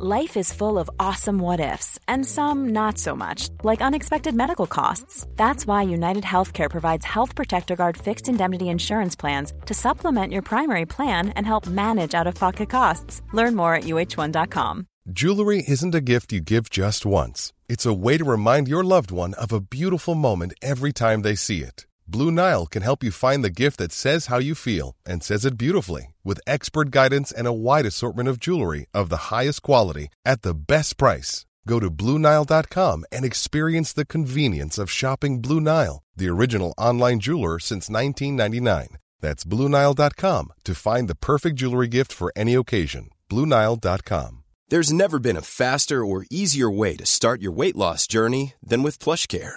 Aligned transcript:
Life 0.00 0.36
is 0.36 0.52
full 0.52 0.78
of 0.78 0.88
awesome 1.00 1.40
what 1.40 1.58
ifs, 1.58 1.98
and 2.06 2.24
some 2.24 2.68
not 2.68 2.98
so 2.98 3.16
much, 3.16 3.48
like 3.64 3.80
unexpected 3.80 4.32
medical 4.32 4.68
costs. 4.68 5.26
That's 5.34 5.66
why 5.66 5.82
United 5.82 6.22
Healthcare 6.22 6.70
provides 6.70 7.04
Health 7.04 7.34
Protector 7.34 7.74
Guard 7.74 7.96
fixed 7.96 8.28
indemnity 8.28 8.68
insurance 8.68 9.16
plans 9.16 9.52
to 9.66 9.74
supplement 9.74 10.32
your 10.32 10.42
primary 10.42 10.86
plan 10.86 11.30
and 11.30 11.44
help 11.44 11.66
manage 11.66 12.14
out 12.14 12.28
of 12.28 12.36
pocket 12.36 12.70
costs. 12.70 13.22
Learn 13.32 13.56
more 13.56 13.74
at 13.74 13.84
uh1.com. 13.84 14.86
Jewelry 15.10 15.64
isn't 15.66 15.94
a 15.96 16.00
gift 16.00 16.32
you 16.32 16.40
give 16.42 16.70
just 16.70 17.04
once, 17.04 17.52
it's 17.68 17.84
a 17.84 17.92
way 17.92 18.16
to 18.18 18.24
remind 18.24 18.68
your 18.68 18.84
loved 18.84 19.10
one 19.10 19.34
of 19.34 19.52
a 19.52 19.60
beautiful 19.60 20.14
moment 20.14 20.52
every 20.62 20.92
time 20.92 21.22
they 21.22 21.34
see 21.34 21.62
it. 21.62 21.86
Blue 22.06 22.30
Nile 22.30 22.66
can 22.66 22.82
help 22.82 23.02
you 23.02 23.10
find 23.10 23.42
the 23.42 23.50
gift 23.50 23.78
that 23.78 23.90
says 23.90 24.26
how 24.26 24.38
you 24.38 24.54
feel 24.54 24.94
and 25.04 25.24
says 25.24 25.44
it 25.44 25.58
beautifully 25.58 26.14
with 26.28 26.40
expert 26.46 26.90
guidance 26.90 27.32
and 27.32 27.46
a 27.46 27.58
wide 27.66 27.86
assortment 27.86 28.28
of 28.28 28.38
jewelry 28.38 28.86
of 28.92 29.08
the 29.08 29.24
highest 29.32 29.62
quality 29.62 30.08
at 30.24 30.42
the 30.42 30.54
best 30.54 30.98
price. 30.98 31.46
Go 31.66 31.80
to 31.80 31.90
BlueNile.com 31.90 33.04
and 33.10 33.24
experience 33.24 33.92
the 33.92 34.06
convenience 34.06 34.78
of 34.78 34.90
shopping 34.90 35.40
Blue 35.40 35.60
Nile, 35.60 36.02
the 36.16 36.28
original 36.28 36.74
online 36.78 37.20
jeweler 37.20 37.58
since 37.58 37.88
1999. 37.88 38.98
That's 39.20 39.44
BlueNile.com 39.44 40.52
to 40.64 40.74
find 40.74 41.08
the 41.08 41.22
perfect 41.30 41.56
jewelry 41.56 41.88
gift 41.88 42.12
for 42.12 42.32
any 42.36 42.54
occasion. 42.54 43.10
BlueNile.com. 43.30 44.44
There's 44.70 44.92
never 44.92 45.18
been 45.18 45.36
a 45.36 45.48
faster 45.62 46.04
or 46.04 46.26
easier 46.30 46.70
way 46.70 46.94
to 46.96 47.06
start 47.06 47.40
your 47.40 47.52
weight 47.52 47.76
loss 47.76 48.06
journey 48.06 48.54
than 48.62 48.82
with 48.82 48.98
PlushCare. 48.98 49.56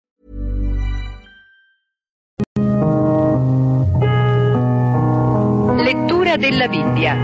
Lettura 6.31 6.37
della 6.37 6.67
Bibbia. 6.69 7.17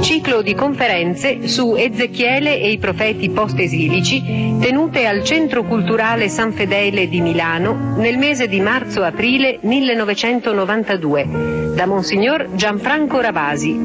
Ciclo 0.00 0.40
di 0.40 0.54
conferenze 0.54 1.46
su 1.46 1.74
Ezechiele 1.76 2.58
e 2.58 2.70
i 2.70 2.78
profeti 2.78 3.28
post-esilici 3.28 4.56
tenute 4.60 5.06
al 5.06 5.22
Centro 5.22 5.64
Culturale 5.64 6.30
San 6.30 6.52
Fedele 6.52 7.06
di 7.08 7.20
Milano 7.20 7.94
nel 7.98 8.16
mese 8.16 8.48
di 8.48 8.60
marzo-aprile 8.60 9.58
1992 9.60 11.74
da 11.74 11.84
Monsignor 11.86 12.54
Gianfranco 12.54 13.20
Ravasi, 13.20 13.76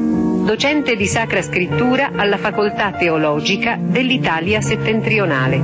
docente 0.44 0.96
di 0.96 1.06
Sacra 1.06 1.42
Scrittura 1.42 2.12
alla 2.14 2.38
Facoltà 2.38 2.92
Teologica 2.92 3.76
dell'Italia 3.78 4.62
Settentrionale. 4.62 5.62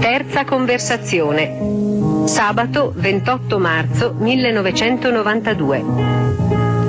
Terza 0.00 0.44
conversazione. 0.44 2.07
Sabato 2.28 2.92
28 2.94 3.58
marzo 3.58 4.12
1992. 4.18 5.82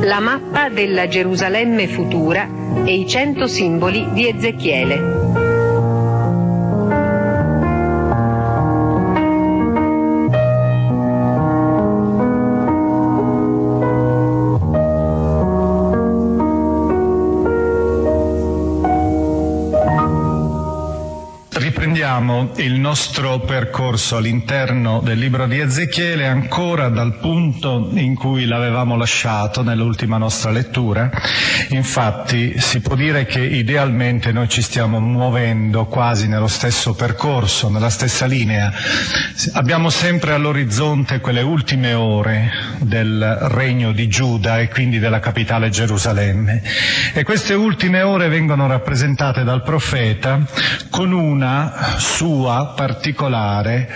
La 0.01 0.19
mappa 0.19 0.67
della 0.67 1.07
Gerusalemme 1.07 1.87
futura 1.87 2.45
e 2.83 2.93
i 2.99 3.07
cento 3.07 3.47
simboli 3.47 4.05
di 4.11 4.27
Ezechiele. 4.27 5.38
Riprendiamo 22.09 22.53
il 22.56 22.80
nostro 22.80 23.38
percorso 23.38 24.18
all'interno 24.18 25.00
del 25.00 25.20
libro 25.20 25.46
di 25.46 25.59
Ezechiele 25.59 26.25
ancora 26.25 26.90
dal 26.90 27.20
punto 27.20 27.88
in 27.94 28.16
cui 28.16 28.46
l'avevamo 28.46 28.96
lasciato 28.97 29.62
nell'ultima 29.62 30.18
nostra 30.18 30.50
lettura. 30.50 31.12
Infatti 31.70 32.59
si 32.59 32.80
può 32.80 32.96
dire 32.96 33.28
che 33.28 33.42
idealmente 33.42 34.31
noi 34.31 34.50
ci 34.50 34.64
stiamo 34.64 35.00
muovendo 35.00 35.86
quasi 35.86 36.28
nello 36.28 36.47
stesso 36.47 36.96
percorso, 36.96 37.70
nella 37.70 37.92
stessa 37.92 38.26
linea. 38.26 38.74
Abbiamo 39.53 39.91
sempre 39.91 40.34
all'orizzonte 40.34 41.20
quelle 41.20 41.41
ultime 41.41 41.94
ore 41.94 42.50
del 42.80 43.38
regno 43.52 43.91
di 43.91 44.08
Giuda 44.08 44.58
e 44.58 44.68
quindi 44.68 44.97
della 44.97 45.20
capitale 45.20 45.70
Gerusalemme. 45.70 46.64
E 47.14 47.24
queste 47.24 47.53
ultime 47.53 48.02
ore 48.02 48.30
vengono 48.30 48.66
rappresentate 48.66 49.44
dal 49.44 49.62
profeta 49.62 50.44
con 50.90 51.12
una 51.12 51.97
sua 52.16 52.74
particolare 52.75 53.88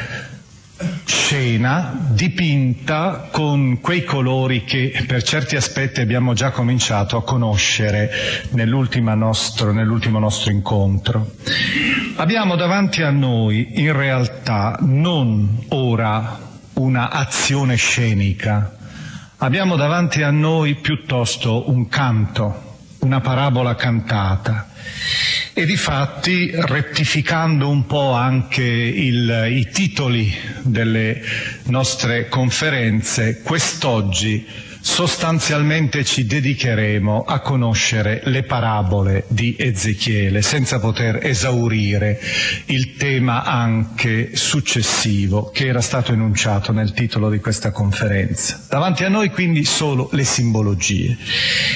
scena 1.03 1.93
dipinta 2.09 3.29
con 3.31 3.79
quei 3.81 4.03
colori 4.03 4.63
che 4.63 5.03
per 5.07 5.23
certi 5.23 5.55
aspetti 5.55 5.99
abbiamo 5.99 6.33
già 6.33 6.51
cominciato 6.51 7.17
a 7.17 7.23
conoscere 7.23 8.09
nostro, 9.15 9.73
nell'ultimo 9.73 10.19
nostro 10.19 10.51
incontro. 10.51 11.31
Abbiamo 12.15 12.55
davanti 12.55 13.01
a 13.01 13.09
noi 13.09 13.81
in 13.81 13.93
realtà 13.93 14.77
non 14.81 15.65
ora 15.69 16.39
una 16.73 17.09
azione 17.09 17.75
scenica, 17.75 18.77
abbiamo 19.37 19.75
davanti 19.75 20.21
a 20.21 20.31
noi 20.31 20.75
piuttosto 20.75 21.69
un 21.69 21.87
canto, 21.89 22.77
una 22.99 23.19
parabola 23.19 23.75
cantata 23.75 24.67
e 25.53 25.65
difatti 25.65 26.51
rettificando 26.53 27.69
un 27.69 27.85
po' 27.85 28.13
anche 28.13 28.63
il, 28.63 29.45
i 29.51 29.69
titoli 29.71 30.33
delle 30.61 31.21
nostre 31.65 32.27
conferenze, 32.27 33.41
quest'oggi 33.43 34.45
sostanzialmente 34.83 36.03
ci 36.03 36.25
dedicheremo 36.25 37.23
a 37.25 37.39
conoscere 37.39 38.21
le 38.25 38.43
parabole 38.43 39.23
di 39.29 39.55
Ezechiele 39.57 40.41
senza 40.41 40.77
poter 40.79 41.25
esaurire 41.25 42.19
il 42.65 42.97
tema 42.97 43.45
anche 43.45 44.35
successivo 44.35 45.51
che 45.51 45.67
era 45.67 45.79
stato 45.79 46.11
enunciato 46.11 46.73
nel 46.73 46.91
titolo 46.91 47.29
di 47.29 47.39
questa 47.39 47.71
conferenza. 47.71 48.65
Davanti 48.67 49.05
a 49.05 49.09
noi 49.09 49.29
quindi 49.29 49.63
solo 49.63 50.09
le 50.11 50.25
simbologie 50.25 51.17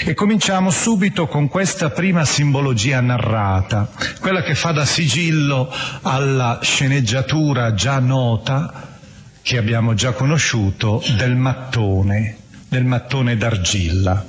e 0.03 0.13
cominciamo 0.13 0.69
subito 0.69 1.27
con 1.27 1.47
questa 1.47 1.89
prima 1.91 2.25
simbologia 2.25 2.99
narrata, 2.99 3.89
quella 4.19 4.43
che 4.43 4.53
fa 4.53 4.73
da 4.73 4.83
sigillo 4.83 5.71
alla 6.01 6.59
sceneggiatura 6.61 7.73
già 7.73 7.99
nota 7.99 8.97
che 9.41 9.57
abbiamo 9.57 9.93
già 9.93 10.11
conosciuto 10.11 11.01
del 11.15 11.37
mattone 11.37 12.36
del 12.67 12.85
mattone 12.85 13.37
d'argilla. 13.37 14.25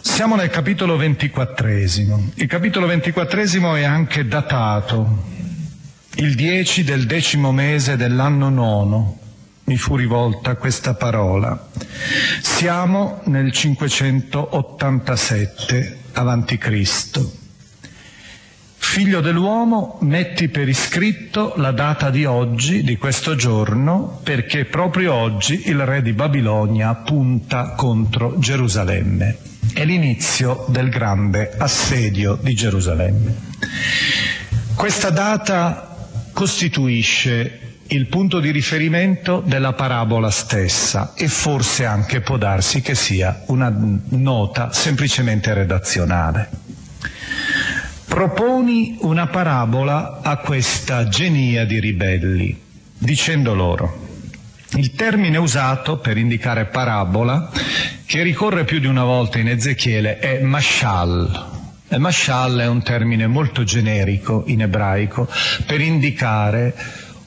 Siamo 0.00 0.36
nel 0.36 0.50
capitolo 0.50 0.96
ventiquattresimo. 0.96 2.30
Il 2.36 2.46
capitolo 2.46 2.86
ventiquattresimo 2.86 3.74
è 3.74 3.82
anche 3.84 4.26
datato, 4.26 5.24
il 6.16 6.34
10 6.34 6.84
del 6.84 7.04
decimo 7.06 7.52
mese 7.52 7.96
dell'anno 7.96 8.48
nono. 8.48 9.18
Mi 9.64 9.76
fu 9.76 9.96
rivolta 9.96 10.54
questa 10.56 10.94
parola. 10.94 11.68
Siamo 12.40 13.20
nel 13.24 13.52
587 13.52 15.98
avanti 16.14 16.56
Cristo. 16.58 17.47
Figlio 18.98 19.20
dell'uomo, 19.20 19.98
metti 20.00 20.48
per 20.48 20.68
iscritto 20.68 21.52
la 21.58 21.70
data 21.70 22.10
di 22.10 22.24
oggi, 22.24 22.82
di 22.82 22.96
questo 22.96 23.36
giorno, 23.36 24.18
perché 24.24 24.64
proprio 24.64 25.14
oggi 25.14 25.68
il 25.68 25.86
re 25.86 26.02
di 26.02 26.12
Babilonia 26.12 26.92
punta 26.96 27.74
contro 27.76 28.40
Gerusalemme. 28.40 29.36
È 29.72 29.84
l'inizio 29.84 30.64
del 30.66 30.88
grande 30.88 31.54
assedio 31.56 32.40
di 32.42 32.54
Gerusalemme. 32.54 33.36
Questa 34.74 35.10
data 35.10 35.96
costituisce 36.32 37.76
il 37.86 38.08
punto 38.08 38.40
di 38.40 38.50
riferimento 38.50 39.40
della 39.46 39.74
parabola 39.74 40.32
stessa 40.32 41.12
e 41.14 41.28
forse 41.28 41.84
anche 41.84 42.20
può 42.20 42.36
darsi 42.36 42.80
che 42.80 42.96
sia 42.96 43.44
una 43.46 43.72
nota 44.08 44.72
semplicemente 44.72 45.54
redazionale 45.54 46.66
proponi 48.08 48.96
una 49.02 49.28
parabola 49.28 50.20
a 50.22 50.38
questa 50.38 51.06
genia 51.08 51.64
di 51.64 51.78
ribelli, 51.78 52.60
dicendo 52.98 53.54
loro, 53.54 54.06
il 54.70 54.92
termine 54.94 55.36
usato 55.36 55.98
per 55.98 56.16
indicare 56.16 56.64
parabola, 56.64 57.50
che 58.04 58.22
ricorre 58.22 58.64
più 58.64 58.80
di 58.80 58.86
una 58.86 59.04
volta 59.04 59.38
in 59.38 59.48
Ezechiele, 59.48 60.18
è 60.18 60.40
mashal, 60.40 61.56
E 61.90 61.96
mashal 61.96 62.58
è 62.58 62.66
un 62.66 62.82
termine 62.82 63.26
molto 63.26 63.62
generico 63.64 64.44
in 64.46 64.60
ebraico 64.60 65.26
per 65.64 65.80
indicare 65.80 66.74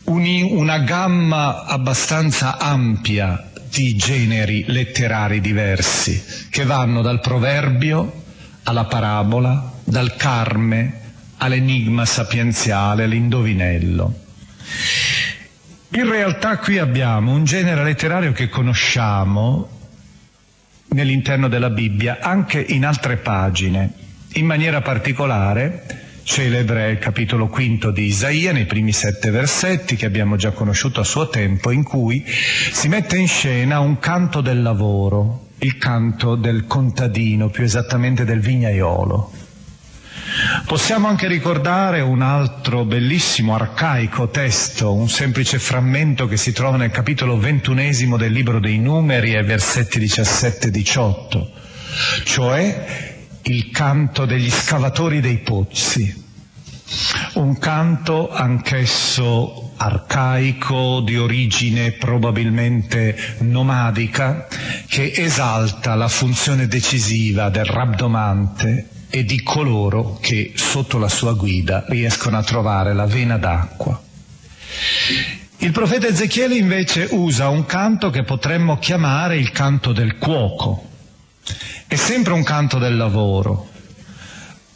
una 0.04 0.80
gamma 0.80 1.66
abbastanza 1.66 2.60
ampia 2.60 3.50
di 3.69 3.95
generi 3.95 4.66
letterari 4.68 5.42
diversi 5.42 6.22
che 6.51 6.63
vanno 6.66 7.01
dal 7.01 7.22
proverbio 7.22 8.22
alla 8.63 8.86
parabola, 8.86 9.71
dal 9.92 10.16
carme 10.16 11.00
all'enigma 11.36 12.06
sapienziale, 12.06 13.04
all'indovinello. 13.04 14.20
In 15.90 16.10
realtà 16.10 16.60
qui 16.60 16.78
abbiamo 16.78 17.34
un 17.34 17.44
genere 17.44 17.84
letterario 17.84 18.32
che 18.32 18.48
conosciamo 18.48 19.70
nell'interno 20.92 21.50
della 21.50 21.70
Bibbia 21.70 22.20
anche 22.22 22.62
in 22.62 22.86
altre 22.86 23.18
pagine, 23.18 23.92
in 24.36 24.46
maniera 24.46 24.80
particolare 24.80 25.84
celebre 26.24 26.92
il 26.92 26.98
capitolo 26.98 27.48
quinto 27.48 27.92
di 27.92 28.06
Isaia 28.06 28.54
nei 28.54 28.66
primi 28.66 28.94
sette 28.94 29.30
versetti 29.30 29.98
che 29.98 30.06
abbiamo 30.06 30.38
già 30.38 30.52
conosciuto 30.52 31.02
a 31.02 31.04
suo 31.04 31.28
tempo, 31.28 31.70
in 31.70 31.84
cui 31.84 32.24
si 32.26 32.88
mette 32.88 33.18
in 33.18 33.28
scena 33.28 33.82
un 33.82 34.00
canto 34.00 34.40
del 34.40 34.62
lavoro, 34.62 35.48
il 35.58 35.78
canto 35.78 36.36
del 36.36 36.66
contadino, 36.66 37.50
più 37.50 37.66
esattamente 37.66 38.24
del 38.24 38.40
vignaiolo. 38.40 39.41
Possiamo 40.66 41.08
anche 41.08 41.28
ricordare 41.28 42.02
un 42.02 42.22
altro 42.22 42.84
bellissimo 42.86 43.54
arcaico 43.54 44.30
testo, 44.30 44.94
un 44.94 45.10
semplice 45.10 45.60
frammento 45.60 46.28
che 46.28 46.38
si 46.38 46.52
trova 46.52 46.78
nel 46.78 46.90
capitolo 46.90 47.38
ventunesimo 47.38 48.18
del 48.18 48.32
libro 48.32 48.60
dei 48.60 48.80
numeri 48.80 49.36
ai 49.36 49.44
versetti 49.44 50.00
17 50.00 50.68
e 50.68 50.72
18, 50.72 51.52
cioè 52.24 53.20
il 53.44 53.70
canto 53.72 54.26
degli 54.26 54.50
scavatori 54.50 55.20
dei 55.20 55.38
pozzi, 55.40 56.24
un 57.34 57.58
canto 57.60 58.32
anch'esso 58.32 59.74
arcaico, 59.78 61.02
di 61.02 61.18
origine 61.18 61.92
probabilmente 61.92 63.36
nomadica, 63.40 64.48
che 64.88 65.12
esalta 65.16 65.96
la 65.96 66.08
funzione 66.08 66.68
decisiva 66.68 67.50
del 67.50 67.66
rabdomante 67.66 68.88
e 69.12 69.24
di 69.25 69.44
coloro 69.44 70.18
che 70.19 70.54
sotto 70.56 70.98
la 70.98 71.10
sua 71.10 71.34
guida 71.34 71.86
riescono 71.90 72.38
a 72.38 72.44
trovare 72.44 72.94
la 72.94 73.06
vena 73.06 73.38
d'acqua. 73.38 74.02
Il 75.58 75.72
profeta 75.72 76.08
Ezechiele 76.08 76.56
invece 76.56 77.08
usa 77.12 77.50
un 77.50 77.66
canto 77.66 78.10
che 78.10 78.24
potremmo 78.24 78.80
chiamare 78.80 79.38
il 79.38 79.52
canto 79.52 79.92
del 79.92 80.18
cuoco, 80.18 80.90
è 81.86 81.96
sempre 81.96 82.34
un 82.34 82.44
canto 82.44 82.80
del 82.80 82.96
lavoro. 82.98 83.71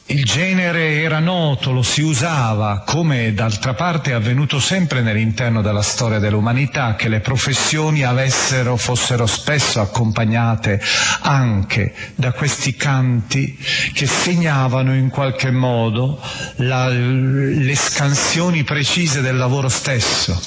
Il 0.07 0.23
genere 0.23 1.01
era 1.01 1.17
noto, 1.17 1.71
lo 1.71 1.81
si 1.81 2.03
usava, 2.03 2.83
come 2.85 3.33
d'altra 3.33 3.73
parte 3.73 4.11
è 4.11 4.13
avvenuto 4.13 4.59
sempre 4.59 5.01
nell'interno 5.01 5.63
della 5.63 5.81
storia 5.81 6.19
dell'umanità, 6.19 6.93
che 6.93 7.09
le 7.09 7.21
professioni 7.21 8.03
avessero, 8.03 8.77
fossero 8.77 9.25
spesso 9.25 9.81
accompagnate 9.81 10.79
anche 11.21 11.91
da 12.13 12.33
questi 12.33 12.75
canti 12.75 13.57
che 13.93 14.05
segnavano 14.05 14.93
in 14.93 15.09
qualche 15.09 15.49
modo 15.49 16.21
la, 16.57 16.87
le 16.87 17.75
scansioni 17.75 18.63
precise 18.63 19.21
del 19.21 19.37
lavoro 19.37 19.69
stesso, 19.69 20.39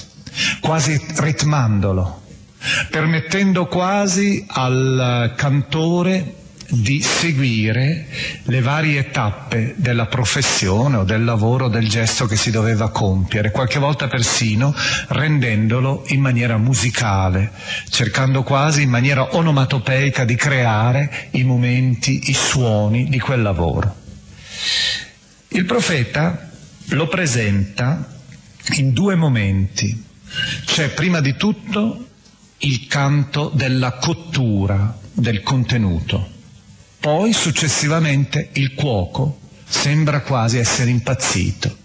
quasi 0.60 1.04
ritmandolo, 1.16 2.22
permettendo 2.90 3.66
quasi 3.66 4.46
al 4.46 5.32
cantore 5.36 6.36
di 6.70 7.00
seguire 7.00 8.06
le 8.42 8.60
varie 8.60 9.10
tappe 9.10 9.74
della 9.78 10.06
professione 10.06 10.98
o 10.98 11.04
del 11.04 11.24
lavoro, 11.24 11.68
del 11.68 11.88
gesto 11.88 12.26
che 12.26 12.36
si 12.36 12.50
doveva 12.50 12.90
compiere, 12.90 13.50
qualche 13.50 13.78
volta 13.78 14.06
persino 14.06 14.74
rendendolo 15.08 16.04
in 16.08 16.20
maniera 16.20 16.58
musicale, 16.58 17.52
cercando 17.88 18.42
quasi 18.42 18.82
in 18.82 18.90
maniera 18.90 19.34
onomatopeica 19.34 20.24
di 20.24 20.34
creare 20.34 21.28
i 21.32 21.42
momenti, 21.42 22.28
i 22.28 22.34
suoni 22.34 23.08
di 23.08 23.18
quel 23.18 23.40
lavoro. 23.40 23.94
Il 25.48 25.64
profeta 25.64 26.50
lo 26.88 27.08
presenta 27.08 28.14
in 28.76 28.92
due 28.92 29.14
momenti. 29.14 30.04
C'è 30.66 30.90
prima 30.90 31.20
di 31.20 31.34
tutto 31.36 32.06
il 32.58 32.86
canto 32.86 33.50
della 33.54 33.92
cottura 33.92 34.98
del 35.12 35.42
contenuto 35.42 36.36
poi 37.00 37.32
successivamente 37.32 38.48
il 38.54 38.74
cuoco 38.74 39.38
sembra 39.64 40.20
quasi 40.20 40.58
essere 40.58 40.90
impazzito 40.90 41.76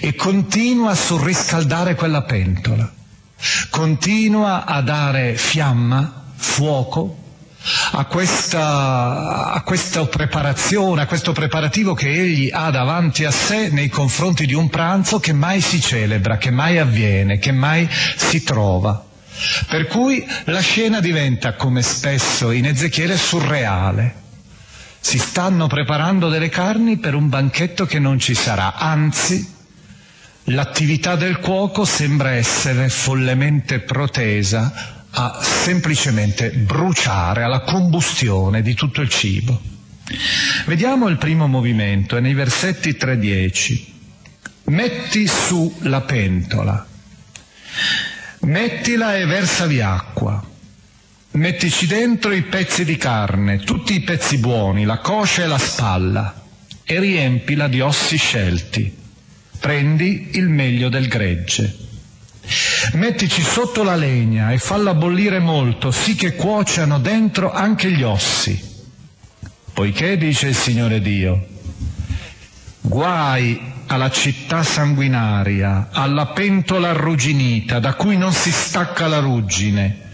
e 0.00 0.14
continua 0.14 0.90
a 0.90 0.96
surriscaldare 0.96 1.94
quella 1.94 2.22
pentola, 2.22 2.90
continua 3.70 4.64
a 4.64 4.80
dare 4.82 5.36
fiamma, 5.36 6.24
fuoco 6.34 7.18
a 7.92 8.04
questa, 8.06 9.52
a 9.52 9.62
questa 9.62 10.04
preparazione, 10.06 11.02
a 11.02 11.06
questo 11.06 11.30
preparativo 11.32 11.94
che 11.94 12.10
egli 12.10 12.50
ha 12.52 12.70
davanti 12.70 13.24
a 13.24 13.30
sé 13.30 13.68
nei 13.68 13.88
confronti 13.88 14.46
di 14.46 14.54
un 14.54 14.68
pranzo 14.68 15.20
che 15.20 15.32
mai 15.32 15.60
si 15.60 15.80
celebra, 15.80 16.38
che 16.38 16.50
mai 16.50 16.78
avviene, 16.78 17.38
che 17.38 17.52
mai 17.52 17.88
si 18.16 18.42
trova. 18.42 19.06
Per 19.68 19.86
cui 19.86 20.26
la 20.44 20.60
scena 20.60 21.00
diventa, 21.00 21.54
come 21.54 21.82
spesso 21.82 22.50
in 22.50 22.66
Ezechiele, 22.66 23.16
surreale 23.16 24.21
si 25.02 25.18
stanno 25.18 25.66
preparando 25.66 26.28
delle 26.28 26.48
carni 26.48 26.96
per 26.96 27.14
un 27.14 27.28
banchetto 27.28 27.86
che 27.86 27.98
non 27.98 28.20
ci 28.20 28.34
sarà, 28.34 28.76
anzi 28.76 29.44
l'attività 30.44 31.16
del 31.16 31.40
cuoco 31.40 31.84
sembra 31.84 32.30
essere 32.30 32.88
follemente 32.88 33.80
protesa 33.80 35.00
a 35.10 35.40
semplicemente 35.42 36.50
bruciare, 36.50 37.42
alla 37.42 37.62
combustione 37.62 38.62
di 38.62 38.74
tutto 38.74 39.00
il 39.00 39.08
cibo. 39.08 39.60
Vediamo 40.66 41.08
il 41.08 41.18
primo 41.18 41.48
movimento, 41.48 42.16
è 42.16 42.20
nei 42.20 42.34
versetti 42.34 42.90
3-10. 42.90 43.84
Metti 44.66 45.26
su 45.26 45.78
la 45.80 46.00
pentola, 46.02 46.86
mettila 48.42 49.16
e 49.16 49.26
versavi 49.26 49.80
acqua 49.80 50.50
Mettici 51.34 51.86
dentro 51.86 52.32
i 52.32 52.42
pezzi 52.42 52.84
di 52.84 52.98
carne, 52.98 53.58
tutti 53.58 53.94
i 53.94 54.00
pezzi 54.00 54.36
buoni, 54.36 54.84
la 54.84 54.98
coscia 54.98 55.44
e 55.44 55.46
la 55.46 55.56
spalla, 55.56 56.42
e 56.84 57.00
riempila 57.00 57.68
di 57.68 57.80
ossi 57.80 58.18
scelti. 58.18 58.94
Prendi 59.58 60.32
il 60.32 60.50
meglio 60.50 60.90
del 60.90 61.08
gregge. 61.08 61.74
Mettici 62.94 63.40
sotto 63.40 63.82
la 63.82 63.94
legna 63.94 64.52
e 64.52 64.58
falla 64.58 64.92
bollire 64.92 65.38
molto, 65.38 65.90
sì 65.90 66.14
che 66.16 66.34
cuociano 66.34 66.98
dentro 66.98 67.50
anche 67.50 67.90
gli 67.90 68.02
ossi. 68.02 68.60
Poiché, 69.72 70.18
dice 70.18 70.48
il 70.48 70.54
Signore 70.54 71.00
Dio, 71.00 71.46
guai 72.82 73.58
alla 73.86 74.10
città 74.10 74.62
sanguinaria, 74.62 75.88
alla 75.92 76.26
pentola 76.26 76.90
arrugginita, 76.90 77.78
da 77.78 77.94
cui 77.94 78.18
non 78.18 78.34
si 78.34 78.50
stacca 78.50 79.06
la 79.06 79.20
ruggine, 79.20 80.10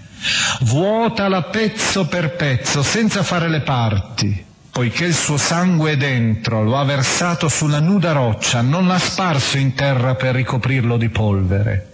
vuotala 0.60 1.42
pezzo 1.44 2.06
per 2.06 2.34
pezzo, 2.34 2.82
senza 2.82 3.22
fare 3.22 3.48
le 3.48 3.60
parti, 3.60 4.44
poiché 4.70 5.04
il 5.04 5.14
suo 5.14 5.36
sangue 5.36 5.92
è 5.92 5.96
dentro, 5.96 6.62
lo 6.62 6.78
ha 6.78 6.84
versato 6.84 7.48
sulla 7.48 7.80
nuda 7.80 8.12
roccia, 8.12 8.60
non 8.60 8.86
l'ha 8.86 8.98
sparso 8.98 9.58
in 9.58 9.74
terra 9.74 10.14
per 10.14 10.34
ricoprirlo 10.34 10.96
di 10.96 11.08
polvere. 11.08 11.86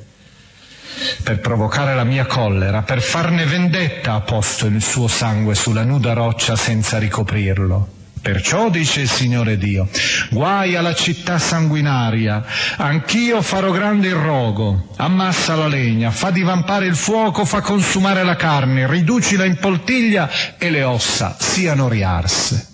Per 1.23 1.41
provocare 1.41 1.95
la 1.95 2.05
mia 2.05 2.25
collera, 2.25 2.83
per 2.83 3.03
farne 3.03 3.45
vendetta 3.47 4.15
ha 4.15 4.21
posto 4.21 4.67
il 4.67 4.81
suo 4.81 5.09
sangue 5.09 5.55
sulla 5.55 5.83
nuda 5.83 6.13
roccia 6.13 6.55
senza 6.57 6.99
ricoprirlo. 6.99 7.89
Perciò 8.25 8.71
dice 8.71 9.03
il 9.03 9.11
Signore 9.11 9.59
Dio, 9.59 9.87
guai 10.31 10.77
alla 10.77 10.95
città 10.95 11.39
sanguinaria, 11.39 12.43
anch'io 12.79 13.43
farò 13.43 13.71
grande 13.71 14.09
il 14.09 14.15
rogo, 14.15 14.95
ammassa 14.97 15.55
la 15.57 15.67
legna, 15.67 16.11
fa 16.11 16.31
divampare 16.31 16.87
il 16.87 16.97
fuoco, 16.97 17.45
fa 17.45 17.61
consumare 17.61 18.25
la 18.25 18.35
carne, 18.35 18.89
riducila 18.89 19.45
in 19.45 19.59
poltiglia 19.59 20.57
e 20.57 20.71
le 20.71 20.85
ossa 20.85 21.37
siano 21.39 21.87
riarse. 21.87 22.67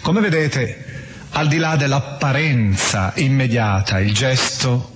Come 0.00 0.20
vedete, 0.20 0.84
al 1.30 1.48
di 1.48 1.56
là 1.56 1.74
dell'apparenza 1.74 3.10
immediata, 3.16 3.98
il 3.98 4.14
gesto 4.14 4.92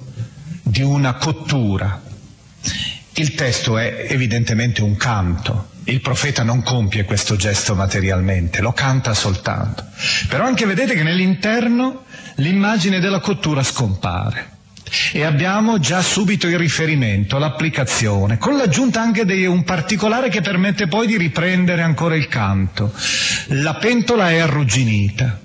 di 0.63 0.83
una 0.83 1.15
cottura, 1.15 2.01
il 3.15 3.35
testo 3.35 3.79
è 3.79 4.07
evidentemente 4.11 4.81
un 4.81 4.97
canto, 4.97 5.75
il 5.87 6.01
profeta 6.01 6.43
non 6.43 6.63
compie 6.63 7.05
questo 7.05 7.37
gesto 7.37 7.75
materialmente, 7.75 8.61
lo 8.61 8.73
canta 8.73 9.15
soltanto. 9.15 9.85
Però 10.29 10.45
anche 10.45 10.67
vedete 10.67 10.95
che 10.95 11.03
nell'interno 11.03 12.05
l'immagine 12.37 13.01
della 13.01 13.21
cottura 13.21 13.63
scompare. 13.63 14.55
e 15.13 15.25
abbiamo 15.25 15.81
già 15.81 16.01
subito 16.01 16.47
il 16.47 16.59
riferimento, 16.59 17.39
l'applicazione, 17.39 18.39
con 18.39 18.57
l'aggiunta 18.57 19.01
anche 19.01 19.25
di 19.25 19.45
un 19.45 19.65
particolare 19.65 20.29
che 20.29 20.41
permette 20.41 20.87
poi 20.87 21.09
di 21.09 21.17
riprendere 21.17 21.83
ancora 21.83 22.15
il 22.15 22.29
canto. 22.29 22.93
La 23.49 23.75
pentola 23.75 24.31
è 24.31 24.39
arrugginita 24.39 25.41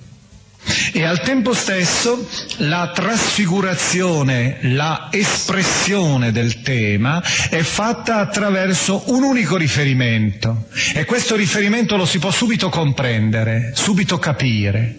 e 0.94 1.04
al 1.04 1.22
tempo 1.22 1.54
stesso 1.54 2.28
la 2.58 2.92
trasfigurazione, 2.94 4.60
la 4.62 5.08
espressione 5.12 6.32
del 6.32 6.62
tema 6.62 7.22
è 7.50 7.62
fatta 7.62 8.18
attraverso 8.18 9.04
un 9.08 9.24
unico 9.24 9.58
riferimento 9.58 10.68
e 10.94 11.06
questo 11.06 11.36
riferimento 11.36 11.96
lo 11.96 12.06
si 12.06 12.20
può 12.20 12.32
subito 12.32 12.70
comprendere, 12.70 13.72
subito 13.76 14.20
capire, 14.20 14.96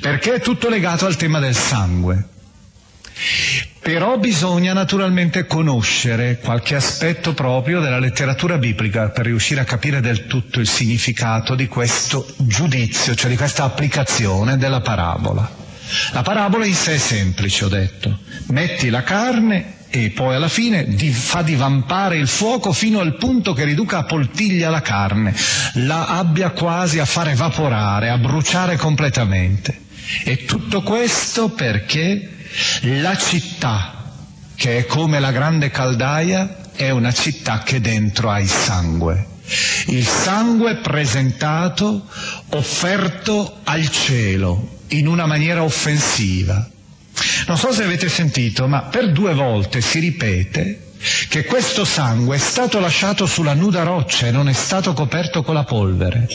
perché 0.00 0.34
è 0.34 0.40
tutto 0.40 0.68
legato 0.68 1.06
al 1.06 1.16
tema 1.16 1.38
del 1.38 1.54
sangue. 1.54 2.28
Però 3.86 4.18
bisogna 4.18 4.72
naturalmente 4.72 5.46
conoscere 5.46 6.40
qualche 6.42 6.74
aspetto 6.74 7.34
proprio 7.34 7.78
della 7.78 8.00
letteratura 8.00 8.58
biblica 8.58 9.10
per 9.10 9.26
riuscire 9.26 9.60
a 9.60 9.64
capire 9.64 10.00
del 10.00 10.26
tutto 10.26 10.58
il 10.58 10.66
significato 10.66 11.54
di 11.54 11.68
questo 11.68 12.26
giudizio, 12.36 13.14
cioè 13.14 13.30
di 13.30 13.36
questa 13.36 13.62
applicazione 13.62 14.56
della 14.56 14.80
parabola. 14.80 15.48
La 16.10 16.22
parabola 16.22 16.66
in 16.66 16.74
sé 16.74 16.94
è 16.94 16.98
semplice, 16.98 17.64
ho 17.64 17.68
detto. 17.68 18.18
Metti 18.48 18.88
la 18.88 19.04
carne 19.04 19.74
e 19.88 20.10
poi 20.10 20.34
alla 20.34 20.48
fine 20.48 20.84
fa 21.12 21.42
divampare 21.42 22.16
il 22.16 22.26
fuoco 22.26 22.72
fino 22.72 22.98
al 22.98 23.14
punto 23.14 23.52
che 23.52 23.62
riduca 23.62 23.98
a 23.98 24.04
poltiglia 24.04 24.68
la 24.68 24.82
carne, 24.82 25.32
la 25.74 26.06
abbia 26.06 26.50
quasi 26.50 26.98
a 26.98 27.04
far 27.04 27.28
evaporare, 27.28 28.10
a 28.10 28.18
bruciare 28.18 28.76
completamente. 28.76 29.82
E 30.24 30.44
tutto 30.44 30.82
questo 30.82 31.50
perché 31.50 32.30
la 32.82 33.16
città, 33.16 34.04
che 34.54 34.78
è 34.78 34.86
come 34.86 35.20
la 35.20 35.32
grande 35.32 35.70
caldaia, 35.70 36.56
è 36.74 36.90
una 36.90 37.12
città 37.12 37.62
che 37.62 37.80
dentro 37.80 38.30
ha 38.30 38.40
il 38.40 38.48
sangue. 38.48 39.26
Il 39.86 40.06
sangue 40.06 40.76
presentato, 40.76 42.06
offerto 42.50 43.60
al 43.64 43.88
cielo, 43.88 44.80
in 44.88 45.06
una 45.06 45.26
maniera 45.26 45.62
offensiva. 45.62 46.68
Non 47.46 47.56
so 47.56 47.72
se 47.72 47.84
avete 47.84 48.08
sentito, 48.08 48.66
ma 48.66 48.82
per 48.82 49.12
due 49.12 49.34
volte 49.34 49.80
si 49.80 50.00
ripete 50.00 50.85
che 51.28 51.44
questo 51.44 51.84
sangue 51.84 52.36
è 52.36 52.38
stato 52.38 52.80
lasciato 52.80 53.26
sulla 53.26 53.54
nuda 53.54 53.82
roccia 53.82 54.26
e 54.26 54.30
non 54.30 54.48
è 54.48 54.52
stato 54.52 54.92
coperto 54.92 55.42
con 55.42 55.54
la 55.54 55.64
polvere. 55.64 56.26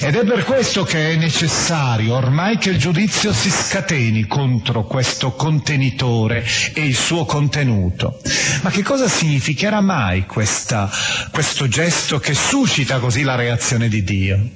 Ed 0.00 0.14
è 0.14 0.24
per 0.24 0.44
questo 0.44 0.84
che 0.84 1.12
è 1.12 1.16
necessario 1.16 2.14
ormai 2.14 2.58
che 2.58 2.70
il 2.70 2.78
giudizio 2.78 3.32
si 3.32 3.50
scateni 3.50 4.26
contro 4.26 4.84
questo 4.84 5.32
contenitore 5.32 6.44
e 6.74 6.84
il 6.84 6.96
suo 6.96 7.24
contenuto. 7.24 8.20
Ma 8.62 8.70
che 8.70 8.82
cosa 8.82 9.08
significherà 9.08 9.80
mai 9.80 10.26
questa, 10.26 10.90
questo 11.30 11.68
gesto 11.68 12.18
che 12.18 12.34
suscita 12.34 12.98
così 12.98 13.22
la 13.22 13.34
reazione 13.34 13.88
di 13.88 14.02
Dio? 14.02 14.48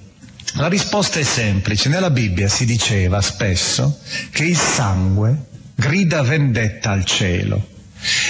La 0.54 0.68
risposta 0.68 1.18
è 1.18 1.22
semplice. 1.22 1.88
Nella 1.88 2.10
Bibbia 2.10 2.48
si 2.48 2.64
diceva 2.64 3.20
spesso 3.20 3.98
che 4.30 4.44
il 4.44 4.56
sangue 4.56 5.36
grida 5.74 6.22
vendetta 6.22 6.90
al 6.92 7.04
cielo. 7.04 7.74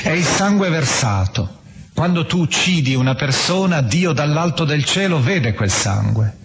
È 0.02 0.10
il 0.10 0.24
sangue 0.24 0.68
versato. 0.68 1.60
Quando 1.94 2.26
tu 2.26 2.40
uccidi 2.40 2.94
una 2.94 3.14
persona, 3.14 3.80
Dio 3.80 4.12
dall'alto 4.12 4.64
del 4.64 4.84
cielo 4.84 5.20
vede 5.20 5.54
quel 5.54 5.70
sangue. 5.70 6.44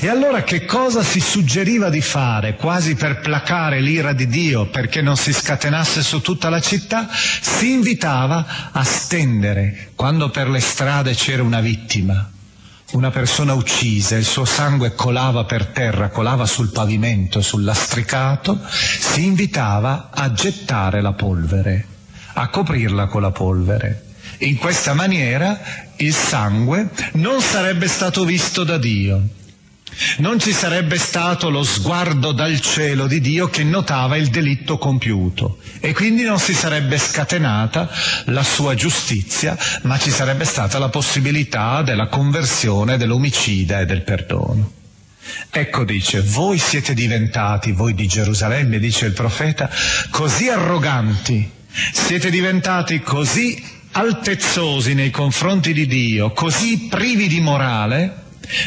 E 0.00 0.08
allora 0.08 0.42
che 0.42 0.64
cosa 0.66 1.02
si 1.02 1.18
suggeriva 1.18 1.88
di 1.88 2.02
fare, 2.02 2.56
quasi 2.56 2.94
per 2.94 3.20
placare 3.20 3.80
l'ira 3.80 4.12
di 4.12 4.26
Dio 4.26 4.66
perché 4.66 5.00
non 5.00 5.16
si 5.16 5.32
scatenasse 5.32 6.02
su 6.02 6.20
tutta 6.20 6.50
la 6.50 6.60
città? 6.60 7.08
Si 7.10 7.72
invitava 7.72 8.70
a 8.72 8.84
stendere, 8.84 9.92
quando 9.94 10.28
per 10.28 10.50
le 10.50 10.60
strade 10.60 11.14
c'era 11.14 11.42
una 11.42 11.60
vittima, 11.60 12.30
una 12.92 13.10
persona 13.10 13.54
uccisa, 13.54 14.16
il 14.16 14.26
suo 14.26 14.44
sangue 14.44 14.94
colava 14.94 15.44
per 15.44 15.66
terra, 15.66 16.10
colava 16.10 16.44
sul 16.44 16.70
pavimento, 16.70 17.40
sul 17.40 17.64
lastricato, 17.64 18.60
si 18.68 19.24
invitava 19.24 20.10
a 20.12 20.32
gettare 20.32 21.00
la 21.00 21.12
polvere 21.12 21.94
a 22.38 22.48
coprirla 22.48 23.06
con 23.06 23.22
la 23.22 23.30
polvere. 23.30 24.04
In 24.38 24.56
questa 24.56 24.92
maniera 24.92 25.58
il 25.96 26.12
sangue 26.12 26.90
non 27.12 27.40
sarebbe 27.40 27.88
stato 27.88 28.24
visto 28.24 28.64
da 28.64 28.76
Dio. 28.76 29.22
Non 30.18 30.38
ci 30.38 30.52
sarebbe 30.52 30.98
stato 30.98 31.48
lo 31.48 31.62
sguardo 31.62 32.32
dal 32.32 32.60
cielo 32.60 33.06
di 33.06 33.20
Dio 33.20 33.48
che 33.48 33.64
notava 33.64 34.16
il 34.16 34.28
delitto 34.28 34.76
compiuto 34.76 35.58
e 35.80 35.94
quindi 35.94 36.22
non 36.22 36.38
si 36.38 36.52
sarebbe 36.52 36.98
scatenata 36.98 37.88
la 38.26 38.42
sua 38.42 38.74
giustizia, 38.74 39.56
ma 39.82 39.98
ci 39.98 40.10
sarebbe 40.10 40.44
stata 40.44 40.78
la 40.78 40.90
possibilità 40.90 41.80
della 41.80 42.08
conversione 42.08 42.98
dell'omicida 42.98 43.80
e 43.80 43.86
del 43.86 44.02
perdono. 44.02 44.72
Ecco 45.50 45.84
dice, 45.84 46.20
voi 46.20 46.58
siete 46.58 46.92
diventati, 46.92 47.72
voi 47.72 47.94
di 47.94 48.06
Gerusalemme, 48.06 48.78
dice 48.78 49.06
il 49.06 49.12
profeta, 49.12 49.70
così 50.10 50.50
arroganti 50.50 51.55
siete 51.92 52.30
diventati 52.30 53.00
così 53.00 53.74
altezzosi 53.92 54.94
nei 54.94 55.10
confronti 55.10 55.72
di 55.72 55.86
Dio, 55.86 56.32
così 56.32 56.86
privi 56.88 57.28
di 57.28 57.40
morale, 57.40 58.24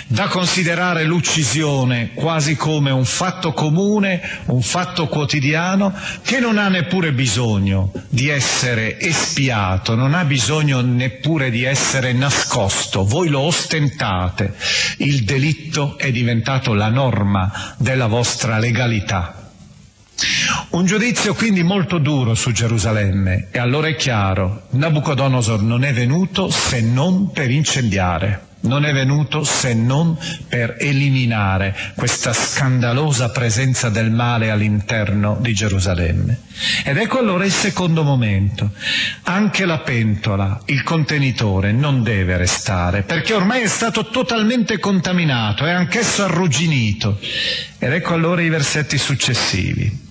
da 0.08 0.28
considerare 0.28 1.04
l'uccisione 1.06 2.12
quasi 2.14 2.56
come 2.56 2.92
un 2.92 3.06
fatto 3.06 3.54
comune, 3.54 4.22
un 4.46 4.62
fatto 4.62 5.08
quotidiano, 5.08 5.94
che 6.24 6.40
non 6.40 6.58
ha 6.58 6.68
neppure 6.68 7.14
bisogno 7.14 7.92
di 8.10 8.28
essere 8.28 9.00
espiato, 9.00 9.96
non 9.96 10.14
ha 10.14 10.26
bisogno 10.26 10.82
neppure 10.82 11.50
di 11.50 11.64
essere 11.64 12.12
nascosto, 12.14 13.06
voi 13.06 13.30
lo 13.30 13.42
ostentate, 13.42 14.54
il 14.98 15.24
delitto 15.24 15.98
è 15.98 16.12
diventato 16.12 16.74
la 16.74 16.90
norma 16.90 17.76
della 17.78 18.08
vostra 18.08 18.58
legalità. 18.58 19.39
Un 20.70 20.86
giudizio 20.86 21.34
quindi 21.34 21.64
molto 21.64 21.98
duro 21.98 22.36
su 22.36 22.52
Gerusalemme 22.52 23.48
e 23.52 23.60
allora 23.60 23.88
è 23.88 23.96
chiaro, 23.96 24.68
Nabucodonosor 24.72 25.62
non 25.62 25.84
è 25.84 25.94
venuto 25.94 26.50
se 26.50 26.82
non 26.82 27.32
per 27.32 27.50
incendiare, 27.50 28.48
non 28.62 28.86
è 28.86 28.94
venuto 28.94 29.44
se 29.44 29.74
non 29.74 30.18
per 30.48 30.76
eliminare 30.80 31.76
questa 31.96 32.34
scandalosa 32.34 33.30
presenza 33.30 33.90
del 33.90 34.12
male 34.12 34.50
all'interno 34.50 35.38
di 35.40 35.54
Gerusalemme. 35.54 36.40
Ed 36.84 36.98
ecco 36.98 37.20
allora 37.20 37.46
il 37.46 37.52
secondo 37.52 38.04
momento. 38.04 38.72
Anche 39.24 39.66
la 39.66 39.80
pentola, 39.80 40.62
il 40.66 40.84
contenitore, 40.84 41.72
non 41.72 42.04
deve 42.04 42.38
restare, 42.38 43.04
perché 43.04 43.34
ormai 43.34 43.62
è 43.62 43.68
stato 43.68 44.08
totalmente 44.10 44.78
contaminato, 44.80 45.66
è 45.66 45.72
anch'esso 45.72 46.24
arrugginito. 46.24 47.18
Ed 47.78 47.94
ecco 47.94 48.14
allora 48.14 48.42
i 48.42 48.50
versetti 48.50 48.98
successivi 48.98 50.08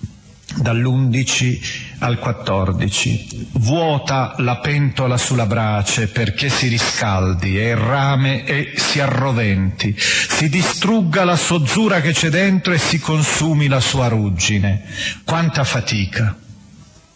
dall'11 0.55 1.59
al 1.99 2.17
14. 2.19 3.49
Vuota 3.53 4.35
la 4.37 4.57
pentola 4.57 5.17
sulla 5.17 5.45
brace 5.45 6.07
perché 6.07 6.49
si 6.49 6.67
riscaldi 6.67 7.59
e 7.59 7.69
il 7.69 7.75
rame 7.75 8.43
e 8.45 8.73
si 8.75 8.99
arroventi, 8.99 9.95
si 9.97 10.49
distrugga 10.49 11.23
la 11.23 11.35
sozzura 11.35 12.01
che 12.01 12.11
c'è 12.11 12.29
dentro 12.29 12.73
e 12.73 12.77
si 12.77 12.99
consumi 12.99 13.67
la 13.67 13.79
sua 13.79 14.07
ruggine. 14.07 14.83
Quanta 15.23 15.63
fatica! 15.63 16.35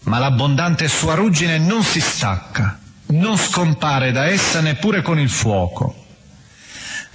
Ma 0.04 0.20
l'abbondante 0.20 0.88
sua 0.90 1.14
ruggine 1.14 1.58
non 1.58 1.82
si 1.82 2.02
stacca, 2.02 2.78
non 3.08 3.38
scompare 3.38 4.12
da 4.12 4.26
essa 4.26 4.60
neppure 4.60 5.02
con 5.02 5.18
il 5.18 5.30
fuoco. 5.30 5.96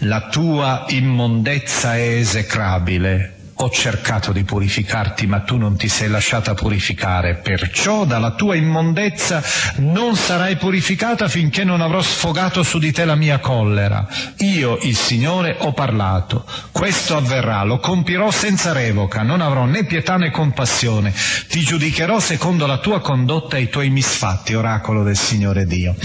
La 0.03 0.29
tua 0.29 0.85
immondezza 0.89 1.97
è 1.97 2.15
esecrabile, 2.17 3.38
ho 3.61 3.71
cercato 3.71 4.31
di 4.31 4.45
purificarti, 4.45 5.27
ma 5.27 5.41
tu 5.41 5.57
non 5.57 5.77
ti 5.77 5.89
sei 5.89 6.09
lasciata 6.09 6.55
purificare, 6.55 7.37
perciò 7.37 8.05
dalla 8.05 8.33
tua 8.33 8.55
immondezza 8.55 9.43
non 9.79 10.15
sarai 10.15 10.57
purificata 10.57 11.27
finché 11.27 11.65
non 11.65 11.81
avrò 11.81 12.01
sfogato 12.01 12.63
su 12.63 12.79
di 12.79 12.93
te 12.93 13.05
la 13.05 13.17
mia 13.17 13.41
collera. 13.41 14.07
Io, 14.39 14.79
il 14.83 14.97
Signore, 14.97 15.57
ho 15.59 15.73
parlato. 15.73 16.45
Questo 16.71 17.17
avverrà, 17.17 17.65
lo 17.65 17.79
compirò 17.79 18.31
senza 18.31 18.73
revoca, 18.73 19.23
non 19.23 19.41
avrò 19.41 19.65
né 19.65 19.85
pietà 19.85 20.17
né 20.17 20.31
compassione. 20.31 21.13
Ti 21.49 21.61
giudicherò 21.61 22.21
secondo 22.21 22.65
la 22.67 22.79
tua 22.79 23.01
condotta 23.01 23.57
e 23.57 23.63
i 23.63 23.69
tuoi 23.69 23.91
misfatti, 23.91 24.55
oracolo 24.55 25.03
del 25.03 25.17
Signore 25.17 25.67
Dio. 25.67 25.97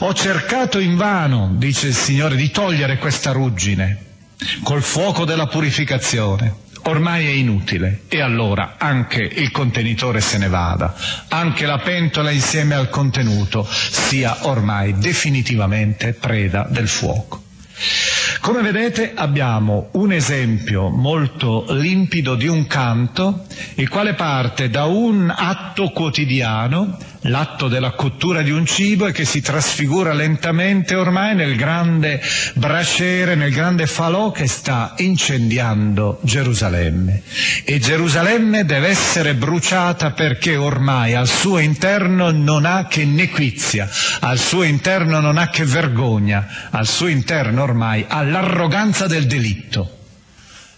Ho 0.00 0.12
cercato 0.12 0.78
invano, 0.78 1.52
dice 1.54 1.86
il 1.86 1.94
Signore, 1.94 2.36
di 2.36 2.50
togliere 2.50 2.98
questa 2.98 3.32
ruggine 3.32 4.04
col 4.62 4.82
fuoco 4.82 5.24
della 5.24 5.46
purificazione 5.46 6.66
ormai 6.88 7.26
è 7.26 7.30
inutile 7.30 8.02
e 8.08 8.20
allora 8.20 8.74
anche 8.78 9.20
il 9.22 9.50
contenitore 9.50 10.20
se 10.20 10.38
ne 10.38 10.48
vada, 10.48 10.94
anche 11.28 11.66
la 11.66 11.78
pentola 11.78 12.30
insieme 12.30 12.74
al 12.74 12.88
contenuto 12.88 13.66
sia 13.68 14.46
ormai 14.46 14.96
definitivamente 14.98 16.14
preda 16.14 16.66
del 16.68 16.88
fuoco. 16.88 17.44
Come 18.40 18.62
vedete 18.62 19.12
abbiamo 19.14 19.90
un 19.92 20.12
esempio 20.12 20.88
molto 20.88 21.66
limpido 21.70 22.34
di 22.34 22.46
un 22.46 22.66
canto, 22.66 23.44
il 23.74 23.88
quale 23.88 24.14
parte 24.14 24.70
da 24.70 24.84
un 24.84 25.32
atto 25.34 25.90
quotidiano 25.90 26.96
l'atto 27.22 27.68
della 27.68 27.92
cottura 27.92 28.42
di 28.42 28.50
un 28.50 28.64
cibo 28.64 29.06
e 29.06 29.12
che 29.12 29.24
si 29.24 29.40
trasfigura 29.40 30.12
lentamente 30.12 30.94
ormai 30.94 31.34
nel 31.34 31.56
grande 31.56 32.20
braciere, 32.54 33.34
nel 33.34 33.52
grande 33.52 33.86
falò 33.86 34.30
che 34.30 34.46
sta 34.46 34.94
incendiando 34.98 36.20
Gerusalemme. 36.22 37.22
E 37.64 37.78
Gerusalemme 37.78 38.64
deve 38.64 38.88
essere 38.88 39.34
bruciata 39.34 40.12
perché 40.12 40.56
ormai 40.56 41.14
al 41.14 41.28
suo 41.28 41.58
interno 41.58 42.30
non 42.30 42.64
ha 42.64 42.86
che 42.86 43.04
nequizia, 43.04 43.88
al 44.20 44.38
suo 44.38 44.62
interno 44.62 45.20
non 45.20 45.38
ha 45.38 45.48
che 45.48 45.64
vergogna, 45.64 46.46
al 46.70 46.86
suo 46.86 47.08
interno 47.08 47.62
ormai 47.62 48.04
ha 48.06 48.22
l'arroganza 48.22 49.06
del 49.06 49.26
delitto 49.26 49.97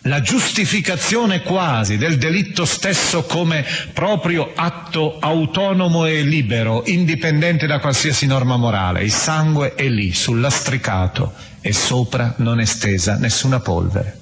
la 0.05 0.21
giustificazione 0.21 1.43
quasi 1.43 1.99
del 1.99 2.17
delitto 2.17 2.65
stesso 2.65 3.25
come 3.25 3.65
proprio 3.93 4.53
atto 4.55 5.19
autonomo 5.19 6.07
e 6.07 6.23
libero, 6.23 6.85
indipendente 6.87 7.67
da 7.67 7.81
qualsiasi 7.81 8.27
norma 8.27 8.57
morale. 8.57 9.03
Il 9.03 9.13
sangue 9.13 9.75
è 9.75 9.89
lì, 9.89 10.13
sul 10.13 10.41
lastricato, 10.41 11.35
e 11.61 11.73
sopra 11.73 12.35
non 12.39 12.61
è 12.61 12.65
stesa 12.65 13.17
nessuna 13.17 13.61
polvere. 13.61 14.19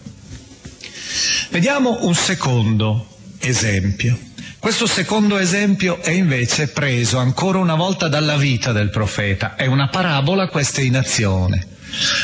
Vediamo 1.51 1.99
un 2.03 2.15
secondo 2.15 3.07
esempio. 3.39 4.19
Questo 4.59 4.87
secondo 4.87 5.39
esempio 5.39 6.03
è 6.03 6.11
invece 6.11 6.69
preso 6.69 7.19
ancora 7.19 7.59
una 7.59 7.77
volta 7.77 8.09
dalla 8.09 8.37
vita 8.37 8.73
del 8.73 8.91
profeta. 8.91 9.55
È 9.55 9.67
una 9.67 9.89
parabola, 9.89 10.49
questa 10.49 10.81
in 10.81 10.97
azione 10.97 11.77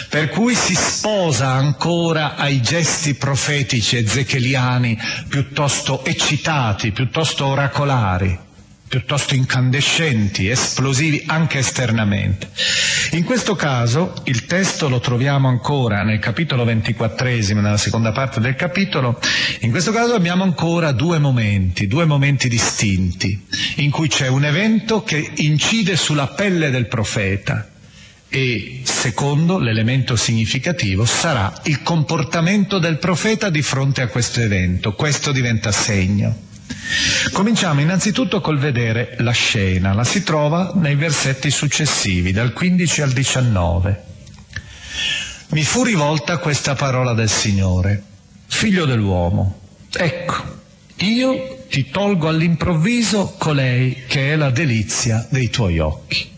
per 0.09 0.29
cui 0.29 0.55
si 0.55 0.75
sposa 0.75 1.49
ancora 1.49 2.37
ai 2.37 2.61
gesti 2.61 3.15
profetici 3.15 3.97
ezecheliani 3.97 4.97
piuttosto 5.29 6.05
eccitati, 6.05 6.93
piuttosto 6.93 7.47
oracolari, 7.47 8.39
piuttosto 8.87 9.35
incandescenti, 9.35 10.49
esplosivi 10.49 11.25
anche 11.27 11.59
esternamente. 11.59 12.49
In 13.13 13.25
questo 13.25 13.57
caso 13.57 14.15
il 14.25 14.47
testo 14.47 14.89
lo 14.89 15.01
troviamo 15.01 15.49
ancora 15.49 16.05
nel 16.05 16.21
capitolo 16.21 16.65
ventiquattresimo, 16.65 17.61
nella 17.61 17.77
seconda 17.77 18.13
parte 18.13 18.41
del 18.41 18.55
capitolo, 18.55 19.19
in 19.61 19.71
questo 19.71 19.91
caso 19.91 20.15
abbiamo 20.15 20.45
ancora 20.45 20.93
due 20.93 21.19
momenti, 21.19 21.89
due 21.89 22.05
momenti 22.05 22.49
distinti, 22.49 23.47
in 23.77 23.91
cui 23.91 24.07
c'è 24.09 24.29
un 24.29 24.45
evento 24.45 25.03
che 25.03 25.33
incide 25.39 25.97
sulla 25.97 26.29
pelle 26.29 26.71
del 26.71 26.87
profeta, 26.87 27.69
e 28.35 28.81
secondo 28.83 29.61
l'elemento 29.61 30.17
significativo 30.17 31.05
sarà 31.05 31.61
il 31.67 31.85
comportamento 31.85 32.81
del 32.81 32.99
profeta 32.99 33.49
di 33.49 33.63
fronte 33.63 34.03
a 34.03 34.09
questo 34.09 34.41
evento. 34.41 34.95
Questo 34.95 35.31
diventa 35.31 35.71
segno. 35.71 36.37
Cominciamo 37.31 37.81
innanzitutto 37.81 38.41
col 38.41 38.59
vedere 38.59 39.15
la 39.19 39.31
scena, 39.31 39.93
la 39.93 40.03
si 40.03 40.25
trova 40.25 40.73
nei 40.75 40.97
versetti 40.97 41.49
successivi, 41.49 42.33
dal 42.33 42.53
15 42.53 43.03
al 43.03 43.13
19. 43.13 44.03
Mi 45.51 45.63
fu 45.63 45.85
rivolta 45.85 46.39
questa 46.39 46.75
parola 46.75 47.13
del 47.13 47.31
Signore, 47.31 48.03
figlio 48.47 48.85
dell'uomo, 48.85 49.61
ecco, 49.93 50.63
io 50.97 51.67
ti 51.71 51.89
tolgo 51.89 52.27
all'improvviso 52.27 53.37
colei 53.39 54.03
che 54.09 54.33
è 54.33 54.37
la 54.37 54.51
delizia 54.51 55.25
dei 55.31 55.51
tuoi 55.51 55.79
occhi. 55.79 56.34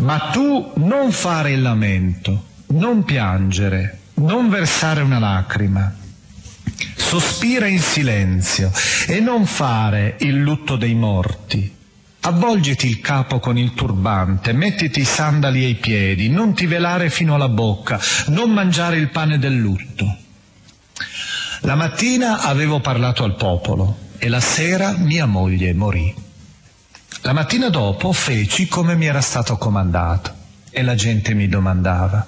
Ma 0.00 0.30
tu 0.32 0.72
non 0.76 1.12
fare 1.12 1.52
il 1.52 1.62
lamento, 1.62 2.44
non 2.68 3.04
piangere, 3.04 3.98
non 4.14 4.48
versare 4.48 5.02
una 5.02 5.18
lacrima. 5.18 5.94
Sospira 6.96 7.66
in 7.66 7.80
silenzio 7.80 8.72
e 9.06 9.20
non 9.20 9.46
fare 9.46 10.16
il 10.20 10.36
lutto 10.36 10.76
dei 10.76 10.94
morti. 10.94 11.72
Avvolgiti 12.20 12.86
il 12.86 13.00
capo 13.00 13.38
con 13.38 13.58
il 13.58 13.74
turbante, 13.74 14.52
mettiti 14.52 15.00
i 15.00 15.04
sandali 15.04 15.64
ai 15.64 15.74
piedi, 15.74 16.28
non 16.28 16.54
ti 16.54 16.66
velare 16.66 17.10
fino 17.10 17.34
alla 17.34 17.50
bocca, 17.50 18.00
non 18.28 18.50
mangiare 18.50 18.96
il 18.96 19.10
pane 19.10 19.38
del 19.38 19.56
lutto. 19.56 20.16
La 21.60 21.74
mattina 21.74 22.40
avevo 22.40 22.80
parlato 22.80 23.24
al 23.24 23.36
popolo 23.36 23.98
e 24.18 24.28
la 24.28 24.40
sera 24.40 24.94
mia 24.96 25.26
moglie 25.26 25.74
morì. 25.74 26.23
La 27.24 27.32
mattina 27.32 27.70
dopo 27.70 28.12
feci 28.12 28.68
come 28.68 28.94
mi 28.96 29.06
era 29.06 29.22
stato 29.22 29.56
comandato 29.56 30.30
e 30.68 30.82
la 30.82 30.94
gente 30.94 31.32
mi 31.32 31.48
domandava, 31.48 32.26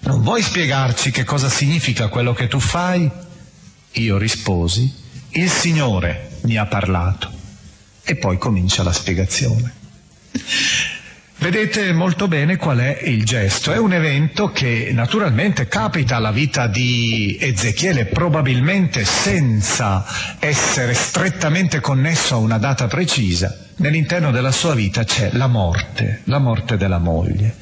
non 0.00 0.20
vuoi 0.20 0.42
spiegarci 0.42 1.10
che 1.10 1.24
cosa 1.24 1.48
significa 1.48 2.08
quello 2.08 2.34
che 2.34 2.46
tu 2.46 2.60
fai? 2.60 3.10
Io 3.92 4.18
risposi, 4.18 4.94
il 5.30 5.48
Signore 5.48 6.32
mi 6.42 6.58
ha 6.58 6.66
parlato. 6.66 7.30
E 8.04 8.16
poi 8.16 8.36
comincia 8.36 8.82
la 8.82 8.92
spiegazione. 8.92 9.72
Vedete 11.38 11.94
molto 11.94 12.28
bene 12.28 12.56
qual 12.56 12.80
è 12.80 13.00
il 13.04 13.24
gesto. 13.24 13.72
È 13.72 13.78
un 13.78 13.94
evento 13.94 14.52
che 14.52 14.90
naturalmente 14.92 15.66
capita 15.66 16.16
alla 16.16 16.30
vita 16.30 16.66
di 16.66 17.38
Ezechiele, 17.40 18.04
probabilmente 18.04 19.02
senza 19.06 20.04
essere 20.38 20.92
strettamente 20.92 21.80
connesso 21.80 22.34
a 22.34 22.38
una 22.38 22.58
data 22.58 22.86
precisa. 22.86 23.65
Nell'interno 23.78 24.30
della 24.30 24.52
sua 24.52 24.74
vita 24.74 25.04
c'è 25.04 25.30
la 25.34 25.48
morte, 25.48 26.22
la 26.24 26.38
morte 26.38 26.78
della 26.78 26.98
moglie. 26.98 27.56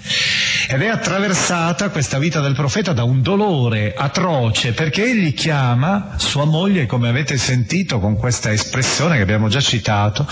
Ed 0.68 0.80
è 0.80 0.86
attraversata 0.86 1.90
questa 1.90 2.18
vita 2.18 2.40
del 2.40 2.54
profeta 2.54 2.92
da 2.92 3.02
un 3.02 3.20
dolore 3.20 3.94
atroce 3.96 4.72
perché 4.72 5.04
egli 5.04 5.34
chiama 5.34 6.12
sua 6.16 6.44
moglie, 6.44 6.86
come 6.86 7.08
avete 7.08 7.36
sentito 7.36 7.98
con 7.98 8.16
questa 8.16 8.52
espressione 8.52 9.16
che 9.16 9.22
abbiamo 9.22 9.48
già 9.48 9.60
citato, 9.60 10.24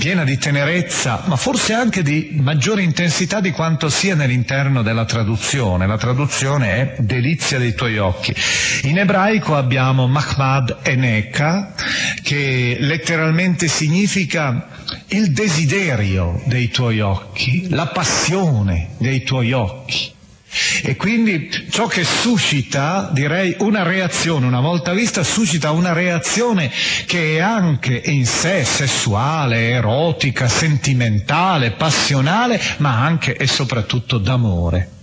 piena 0.00 0.24
di 0.24 0.38
tenerezza, 0.38 1.24
ma 1.26 1.36
forse 1.36 1.74
anche 1.74 2.02
di 2.02 2.30
maggiore 2.40 2.82
intensità 2.82 3.38
di 3.38 3.50
quanto 3.50 3.90
sia 3.90 4.14
nell'interno 4.14 4.80
della 4.80 5.04
traduzione. 5.04 5.86
La 5.86 5.98
traduzione 5.98 6.72
è 6.72 6.94
delizia 7.02 7.58
dei 7.58 7.74
tuoi 7.74 7.98
occhi. 7.98 8.34
In 8.84 8.96
ebraico 8.96 9.56
abbiamo 9.56 10.06
Mahmad 10.06 10.78
Eneka, 10.80 11.74
che 12.22 12.78
letteralmente 12.80 13.68
significa 13.68 14.68
il 15.08 15.32
desiderio 15.32 16.40
dei 16.46 16.70
tuoi 16.70 17.00
occhi, 17.00 17.68
la 17.68 17.88
passione 17.88 18.92
dei 18.96 19.22
tuoi 19.22 19.52
occhi. 19.52 20.14
E 20.82 20.96
quindi 20.96 21.48
ciò 21.70 21.86
che 21.86 22.02
suscita, 22.04 23.08
direi, 23.12 23.54
una 23.60 23.84
reazione, 23.84 24.46
una 24.46 24.60
volta 24.60 24.92
vista, 24.92 25.22
suscita 25.22 25.70
una 25.70 25.92
reazione 25.92 26.70
che 27.06 27.36
è 27.36 27.38
anche 27.38 28.00
in 28.06 28.26
sé 28.26 28.64
sessuale, 28.64 29.68
erotica, 29.68 30.48
sentimentale, 30.48 31.72
passionale, 31.72 32.60
ma 32.78 33.00
anche 33.00 33.36
e 33.36 33.46
soprattutto 33.46 34.18
d'amore. 34.18 34.99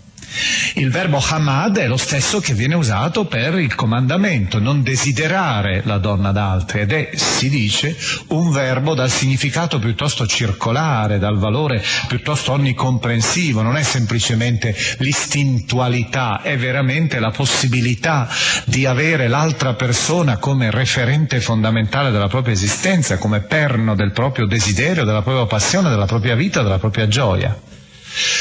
Il 0.75 0.89
verbo 0.89 1.19
hamad 1.19 1.77
è 1.77 1.87
lo 1.87 1.97
stesso 1.97 2.39
che 2.39 2.53
viene 2.53 2.75
usato 2.75 3.25
per 3.25 3.57
il 3.59 3.75
comandamento, 3.75 4.59
non 4.59 4.83
desiderare 4.83 5.81
la 5.85 5.97
donna 5.97 6.31
d'altri, 6.31 6.81
ed 6.81 6.91
è, 6.91 7.09
si 7.15 7.49
dice, 7.49 7.97
un 8.27 8.51
verbo 8.51 8.93
dal 8.93 9.09
significato 9.09 9.79
piuttosto 9.79 10.25
circolare, 10.27 11.19
dal 11.19 11.37
valore 11.37 11.83
piuttosto 12.07 12.51
onnicomprensivo, 12.51 13.61
non 13.61 13.77
è 13.77 13.83
semplicemente 13.83 14.75
l'istintualità, 14.99 16.41
è 16.41 16.57
veramente 16.57 17.19
la 17.19 17.31
possibilità 17.31 18.29
di 18.65 18.85
avere 18.85 19.27
l'altra 19.27 19.73
persona 19.73 20.37
come 20.37 20.71
referente 20.71 21.39
fondamentale 21.41 22.11
della 22.11 22.27
propria 22.27 22.53
esistenza, 22.53 23.17
come 23.17 23.41
perno 23.41 23.95
del 23.95 24.11
proprio 24.11 24.45
desiderio, 24.45 25.05
della 25.05 25.21
propria 25.21 25.45
passione, 25.45 25.89
della 25.89 26.05
propria 26.05 26.35
vita, 26.35 26.61
della 26.61 26.79
propria 26.79 27.07
gioia. 27.07 27.66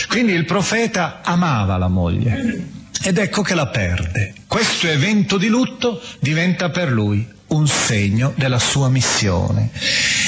Quindi 0.09 0.33
il 0.33 0.45
profeta 0.45 1.21
amava 1.23 1.77
la 1.77 1.89
moglie 1.89 2.75
ed 3.03 3.19
ecco 3.19 3.43
che 3.43 3.55
la 3.55 3.67
perde. 3.67 4.35
Questo 4.47 4.89
evento 4.89 5.37
di 5.37 5.49
lutto 5.49 6.01
diventa 6.19 6.71
per 6.71 6.91
lui 6.91 7.35
un 7.49 7.69
segno 7.69 8.33
della 8.37 8.59
sua 8.59 8.89
missione. 8.89 9.71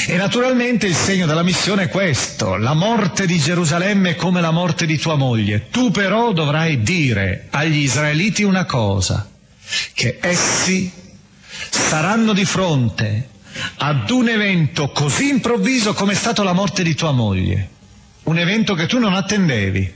E 0.07 0.15
naturalmente 0.15 0.87
il 0.87 0.95
segno 0.95 1.25
della 1.25 1.43
missione 1.43 1.83
è 1.83 1.89
questo, 1.89 2.55
la 2.55 2.73
morte 2.73 3.25
di 3.25 3.37
Gerusalemme 3.37 4.11
è 4.11 4.15
come 4.15 4.39
la 4.41 4.51
morte 4.51 4.85
di 4.85 4.97
tua 4.97 5.15
moglie. 5.15 5.67
Tu 5.69 5.91
però 5.91 6.31
dovrai 6.31 6.81
dire 6.81 7.47
agli 7.49 7.79
israeliti 7.79 8.43
una 8.43 8.65
cosa, 8.65 9.29
che 9.93 10.17
essi 10.21 10.91
saranno 11.69 12.33
di 12.33 12.45
fronte 12.45 13.27
ad 13.77 14.09
un 14.09 14.29
evento 14.29 14.89
così 14.89 15.27
improvviso 15.27 15.93
come 15.93 16.13
è 16.13 16.15
stato 16.15 16.43
la 16.43 16.53
morte 16.53 16.83
di 16.83 16.95
tua 16.95 17.11
moglie 17.11 17.77
un 18.29 18.37
evento 18.37 18.75
che 18.75 18.85
tu 18.85 18.99
non 18.99 19.15
attendevi. 19.15 19.91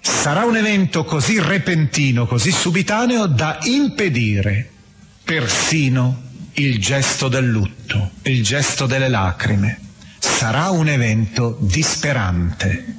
Sarà 0.00 0.44
un 0.44 0.56
evento 0.56 1.04
così 1.04 1.40
repentino, 1.40 2.26
così 2.26 2.50
subitaneo 2.50 3.26
da 3.26 3.58
impedire 3.62 4.68
persino 5.22 6.22
il 6.54 6.80
gesto 6.80 7.28
del 7.28 7.46
lutto, 7.46 8.10
il 8.22 8.42
gesto 8.42 8.86
delle 8.86 9.08
lacrime. 9.08 9.78
Sarà 10.18 10.70
un 10.70 10.88
evento 10.88 11.56
disperante. 11.60 12.96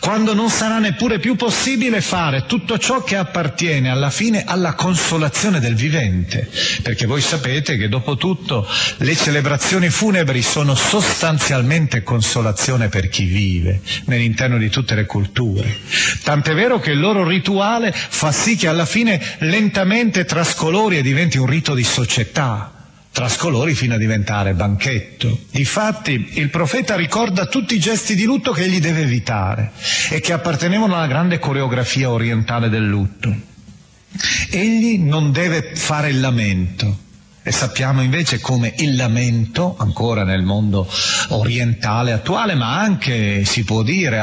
Quando 0.00 0.34
non 0.34 0.50
sarà 0.50 0.78
neppure 0.78 1.18
più 1.18 1.36
possibile 1.36 2.00
fare 2.00 2.44
tutto 2.46 2.78
ciò 2.78 3.02
che 3.02 3.16
appartiene 3.16 3.90
alla 3.90 4.10
fine 4.10 4.44
alla 4.44 4.74
consolazione 4.74 5.60
del 5.60 5.74
vivente, 5.74 6.48
perché 6.82 7.06
voi 7.06 7.20
sapete 7.20 7.76
che 7.76 7.88
dopo 7.88 8.16
tutto 8.16 8.66
le 8.98 9.16
celebrazioni 9.16 9.88
funebri 9.88 10.42
sono 10.42 10.74
sostanzialmente 10.74 12.02
consolazione 12.02 12.88
per 12.88 13.08
chi 13.08 13.24
vive 13.24 13.80
nell'interno 14.06 14.58
di 14.58 14.68
tutte 14.68 14.94
le 14.94 15.06
culture. 15.06 15.78
Tant'è 16.22 16.54
vero 16.54 16.78
che 16.78 16.90
il 16.92 17.00
loro 17.00 17.26
rituale 17.26 17.92
fa 17.92 18.32
sì 18.32 18.56
che 18.56 18.68
alla 18.68 18.86
fine 18.86 19.20
lentamente 19.38 20.24
trascolori 20.24 20.98
e 20.98 21.02
diventi 21.02 21.38
un 21.38 21.46
rito 21.46 21.74
di 21.74 21.84
società 21.84 22.81
trascolori 23.12 23.74
fino 23.74 23.94
a 23.94 23.98
diventare 23.98 24.54
banchetto. 24.54 25.38
Difatti 25.50 26.30
il 26.34 26.48
profeta 26.48 26.96
ricorda 26.96 27.46
tutti 27.46 27.74
i 27.74 27.78
gesti 27.78 28.14
di 28.14 28.24
lutto 28.24 28.52
che 28.52 28.62
egli 28.62 28.80
deve 28.80 29.02
evitare 29.02 29.72
e 30.10 30.20
che 30.20 30.32
appartenevano 30.32 30.96
alla 30.96 31.06
grande 31.06 31.38
coreografia 31.38 32.10
orientale 32.10 32.68
del 32.68 32.86
lutto. 32.86 33.34
Egli 34.50 34.98
non 34.98 35.30
deve 35.32 35.72
fare 35.74 36.10
il 36.10 36.20
lamento, 36.20 36.98
e 37.42 37.50
sappiamo 37.50 38.02
invece 38.02 38.40
come 38.40 38.72
il 38.78 38.94
lamento, 38.94 39.74
ancora 39.78 40.22
nel 40.22 40.42
mondo 40.42 40.88
orientale 41.28 42.12
attuale, 42.12 42.54
ma 42.54 42.78
anche 42.78 43.44
si 43.44 43.64
può 43.64 43.82
dire 43.82 44.20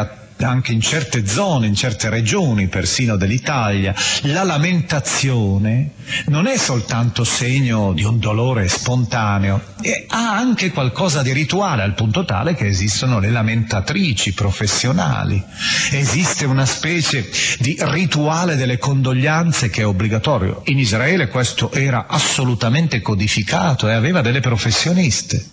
anche 0.48 0.72
in 0.72 0.82
certe 0.82 1.28
zone, 1.28 1.68
in 1.68 1.76
certe 1.76 2.10
regioni 2.10 2.68
persino 2.68 3.18
dell'Italia, 3.18 3.94
la 4.24 4.44
lamentazione 4.44 5.92
non 6.28 6.48
è 6.48 6.58
soltanto 6.58 7.24
segno 7.24 7.94
di 7.94 8.04
un 8.04 8.20
dolore 8.20 8.68
spontaneo, 8.68 9.62
ha 10.08 10.38
anche 10.38 10.72
qualcosa 10.72 11.22
di 11.22 11.34
rituale 11.34 11.84
al 11.84 11.94
punto 11.94 12.26
tale 12.26 12.56
che 12.56 12.68
esistono 12.68 13.20
le 13.20 13.30
lamentatrici 13.30 14.34
professionali, 14.34 15.44
esiste 15.92 16.46
una 16.46 16.66
specie 16.66 17.30
di 17.60 17.76
rituale 17.80 18.56
delle 18.56 18.78
condoglianze 18.78 19.70
che 19.70 19.82
è 19.82 19.86
obbligatorio. 19.86 20.62
In 20.66 20.80
Israele 20.80 21.28
questo 21.28 21.72
era 21.72 22.06
assolutamente 22.08 23.02
codificato 23.02 23.90
e 23.90 23.94
aveva 23.94 24.22
delle 24.22 24.40
professioniste. 24.40 25.44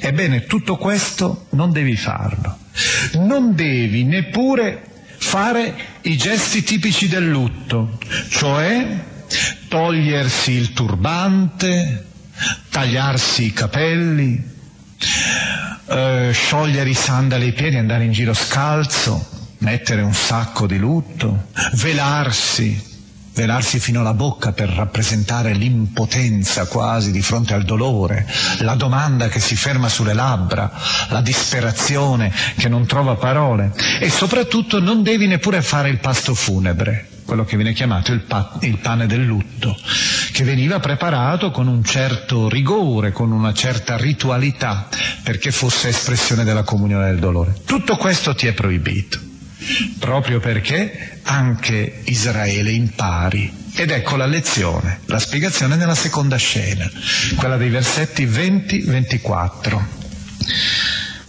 Ebbene, 0.00 0.44
tutto 0.44 0.76
questo 0.76 1.46
non 1.50 1.72
devi 1.72 1.96
farlo 1.96 2.64
non 3.14 3.54
devi 3.54 4.04
neppure 4.04 4.82
fare 5.18 5.74
i 6.02 6.16
gesti 6.16 6.62
tipici 6.62 7.08
del 7.08 7.28
lutto, 7.28 7.98
cioè 8.28 8.98
togliersi 9.68 10.52
il 10.52 10.72
turbante, 10.72 12.06
tagliarsi 12.70 13.46
i 13.46 13.52
capelli, 13.52 14.54
eh, 15.88 16.30
sciogliere 16.32 16.90
i 16.90 16.94
sandali 16.94 17.46
ai 17.46 17.52
piedi, 17.52 17.76
andare 17.76 18.04
in 18.04 18.12
giro 18.12 18.34
scalzo, 18.34 19.26
mettere 19.58 20.02
un 20.02 20.14
sacco 20.14 20.66
di 20.66 20.78
lutto, 20.78 21.48
velarsi, 21.74 22.94
velarsi 23.36 23.78
fino 23.78 24.00
alla 24.00 24.14
bocca 24.14 24.52
per 24.52 24.70
rappresentare 24.70 25.52
l'impotenza 25.52 26.66
quasi 26.66 27.12
di 27.12 27.20
fronte 27.20 27.52
al 27.52 27.64
dolore, 27.64 28.26
la 28.60 28.74
domanda 28.74 29.28
che 29.28 29.40
si 29.40 29.54
ferma 29.54 29.90
sulle 29.90 30.14
labbra, 30.14 30.72
la 31.10 31.20
disperazione 31.20 32.32
che 32.56 32.68
non 32.68 32.86
trova 32.86 33.14
parole 33.16 33.72
e 34.00 34.08
soprattutto 34.08 34.80
non 34.80 35.02
devi 35.02 35.26
neppure 35.26 35.60
fare 35.60 35.90
il 35.90 35.98
pasto 35.98 36.34
funebre, 36.34 37.08
quello 37.26 37.44
che 37.44 37.56
viene 37.56 37.74
chiamato 37.74 38.12
il, 38.12 38.20
pa- 38.20 38.56
il, 38.62 38.78
pane 38.78 39.06
del 39.06 39.22
lutto, 39.22 39.76
che 40.32 40.42
veniva 40.42 40.80
preparato 40.80 41.50
con 41.50 41.66
un 41.66 41.84
certo 41.84 42.48
rigore, 42.48 43.12
con 43.12 43.32
una 43.32 43.52
certa 43.52 43.98
ritualità, 43.98 44.88
perché 45.22 45.50
fosse 45.50 45.88
espressione 45.88 46.42
della 46.42 46.62
comunione 46.62 47.08
del 47.08 47.18
dolore. 47.18 47.54
Tutto 47.66 47.96
questo 47.96 48.34
ti 48.34 48.46
è 48.46 48.54
proibito 48.54 49.25
proprio 49.98 50.40
perché 50.40 51.20
anche 51.22 52.02
Israele 52.04 52.70
impari. 52.70 53.64
Ed 53.74 53.90
ecco 53.90 54.16
la 54.16 54.26
lezione, 54.26 55.00
la 55.06 55.18
spiegazione 55.18 55.76
nella 55.76 55.94
seconda 55.94 56.36
scena, 56.36 56.90
quella 57.36 57.56
dei 57.56 57.68
versetti 57.68 58.24
20-24. 58.26 59.80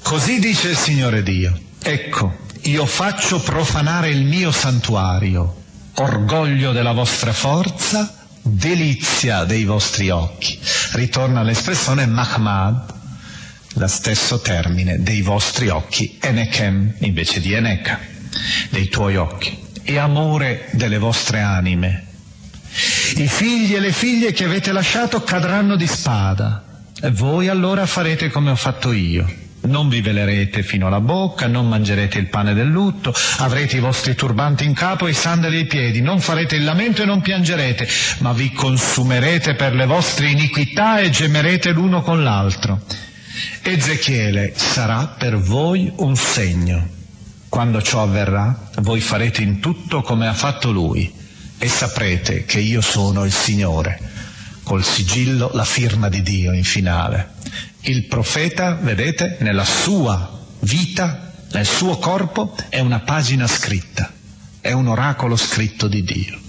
Così 0.01 0.39
dice 0.39 0.69
il 0.69 0.77
Signore 0.77 1.23
Dio, 1.23 1.59
ecco, 1.81 2.45
io 2.61 2.85
faccio 2.85 3.41
profanare 3.41 4.09
il 4.09 4.23
mio 4.23 4.51
santuario, 4.51 5.63
orgoglio 5.95 6.71
della 6.71 6.93
vostra 6.93 7.33
forza, 7.33 8.15
delizia 8.41 9.43
dei 9.43 9.65
vostri 9.65 10.09
occhi. 10.09 10.57
Ritorna 10.93 11.43
l'espressione 11.43 12.05
Mahmad, 12.05 12.93
lo 13.73 13.87
stesso 13.87 14.39
termine, 14.39 15.03
dei 15.03 15.21
vostri 15.21 15.67
occhi, 15.67 16.17
Enekem 16.21 16.93
invece 16.99 17.41
di 17.41 17.51
Eneka 17.51 18.15
dei 18.69 18.87
tuoi 18.89 19.15
occhi 19.15 19.65
e 19.83 19.97
amore 19.97 20.67
delle 20.71 20.97
vostre 20.97 21.39
anime. 21.39 22.05
I 23.15 23.27
figli 23.27 23.73
e 23.73 23.79
le 23.79 23.91
figlie 23.91 24.33
che 24.33 24.43
avete 24.43 24.71
lasciato 24.71 25.23
cadranno 25.23 25.75
di 25.75 25.87
spada 25.87 26.63
e 27.01 27.09
voi 27.11 27.47
allora 27.47 27.85
farete 27.85 28.29
come 28.29 28.51
ho 28.51 28.55
fatto 28.55 28.91
io. 28.91 29.45
Non 29.61 29.89
vi 29.89 30.01
velerete 30.01 30.61
fino 30.61 30.87
alla 30.87 30.99
bocca, 30.99 31.47
non 31.47 31.67
mangerete 31.67 32.17
il 32.19 32.27
pane 32.27 32.53
del 32.53 32.67
lutto, 32.67 33.13
avrete 33.37 33.77
i 33.77 33.79
vostri 33.79 34.13
turbanti 34.13 34.65
in 34.65 34.73
capo 34.73 35.07
e 35.07 35.11
i 35.11 35.13
sandali 35.13 35.57
ai 35.57 35.65
piedi, 35.65 36.01
non 36.01 36.19
farete 36.19 36.55
il 36.55 36.63
lamento 36.63 37.01
e 37.01 37.05
non 37.05 37.21
piangerete, 37.21 37.87
ma 38.19 38.33
vi 38.33 38.51
consumerete 38.51 39.55
per 39.55 39.73
le 39.73 39.85
vostre 39.85 40.29
iniquità 40.29 40.99
e 40.99 41.09
gemerete 41.09 41.71
l'uno 41.71 42.01
con 42.01 42.23
l'altro. 42.23 42.81
Ezechiele 43.61 44.53
sarà 44.55 45.15
per 45.17 45.37
voi 45.37 45.91
un 45.97 46.15
segno 46.15 46.95
quando 47.49 47.81
ciò 47.81 48.03
avverrà, 48.03 48.69
voi 48.81 48.99
farete 48.99 49.41
in 49.41 49.59
tutto 49.59 50.01
come 50.01 50.27
ha 50.27 50.33
fatto 50.33 50.71
lui 50.71 51.11
e 51.57 51.67
saprete 51.67 52.45
che 52.45 52.59
io 52.59 52.81
sono 52.81 53.23
il 53.25 53.31
Signore, 53.31 53.99
col 54.63 54.83
sigillo, 54.83 55.49
la 55.53 55.65
firma 55.65 56.09
di 56.09 56.21
Dio 56.21 56.51
in 56.51 56.63
finale. 56.63 57.35
Il 57.81 58.05
profeta, 58.05 58.75
vedete, 58.75 59.37
nella 59.39 59.65
sua 59.65 60.39
vita, 60.59 61.31
nel 61.51 61.65
suo 61.65 61.97
corpo, 61.97 62.55
è 62.69 62.79
una 62.79 62.99
pagina 62.99 63.47
scritta, 63.47 64.11
è 64.59 64.71
un 64.71 64.87
oracolo 64.87 65.35
scritto 65.35 65.87
di 65.87 66.03
Dio 66.03 66.45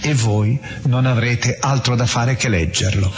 e 0.00 0.14
voi 0.14 0.58
non 0.84 1.06
avrete 1.06 1.56
altro 1.60 1.96
da 1.96 2.06
fare 2.06 2.36
che 2.36 2.48
leggerlo. 2.48 3.12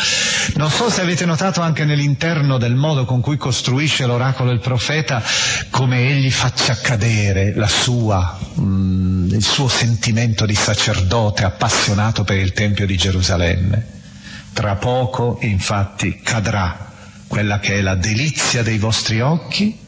Non 0.54 0.70
so 0.70 0.90
se 0.90 1.00
avete 1.00 1.24
notato 1.26 1.60
anche 1.60 1.84
nell'interno 1.84 2.58
del 2.58 2.74
modo 2.74 3.04
con 3.04 3.20
cui 3.20 3.36
costruisce 3.36 4.06
l'oracolo 4.06 4.50
il 4.50 4.60
profeta 4.60 5.22
come 5.70 6.08
egli 6.08 6.30
faccia 6.30 6.76
cadere 6.76 7.52
sua, 7.66 8.38
mm, 8.60 9.30
il 9.30 9.44
suo 9.44 9.68
sentimento 9.68 10.46
di 10.46 10.54
sacerdote 10.54 11.44
appassionato 11.44 12.24
per 12.24 12.38
il 12.38 12.52
Tempio 12.52 12.86
di 12.86 12.96
Gerusalemme. 12.96 13.94
Tra 14.52 14.76
poco, 14.76 15.38
infatti, 15.42 16.20
cadrà 16.22 16.92
quella 17.26 17.58
che 17.58 17.74
è 17.74 17.80
la 17.80 17.94
delizia 17.96 18.62
dei 18.62 18.78
vostri 18.78 19.20
occhi 19.20 19.84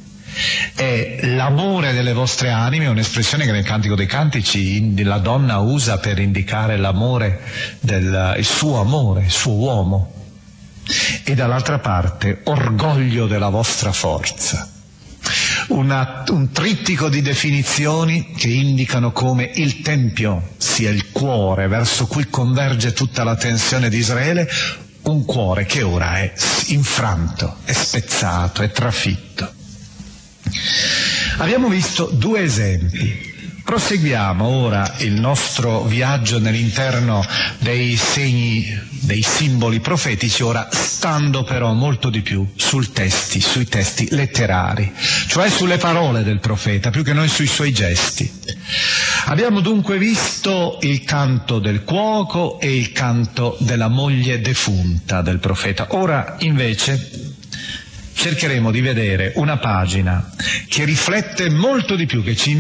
è 0.75 1.21
l'amore 1.23 1.93
delle 1.93 2.13
vostre 2.13 2.51
anime, 2.51 2.87
un'espressione 2.87 3.45
che 3.45 3.53
nel 3.53 3.65
Cantico 3.65 3.95
dei 3.95 4.07
Cantici 4.07 5.03
la 5.03 5.19
donna 5.19 5.59
usa 5.59 5.99
per 5.99 6.19
indicare 6.19 6.77
l'amore, 6.77 7.41
del, 7.81 8.35
il 8.39 8.45
suo 8.45 8.81
amore, 8.81 9.25
il 9.25 9.31
suo 9.31 9.55
uomo. 9.55 10.13
E 11.25 11.35
dall'altra 11.35 11.81
parte, 11.81 12.41
orgoglio 12.45 13.27
della 13.27 13.49
vostra 13.49 13.93
forza. 13.93 14.71
Una, 15.69 16.25
un 16.29 16.51
trittico 16.53 17.09
di 17.09 17.21
definizioni 17.21 18.33
che 18.35 18.49
indicano 18.49 19.13
come 19.13 19.51
il 19.57 19.83
Tempio 19.83 20.55
sia 20.57 20.91
il 20.91 21.11
cuore 21.11 21.67
verso 21.67 22.07
cui 22.07 22.29
converge 22.29 22.93
tutta 22.93 23.25
la 23.25 23.37
tensione 23.37 23.91
di 23.91 23.99
Israele, 23.99 24.49
un 25.03 25.25
cuore 25.25 25.67
che 25.67 25.83
ora 25.83 26.19
è 26.19 26.33
infranto, 26.69 27.57
è 27.65 27.73
spezzato, 27.73 28.63
è 28.63 28.71
trafitto. 28.71 29.57
Abbiamo 31.39 31.69
visto 31.69 32.11
due 32.13 32.43
esempi. 32.43 33.37
Proseguiamo 33.69 34.47
ora 34.47 34.95
il 35.01 35.13
nostro 35.13 35.83
viaggio 35.83 36.39
nell'interno 36.39 37.23
dei 37.59 37.97
segni, 37.97 38.65
dei 39.03 39.21
simboli 39.21 39.81
profetici, 39.81 40.43
ora 40.43 40.69
stando 40.73 41.45
però 41.45 41.75
molto 41.75 42.09
di 42.09 42.23
più 42.23 42.51
testi, 42.93 43.41
sui 43.43 43.67
testi 43.67 44.09
letterari, 44.11 44.91
cioè 45.27 45.51
sulle 45.51 45.77
parole 45.77 46.23
del 46.23 46.41
profeta, 46.41 46.89
più 46.89 47.05
che 47.05 47.13
noi 47.13 47.29
sui 47.29 47.47
suoi 47.47 47.73
gesti. 47.73 48.33
Abbiamo 49.27 49.61
dunque 49.61 49.99
visto 49.99 50.79
il 50.81 51.05
canto 51.05 51.59
del 51.59 51.85
cuoco 51.85 52.59
e 52.61 52.75
il 52.75 52.93
canto 52.93 53.59
della 53.61 53.89
moglie 53.89 54.41
defunta 54.41 55.21
del 55.21 55.41
profeta. 55.41 55.89
Ora 55.91 56.37
invece 56.39 57.28
cercheremo 58.19 58.73
di 58.73 58.81
vedere 58.81 59.33
una 59.37 59.59
pagina 59.59 60.29
che 60.69 60.85
riflette 60.85 61.51
molto 61.51 61.95
di 61.95 62.05
più, 62.05 62.25
che 62.25 62.35
ci 62.35 62.51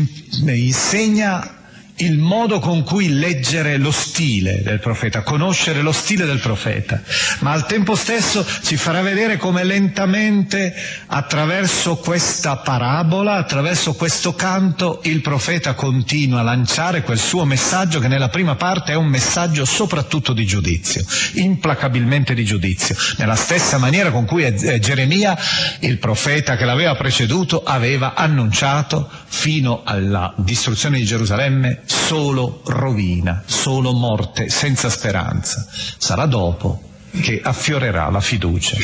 insegna 0.46 1.57
il 1.98 2.18
modo 2.18 2.58
con 2.60 2.82
cui 2.82 3.08
leggere 3.08 3.76
lo 3.76 3.90
stile 3.90 4.62
del 4.62 4.78
profeta, 4.78 5.22
conoscere 5.22 5.80
lo 5.80 5.92
stile 5.92 6.24
del 6.26 6.38
profeta, 6.38 7.02
ma 7.40 7.52
al 7.52 7.66
tempo 7.66 7.94
stesso 7.94 8.44
ci 8.62 8.76
farà 8.76 9.00
vedere 9.00 9.36
come 9.36 9.64
lentamente 9.64 10.74
attraverso 11.06 11.96
questa 11.96 12.56
parabola, 12.56 13.34
attraverso 13.34 13.94
questo 13.94 14.34
canto, 14.34 15.00
il 15.04 15.20
profeta 15.20 15.74
continua 15.74 16.40
a 16.40 16.44
lanciare 16.44 17.02
quel 17.02 17.18
suo 17.18 17.44
messaggio 17.44 17.98
che 17.98 18.08
nella 18.08 18.28
prima 18.28 18.54
parte 18.54 18.92
è 18.92 18.96
un 18.96 19.06
messaggio 19.06 19.64
soprattutto 19.64 20.32
di 20.32 20.44
giudizio, 20.46 21.04
implacabilmente 21.34 22.34
di 22.34 22.44
giudizio, 22.44 22.94
nella 23.16 23.34
stessa 23.36 23.78
maniera 23.78 24.10
con 24.10 24.24
cui 24.24 24.46
Geremia, 24.78 25.36
il 25.80 25.98
profeta 25.98 26.56
che 26.56 26.64
l'aveva 26.64 26.94
preceduto, 26.94 27.62
aveva 27.64 28.14
annunciato 28.14 29.10
fino 29.28 29.82
alla 29.84 30.32
distruzione 30.36 30.98
di 30.98 31.04
Gerusalemme 31.04 31.82
solo 31.84 32.62
rovina, 32.64 33.42
solo 33.46 33.92
morte, 33.92 34.48
senza 34.48 34.88
speranza. 34.88 35.66
Sarà 35.98 36.26
dopo 36.26 36.82
che 37.20 37.40
affiorerà 37.42 38.10
la 38.10 38.20
fiducia. 38.20 38.76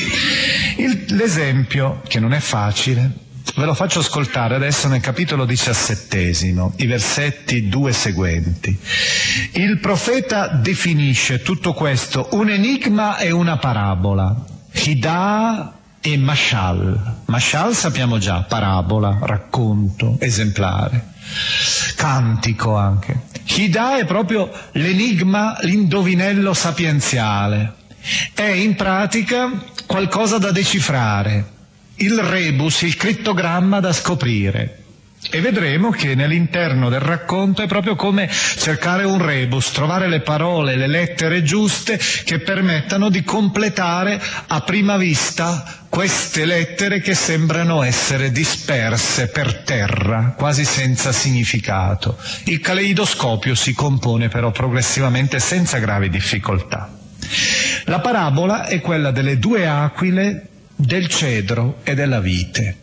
Il, 0.77 1.07
l'esempio, 1.09 2.03
che 2.07 2.21
non 2.21 2.33
è 2.33 2.41
facile, 2.41 3.11
ve 3.57 3.65
lo 3.65 3.75
faccio 3.75 4.01
ascoltare 4.01 4.55
adesso 4.55 4.89
nel 4.89 5.01
capitolo 5.01 5.45
diciassettesimo, 5.45 6.75
i 6.77 6.87
versetti 6.87 7.69
due 7.69 7.93
seguenti. 7.93 8.77
Il 9.53 9.79
profeta 9.81 10.49
definisce 10.49 11.43
tutto 11.43 11.73
questo 11.73 12.29
un 12.33 12.51
enigma 12.51 13.19
e 13.19 13.31
una 13.31 13.57
parabola. 13.57 14.45
Hidà 14.73 15.79
e 16.07 16.19
Mashal. 16.19 17.23
Mashal 17.25 17.75
sappiamo 17.75 18.19
già, 18.19 18.43
parabola, 18.43 19.21
racconto, 19.23 20.19
esemplare, 20.21 21.15
cantico 21.97 22.77
anche. 22.77 23.23
Hida 23.47 23.97
è 23.97 24.05
proprio 24.05 24.51
l'enigma, 24.73 25.57
l'indovinello 25.63 26.53
sapienziale. 26.53 27.77
È 28.35 28.43
in 28.43 28.75
pratica 28.75 29.51
qualcosa 29.87 30.37
da 30.37 30.51
decifrare, 30.51 31.53
il 31.95 32.19
rebus, 32.19 32.83
il 32.83 32.97
crittogramma 32.97 33.81
da 33.81 33.95
scoprire. 33.95 34.84
E 35.35 35.41
vedremo 35.41 35.91
che 35.91 36.15
nell'interno 36.15 36.89
del 36.89 37.01
racconto 37.01 37.61
è 37.61 37.67
proprio 37.67 37.97
come 37.97 38.31
cercare 38.31 39.03
un 39.03 39.21
rebus, 39.21 39.73
trovare 39.73 40.07
le 40.07 40.21
parole, 40.21 40.77
le 40.77 40.87
lettere 40.87 41.43
giuste 41.43 41.99
che 42.25 42.39
permettano 42.39 43.09
di 43.09 43.25
completare 43.25 44.23
a 44.47 44.61
prima 44.61 44.97
vista 44.97 45.87
queste 45.89 46.45
lettere 46.45 47.01
che 47.01 47.17
sembrano 47.17 47.83
essere 47.83 48.31
disperse 48.31 49.27
per 49.27 49.63
terra, 49.65 50.35
quasi 50.37 50.65
senza 50.65 51.11
significato. 51.11 52.17
Il 52.45 52.61
caleidoscopio 52.61 53.57
si 53.57 53.73
compone 53.73 54.29
però 54.29 54.53
progressivamente 54.53 55.41
senza 55.41 55.79
gravi 55.79 56.11
difficoltà. 56.11 56.97
La 57.87 57.99
parabola 57.99 58.67
è 58.67 58.81
quella 58.81 59.11
delle 59.11 59.41
due 59.41 59.67
aquile, 59.67 60.47
del 60.77 61.09
cedro 61.09 61.79
e 61.83 61.97
della 61.97 62.21
vite. 62.21 62.83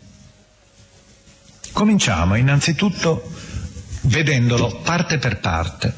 Cominciamo 1.71 2.36
innanzitutto 2.36 3.31
vedendolo 4.01 4.81
parte 4.84 5.17
per 5.17 5.39
parte. 5.39 5.93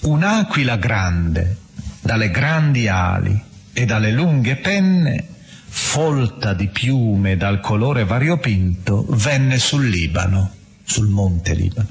Un'aquila 0.00 0.76
grande, 0.76 1.56
dalle 2.00 2.30
grandi 2.30 2.88
ali 2.88 3.40
e 3.72 3.84
dalle 3.84 4.10
lunghe 4.10 4.56
penne, 4.56 5.26
folta 5.68 6.54
di 6.54 6.68
piume 6.68 7.36
dal 7.36 7.60
colore 7.60 8.04
variopinto, 8.04 9.06
venne 9.10 9.58
sul 9.58 9.88
Libano, 9.88 10.50
sul 10.84 11.08
monte 11.08 11.54
Libano, 11.54 11.88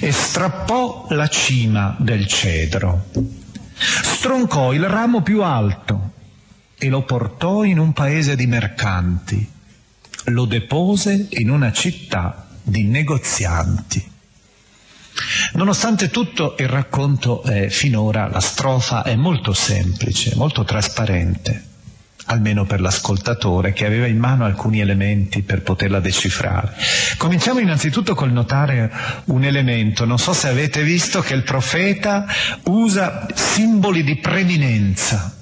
e 0.00 0.12
strappò 0.12 1.06
la 1.10 1.26
cima 1.26 1.96
del 1.98 2.26
cedro. 2.26 3.06
Stroncò 3.74 4.72
il 4.72 4.86
ramo 4.86 5.22
più 5.22 5.42
alto 5.42 6.12
e 6.78 6.88
lo 6.88 7.02
portò 7.02 7.64
in 7.64 7.78
un 7.78 7.92
paese 7.92 8.36
di 8.36 8.46
mercanti. 8.46 9.50
Lo 10.26 10.44
depose 10.44 11.26
in 11.30 11.50
una 11.50 11.72
città 11.72 12.46
di 12.70 12.84
negozianti. 12.84 14.08
Nonostante 15.54 16.08
tutto 16.08 16.54
il 16.58 16.68
racconto 16.68 17.42
è, 17.42 17.68
finora, 17.68 18.28
la 18.28 18.40
strofa 18.40 19.02
è 19.02 19.16
molto 19.16 19.52
semplice, 19.52 20.34
molto 20.36 20.64
trasparente, 20.64 21.64
almeno 22.26 22.64
per 22.64 22.80
l'ascoltatore 22.80 23.72
che 23.72 23.84
aveva 23.84 24.06
in 24.06 24.18
mano 24.18 24.44
alcuni 24.44 24.80
elementi 24.80 25.42
per 25.42 25.62
poterla 25.62 26.00
decifrare. 26.00 26.74
Cominciamo 27.18 27.58
innanzitutto 27.58 28.14
col 28.14 28.30
notare 28.30 28.90
un 29.26 29.44
elemento, 29.44 30.04
non 30.04 30.18
so 30.18 30.32
se 30.32 30.48
avete 30.48 30.82
visto 30.84 31.20
che 31.20 31.34
il 31.34 31.42
profeta 31.42 32.26
usa 32.64 33.26
simboli 33.34 34.04
di 34.04 34.16
preminenza, 34.16 35.36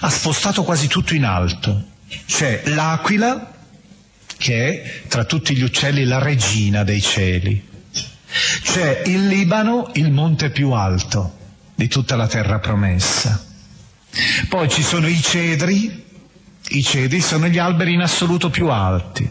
ha 0.00 0.08
spostato 0.08 0.62
quasi 0.62 0.86
tutto 0.86 1.14
in 1.14 1.24
alto, 1.24 1.84
c'è 2.26 2.62
l'aquila 2.66 3.54
che 4.36 4.68
è 4.68 5.08
tra 5.08 5.24
tutti 5.24 5.56
gli 5.56 5.62
uccelli 5.62 6.04
la 6.04 6.18
regina 6.18 6.84
dei 6.84 7.00
cieli. 7.00 7.74
C'è 8.62 9.02
il 9.06 9.28
Libano, 9.28 9.90
il 9.94 10.10
monte 10.12 10.50
più 10.50 10.72
alto 10.72 11.36
di 11.74 11.88
tutta 11.88 12.16
la 12.16 12.26
terra 12.26 12.58
promessa. 12.58 13.44
Poi 14.48 14.68
ci 14.68 14.82
sono 14.82 15.06
i 15.06 15.20
cedri, 15.20 16.04
i 16.68 16.82
cedri 16.82 17.20
sono 17.20 17.48
gli 17.48 17.58
alberi 17.58 17.92
in 17.92 18.00
assoluto 18.00 18.50
più 18.50 18.68
alti. 18.68 19.30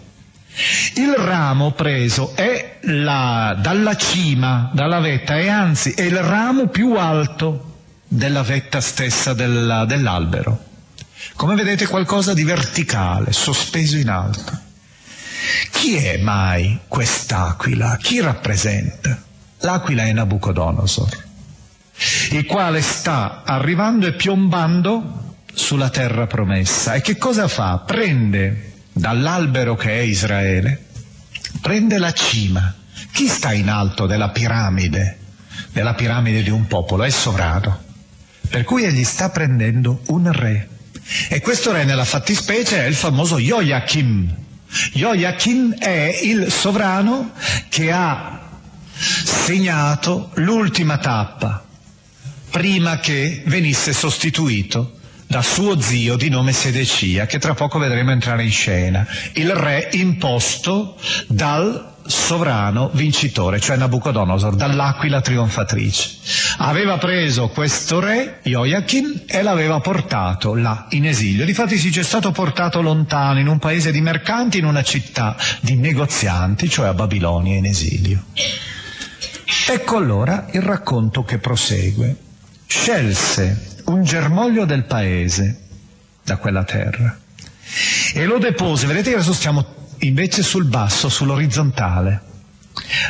Il 0.95 1.13
ramo 1.17 1.71
preso 1.71 2.33
è 2.35 2.77
la, 2.81 3.57
dalla 3.59 3.95
cima, 3.97 4.69
dalla 4.73 4.99
vetta, 4.99 5.37
e 5.37 5.49
anzi 5.49 5.91
è 5.91 6.03
il 6.03 6.17
ramo 6.19 6.67
più 6.67 6.95
alto 6.95 7.73
della 8.07 8.43
vetta 8.43 8.79
stessa 8.79 9.33
della, 9.33 9.85
dell'albero. 9.85 10.63
Come 11.35 11.55
vedete 11.55 11.87
qualcosa 11.87 12.33
di 12.33 12.43
verticale, 12.43 13.33
sospeso 13.33 13.97
in 13.97 14.09
alto. 14.09 14.64
Chi 15.71 15.95
è 15.95 16.17
mai 16.17 16.79
quest'aquila? 16.87 17.97
Chi 18.01 18.19
rappresenta? 18.19 19.21
L'aquila 19.59 20.03
è 20.03 20.13
Nabucodonosor, 20.13 21.23
il 22.31 22.45
quale 22.45 22.81
sta 22.81 23.43
arrivando 23.45 24.05
e 24.05 24.13
piombando 24.13 25.35
sulla 25.53 25.89
terra 25.89 26.27
promessa. 26.27 26.93
E 26.93 27.01
che 27.01 27.17
cosa 27.17 27.47
fa? 27.47 27.83
Prende 27.85 28.73
dall'albero 28.91 29.75
che 29.75 29.91
è 29.91 30.01
Israele, 30.01 30.85
prende 31.61 31.97
la 31.97 32.11
cima. 32.11 32.73
Chi 33.11 33.27
sta 33.27 33.53
in 33.53 33.69
alto 33.69 34.05
della 34.05 34.29
piramide? 34.29 35.19
Della 35.71 35.93
piramide 35.93 36.43
di 36.43 36.49
un 36.49 36.67
popolo? 36.67 37.03
È 37.03 37.09
sovrano. 37.09 37.83
Per 38.49 38.63
cui 38.63 38.83
egli 38.83 39.03
sta 39.03 39.29
prendendo 39.29 40.01
un 40.07 40.31
re. 40.31 40.69
E 41.29 41.39
questo 41.41 41.71
re 41.71 41.85
nella 41.85 42.05
fattispecie 42.05 42.83
è 42.83 42.87
il 42.87 42.95
famoso 42.95 43.37
Joachim, 43.39 44.44
Joachim 44.93 45.75
è 45.77 46.19
il 46.23 46.51
sovrano 46.51 47.31
che 47.69 47.91
ha 47.91 48.41
segnato 48.93 50.31
l'ultima 50.35 50.97
tappa 50.97 51.65
prima 52.49 52.99
che 52.99 53.43
venisse 53.45 53.91
sostituito 53.93 54.99
da 55.27 55.41
suo 55.41 55.79
zio 55.81 56.15
di 56.15 56.29
nome 56.29 56.53
Sedecia, 56.53 57.25
che 57.25 57.39
tra 57.39 57.53
poco 57.53 57.79
vedremo 57.79 58.11
entrare 58.11 58.43
in 58.43 58.51
scena, 58.51 59.05
il 59.33 59.51
re 59.51 59.89
imposto 59.93 60.97
dal 61.27 61.94
sovrano 62.07 62.89
vincitore, 62.93 63.59
cioè 63.59 63.77
Nabucodonosor, 63.77 64.55
dall'aquila 64.55 65.21
trionfatrice. 65.21 66.17
Aveva 66.57 66.97
preso 66.97 67.47
questo 67.49 67.99
re, 67.99 68.39
Joachim, 68.43 69.23
e 69.25 69.41
l'aveva 69.41 69.79
portato 69.79 70.55
là 70.55 70.87
in 70.89 71.05
esilio. 71.05 71.45
Difatti 71.45 71.77
si 71.77 71.89
c'è 71.89 72.03
stato 72.03 72.31
portato 72.31 72.81
lontano, 72.81 73.39
in 73.39 73.47
un 73.47 73.59
paese 73.59 73.91
di 73.91 74.01
mercanti, 74.01 74.59
in 74.59 74.65
una 74.65 74.83
città 74.83 75.35
di 75.61 75.75
negozianti, 75.75 76.69
cioè 76.69 76.87
a 76.87 76.93
Babilonia 76.93 77.57
in 77.57 77.65
esilio. 77.65 78.23
Ecco 79.67 79.97
allora 79.97 80.47
il 80.51 80.61
racconto 80.61 81.23
che 81.23 81.39
prosegue. 81.39 82.15
Scelse 82.67 83.83
un 83.85 84.03
germoglio 84.03 84.65
del 84.65 84.85
paese 84.85 85.61
da 86.23 86.37
quella 86.37 86.63
terra 86.63 87.19
e 88.13 88.25
lo 88.25 88.37
depose, 88.37 88.87
vedete 88.87 89.09
che 89.09 89.15
adesso 89.15 89.33
stiamo 89.33 89.74
invece 90.07 90.43
sul 90.43 90.65
basso, 90.65 91.09
sull'orizzontale. 91.09 92.21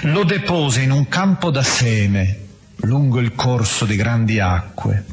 Lo 0.03 0.23
depose 0.23 0.81
in 0.81 0.91
un 0.91 1.08
campo 1.08 1.49
da 1.49 1.63
seme, 1.63 2.39
lungo 2.77 3.19
il 3.19 3.34
corso 3.34 3.86
di 3.86 3.95
grandi 3.95 4.39
acque. 4.39 5.05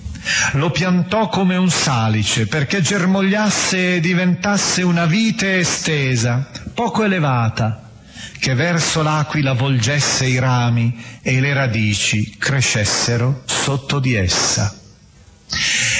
Lo 0.52 0.70
piantò 0.70 1.28
come 1.28 1.56
un 1.56 1.70
salice 1.70 2.46
perché 2.46 2.80
germogliasse 2.80 3.96
e 3.96 4.00
diventasse 4.00 4.82
una 4.82 5.06
vite 5.06 5.58
estesa, 5.58 6.48
poco 6.74 7.02
elevata, 7.02 7.90
che 8.38 8.54
verso 8.54 9.02
l'aquila 9.02 9.52
volgesse 9.52 10.26
i 10.26 10.38
rami 10.38 11.02
e 11.22 11.40
le 11.40 11.52
radici 11.52 12.36
crescessero 12.38 13.42
sotto 13.46 13.98
di 13.98 14.14
essa. 14.14 14.76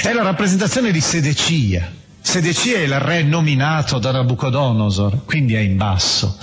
È 0.01 0.11
la 0.11 0.23
rappresentazione 0.23 0.91
di 0.91 1.01
Sedecia, 1.01 1.89
Sedecia 2.25 2.77
è 2.77 2.83
il 2.83 2.99
re 2.99 3.21
nominato 3.21 3.99
da 3.99 4.11
Nabucodonosor, 4.11 5.25
quindi 5.25 5.55
è 5.55 5.59
in 5.59 5.75
basso. 5.75 6.39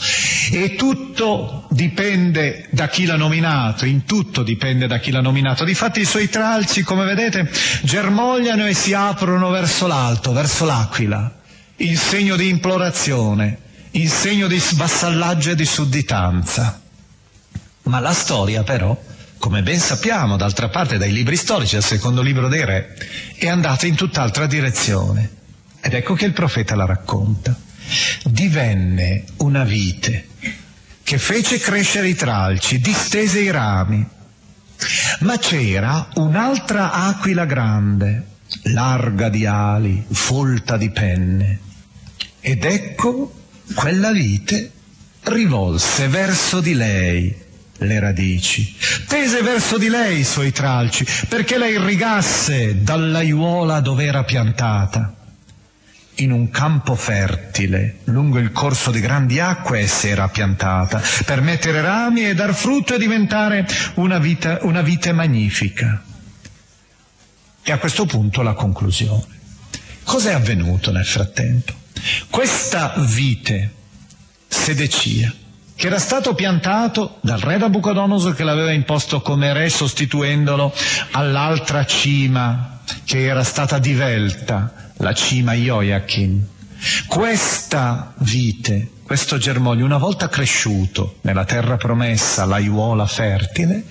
E 0.52 0.74
tutto 0.76 1.66
dipende 1.70 2.68
da 2.70 2.86
chi 2.86 3.06
l'ha 3.06 3.16
nominato, 3.16 3.86
in 3.86 4.04
tutto 4.04 4.42
dipende 4.42 4.86
da 4.86 4.98
chi 4.98 5.10
l'ha 5.10 5.22
nominato. 5.22 5.64
Difatti 5.64 6.00
i 6.00 6.04
suoi 6.04 6.28
tralci, 6.28 6.82
come 6.82 7.06
vedete, 7.06 7.50
germogliano 7.82 8.66
e 8.66 8.74
si 8.74 8.92
aprono 8.92 9.48
verso 9.48 9.86
l'alto, 9.86 10.32
verso 10.32 10.66
l'aquila, 10.66 11.38
in 11.76 11.96
segno 11.96 12.36
di 12.36 12.48
implorazione, 12.48 13.58
in 13.92 14.08
segno 14.08 14.48
di 14.48 14.62
vassallaggio 14.74 15.52
e 15.52 15.56
di 15.56 15.64
sudditanza. 15.64 16.78
Ma 17.84 18.00
la 18.00 18.12
storia 18.12 18.62
però, 18.64 18.96
come 19.38 19.62
ben 19.62 19.80
sappiamo 19.80 20.36
d'altra 20.36 20.68
parte 20.68 20.98
dai 20.98 21.10
libri 21.10 21.36
storici, 21.36 21.76
al 21.76 21.82
secondo 21.82 22.20
libro 22.20 22.48
dei 22.48 22.66
re, 22.66 22.94
è 23.34 23.48
andata 23.48 23.86
in 23.86 23.94
tutt'altra 23.94 24.46
direzione 24.46 25.38
ed 25.80 25.94
ecco 25.94 26.14
che 26.14 26.26
il 26.26 26.32
profeta 26.32 26.74
la 26.74 26.84
racconta. 26.84 27.56
Divenne 28.24 29.24
una 29.38 29.64
vite 29.64 30.28
che 31.02 31.18
fece 31.18 31.58
crescere 31.58 32.08
i 32.08 32.14
tralci, 32.14 32.78
distese 32.78 33.40
i 33.40 33.50
rami. 33.50 34.06
Ma 35.20 35.38
c'era 35.38 36.08
un'altra 36.14 36.92
aquila 36.92 37.46
grande, 37.46 38.26
larga 38.64 39.28
di 39.28 39.46
ali, 39.46 40.04
folta 40.08 40.76
di 40.76 40.90
penne. 40.90 41.58
Ed 42.40 42.64
ecco 42.64 43.32
quella 43.74 44.12
vite 44.12 44.70
rivolse 45.24 46.08
verso 46.08 46.60
di 46.60 46.74
lei 46.74 47.34
le 47.78 47.98
radici, 47.98 48.76
tese 49.08 49.42
verso 49.42 49.78
di 49.78 49.88
lei 49.88 50.20
i 50.20 50.24
suoi 50.24 50.52
tralci, 50.52 51.06
perché 51.28 51.56
la 51.56 51.66
irrigasse 51.66 52.82
dall'aiuola 52.82 53.80
dove 53.80 54.04
era 54.04 54.22
piantata 54.22 55.14
in 56.20 56.32
un 56.32 56.50
campo 56.50 56.94
fertile, 56.94 58.00
lungo 58.04 58.38
il 58.38 58.52
corso 58.52 58.90
di 58.90 59.00
grandi 59.00 59.40
acque 59.40 59.80
essa 59.80 60.08
era 60.08 60.28
piantata, 60.28 61.02
per 61.24 61.40
mettere 61.40 61.80
rami 61.80 62.26
e 62.26 62.34
dar 62.34 62.54
frutto 62.54 62.94
e 62.94 62.98
diventare 62.98 63.66
una, 63.94 64.18
vita, 64.18 64.58
una 64.62 64.82
vite 64.82 65.12
magnifica. 65.12 66.02
E 67.62 67.72
a 67.72 67.78
questo 67.78 68.04
punto 68.06 68.42
la 68.42 68.52
conclusione. 68.52 69.38
Cos'è 70.04 70.32
avvenuto 70.32 70.90
nel 70.92 71.04
frattempo? 71.04 71.72
Questa 72.28 72.94
vite, 72.98 73.72
Sedecia, 74.48 75.32
che 75.74 75.86
era 75.86 75.98
stato 75.98 76.34
piantato 76.34 77.18
dal 77.22 77.38
re 77.38 77.56
Nabucodonosor 77.56 78.34
che 78.34 78.44
l'aveva 78.44 78.72
imposto 78.72 79.22
come 79.22 79.52
re 79.52 79.70
sostituendolo 79.70 80.74
all'altra 81.12 81.84
cima 81.86 82.80
che 83.04 83.24
era 83.24 83.42
stata 83.44 83.78
divelta 83.78 84.89
la 85.00 85.12
cima 85.14 85.54
Joachim. 85.54 86.44
Questa 87.06 88.14
vite, 88.18 88.90
questo 89.10 89.38
germoglio, 89.38 89.84
una 89.84 89.98
volta 89.98 90.28
cresciuto 90.28 91.16
nella 91.22 91.44
terra 91.44 91.76
promessa, 91.76 92.44
l'aiuola 92.44 93.06
fertile, 93.06 93.82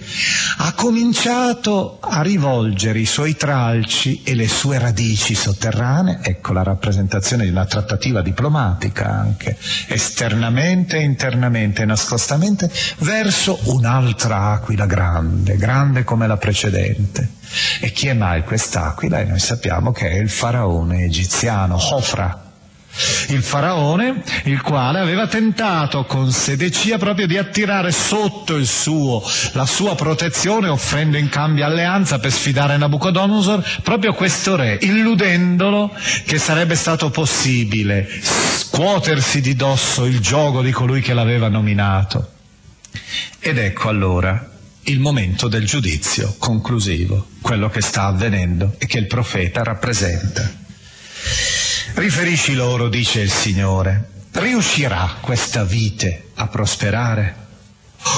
ha 0.59 0.71
cominciato 0.71 1.97
a 1.99 2.21
rivolgere 2.21 2.99
i 2.99 3.05
suoi 3.05 3.35
tralci 3.35 4.23
e 4.23 4.33
le 4.33 4.47
sue 4.47 4.79
radici 4.79 5.35
sotterranee, 5.35 6.19
ecco 6.21 6.53
la 6.53 6.63
rappresentazione 6.63 7.43
di 7.43 7.49
una 7.49 7.65
trattativa 7.65 8.21
diplomatica 8.21 9.09
anche, 9.09 9.57
esternamente 9.87 10.95
e 10.95 11.03
internamente, 11.03 11.83
nascostamente, 11.83 12.71
verso 12.99 13.59
un'altra 13.63 14.51
aquila 14.51 14.85
grande, 14.85 15.57
grande 15.57 16.05
come 16.05 16.27
la 16.27 16.37
precedente. 16.37 17.31
E 17.81 17.91
chi 17.91 18.07
è 18.07 18.13
mai 18.13 18.43
quest'aquila? 18.45 19.19
E 19.19 19.25
noi 19.25 19.39
sappiamo 19.39 19.91
che 19.91 20.11
è 20.11 20.15
il 20.15 20.29
faraone 20.29 21.03
egiziano, 21.03 21.75
Hofra 21.75 22.47
il 23.29 23.43
faraone, 23.43 24.23
il 24.45 24.61
quale 24.61 24.99
aveva 24.99 25.27
tentato 25.27 26.05
con 26.05 26.31
Sedecia 26.31 26.97
proprio 26.97 27.27
di 27.27 27.37
attirare 27.37 27.91
sotto 27.91 28.55
il 28.55 28.67
suo, 28.67 29.23
la 29.53 29.65
sua 29.65 29.95
protezione, 29.95 30.67
offrendo 30.67 31.17
in 31.17 31.29
cambio 31.29 31.65
alleanza 31.65 32.19
per 32.19 32.31
sfidare 32.31 32.77
Nabucodonosor, 32.77 33.81
proprio 33.83 34.13
questo 34.13 34.55
re, 34.55 34.77
illudendolo 34.81 35.93
che 36.25 36.37
sarebbe 36.37 36.75
stato 36.75 37.09
possibile 37.09 38.07
scuotersi 38.21 39.41
di 39.41 39.55
dosso 39.55 40.05
il 40.05 40.19
gioco 40.19 40.61
di 40.61 40.71
colui 40.71 41.01
che 41.01 41.13
l'aveva 41.13 41.47
nominato. 41.47 42.31
Ed 43.39 43.57
ecco 43.57 43.89
allora 43.89 44.49
il 44.83 44.99
momento 44.99 45.47
del 45.47 45.65
giudizio 45.65 46.35
conclusivo, 46.39 47.27
quello 47.41 47.69
che 47.69 47.81
sta 47.81 48.05
avvenendo 48.05 48.75
e 48.79 48.87
che 48.87 48.97
il 48.97 49.07
profeta 49.07 49.61
rappresenta. 49.61 50.58
Riferisci 51.93 52.53
loro, 52.53 52.87
dice 52.87 53.21
il 53.21 53.29
Signore, 53.31 54.09
riuscirà 54.33 55.17
questa 55.19 55.63
vite 55.63 56.29
a 56.35 56.47
prosperare? 56.47 57.47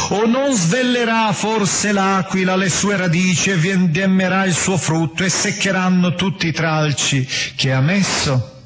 O 0.10 0.26
non 0.28 0.54
svellerà 0.54 1.32
forse 1.34 1.92
l'aquila 1.92 2.56
le 2.56 2.70
sue 2.70 2.98
radici 2.98 3.50
e 3.50 3.56
vendemmerà 3.56 4.46
il 4.46 4.54
suo 4.54 4.78
frutto 4.78 5.24
e 5.24 5.30
seccheranno 5.30 6.14
tutti 6.14 6.48
i 6.48 6.52
tralci 6.52 7.28
che 7.56 7.72
ha 7.72 7.82
messo? 7.82 8.60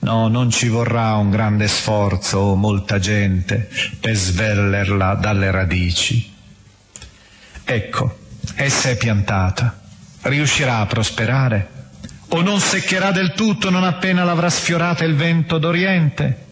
No, 0.00 0.28
non 0.28 0.50
ci 0.50 0.68
vorrà 0.68 1.14
un 1.14 1.30
grande 1.30 1.68
sforzo 1.68 2.38
o 2.38 2.54
molta 2.56 2.98
gente 2.98 3.70
per 4.00 4.14
svellerla 4.16 5.14
dalle 5.14 5.50
radici. 5.50 6.30
Ecco, 7.64 8.18
essa 8.56 8.90
è 8.90 8.96
piantata. 8.96 9.80
Riuscirà 10.22 10.78
a 10.78 10.86
prosperare? 10.86 11.81
O 12.34 12.40
non 12.40 12.60
seccherà 12.60 13.10
del 13.10 13.32
tutto 13.34 13.70
non 13.70 13.84
appena 13.84 14.24
l'avrà 14.24 14.48
sfiorata 14.48 15.04
il 15.04 15.14
vento 15.14 15.58
d'Oriente? 15.58 16.46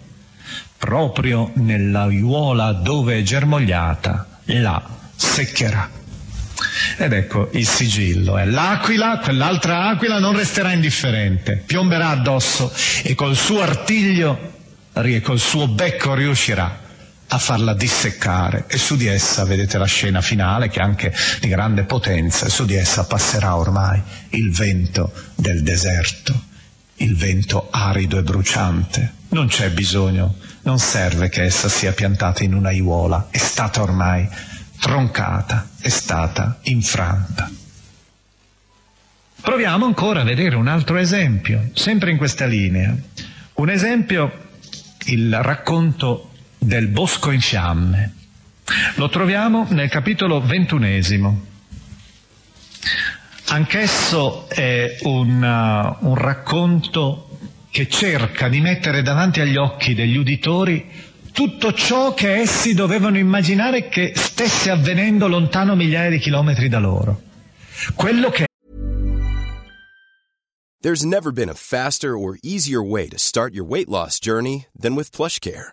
Proprio 0.76 1.50
nell'aiuola 1.54 2.72
dove 2.72 3.18
è 3.18 3.22
germogliata, 3.22 4.26
la 4.44 4.82
seccherà. 5.14 5.90
Ed 6.96 7.12
ecco 7.12 7.48
il 7.52 7.66
sigillo, 7.66 8.36
è 8.36 8.44
l'aquila, 8.44 9.18
quell'altra 9.22 9.88
aquila 9.88 10.18
non 10.18 10.36
resterà 10.36 10.72
indifferente, 10.72 11.62
piomberà 11.64 12.08
addosso 12.08 12.72
e 13.02 13.14
col 13.14 13.36
suo 13.36 13.62
artiglio, 13.62 14.52
col 15.22 15.38
suo 15.38 15.66
becco 15.68 16.14
riuscirà 16.14 16.88
a 17.32 17.38
farla 17.38 17.74
disseccare 17.74 18.64
e 18.66 18.76
su 18.76 18.96
di 18.96 19.06
essa 19.06 19.44
vedete 19.44 19.78
la 19.78 19.86
scena 19.86 20.20
finale 20.20 20.68
che 20.68 20.80
è 20.80 20.82
anche 20.82 21.12
di 21.40 21.46
grande 21.46 21.84
potenza 21.84 22.48
su 22.48 22.64
di 22.64 22.74
essa 22.74 23.04
passerà 23.04 23.56
ormai 23.56 24.02
il 24.30 24.50
vento 24.50 25.12
del 25.36 25.62
deserto, 25.62 26.34
il 26.96 27.16
vento 27.16 27.68
arido 27.70 28.18
e 28.18 28.22
bruciante. 28.22 29.12
Non 29.28 29.46
c'è 29.46 29.70
bisogno, 29.70 30.38
non 30.62 30.80
serve 30.80 31.28
che 31.28 31.42
essa 31.42 31.68
sia 31.68 31.92
piantata 31.92 32.42
in 32.42 32.52
una 32.52 32.70
aiuola, 32.70 33.28
è 33.30 33.38
stata 33.38 33.80
ormai 33.80 34.28
troncata, 34.80 35.68
è 35.80 35.88
stata 35.88 36.58
infranta. 36.62 37.48
Proviamo 39.40 39.84
ancora 39.84 40.22
a 40.22 40.24
vedere 40.24 40.56
un 40.56 40.66
altro 40.66 40.96
esempio, 40.96 41.70
sempre 41.74 42.10
in 42.10 42.16
questa 42.16 42.46
linea. 42.46 42.92
Un 43.54 43.70
esempio, 43.70 44.48
il 45.04 45.40
racconto 45.42 46.29
del 46.60 46.88
bosco 46.88 47.30
in 47.30 47.40
fiamme. 47.40 48.14
Lo 48.96 49.08
troviamo 49.08 49.66
nel 49.70 49.88
capitolo 49.88 50.40
ventunesimo. 50.40 51.48
Anch'esso 53.46 54.48
è 54.48 54.98
un, 55.02 55.42
uh, 55.42 56.06
un 56.06 56.14
racconto 56.14 57.38
che 57.70 57.88
cerca 57.88 58.48
di 58.48 58.60
mettere 58.60 59.02
davanti 59.02 59.40
agli 59.40 59.56
occhi 59.56 59.94
degli 59.94 60.16
uditori 60.16 61.08
tutto 61.32 61.72
ciò 61.72 62.14
che 62.14 62.36
essi 62.36 62.74
dovevano 62.74 63.18
immaginare 63.18 63.88
che 63.88 64.12
stesse 64.14 64.70
avvenendo 64.70 65.26
lontano 65.26 65.74
migliaia 65.74 66.10
di 66.10 66.18
chilometri 66.18 66.68
da 66.68 66.78
loro. 66.78 67.22
Quello 67.94 68.30
che 68.30 68.46
There's 70.82 71.04
never 71.04 71.30
been 71.30 71.50
a 71.50 71.54
faster 71.54 72.16
or 72.16 72.38
easier 72.42 72.82
way 72.82 73.06
to 73.08 73.18
start 73.18 73.52
your 73.52 73.66
weight 73.66 73.88
loss 73.88 74.18
journey 74.18 74.66
than 74.74 74.94
with 74.94 75.10
PlushCare. 75.10 75.72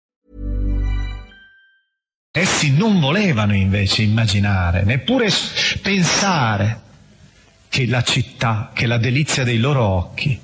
Essi 2.33 2.71
non 2.71 3.01
volevano 3.01 3.53
invece 3.53 4.03
immaginare, 4.03 4.83
neppure 4.83 5.27
pensare 5.81 6.79
che 7.67 7.85
la 7.87 8.03
città, 8.03 8.71
che 8.73 8.85
la 8.85 8.97
delizia 8.97 9.43
dei 9.43 9.57
loro 9.57 9.83
occhi, 9.83 10.39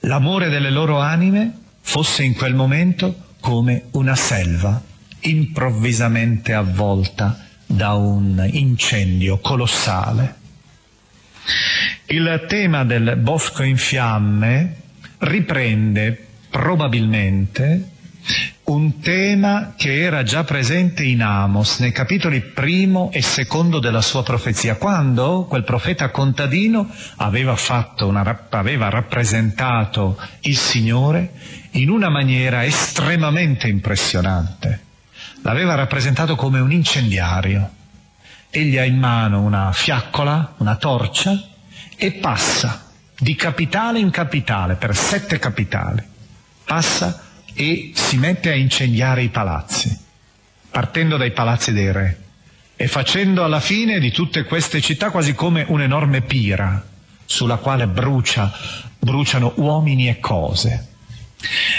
l'amore 0.00 0.48
delle 0.48 0.70
loro 0.70 0.98
anime 0.98 1.58
fosse 1.80 2.24
in 2.24 2.34
quel 2.34 2.54
momento 2.54 3.34
come 3.38 3.84
una 3.92 4.16
selva 4.16 4.82
improvvisamente 5.20 6.54
avvolta 6.54 7.46
da 7.66 7.92
un 7.92 8.44
incendio 8.50 9.38
colossale. 9.38 10.34
Il 12.06 12.46
tema 12.48 12.84
del 12.84 13.14
bosco 13.14 13.62
in 13.62 13.76
fiamme 13.76 14.74
riprende 15.18 16.26
probabilmente 16.50 17.90
un 18.64 19.00
tema 19.00 19.74
che 19.76 20.02
era 20.02 20.22
già 20.22 20.44
presente 20.44 21.02
in 21.02 21.20
Amos 21.20 21.80
nei 21.80 21.90
capitoli 21.90 22.40
primo 22.40 23.10
e 23.12 23.20
secondo 23.20 23.80
della 23.80 24.00
sua 24.00 24.22
profezia, 24.22 24.76
quando 24.76 25.46
quel 25.48 25.64
profeta 25.64 26.10
contadino 26.10 26.88
aveva, 27.16 27.56
una, 28.00 28.46
aveva 28.50 28.88
rappresentato 28.88 30.16
il 30.42 30.56
Signore 30.56 31.32
in 31.72 31.90
una 31.90 32.08
maniera 32.08 32.64
estremamente 32.64 33.66
impressionante. 33.66 34.90
L'aveva 35.42 35.74
rappresentato 35.74 36.36
come 36.36 36.60
un 36.60 36.70
incendiario. 36.70 37.68
Egli 38.48 38.78
ha 38.78 38.84
in 38.84 38.98
mano 38.98 39.40
una 39.40 39.72
fiaccola, 39.72 40.54
una 40.58 40.76
torcia, 40.76 41.36
e 41.96 42.12
passa 42.12 42.90
di 43.18 43.34
capitale 43.34 43.98
in 43.98 44.10
capitale, 44.10 44.74
per 44.74 44.94
sette 44.94 45.38
capitali. 45.38 46.02
Passa 46.64 47.21
e 47.54 47.92
si 47.94 48.16
mette 48.16 48.50
a 48.50 48.54
incendiare 48.54 49.22
i 49.22 49.28
palazzi, 49.28 49.96
partendo 50.70 51.16
dai 51.16 51.32
palazzi 51.32 51.72
dei 51.72 51.92
re 51.92 52.18
e 52.76 52.88
facendo 52.88 53.44
alla 53.44 53.60
fine 53.60 54.00
di 54.00 54.10
tutte 54.10 54.44
queste 54.44 54.80
città 54.80 55.10
quasi 55.10 55.34
come 55.34 55.64
un'enorme 55.68 56.22
pira 56.22 56.84
sulla 57.24 57.56
quale 57.56 57.86
brucia, 57.86 58.52
bruciano 58.98 59.52
uomini 59.56 60.08
e 60.08 60.18
cose. 60.18 60.88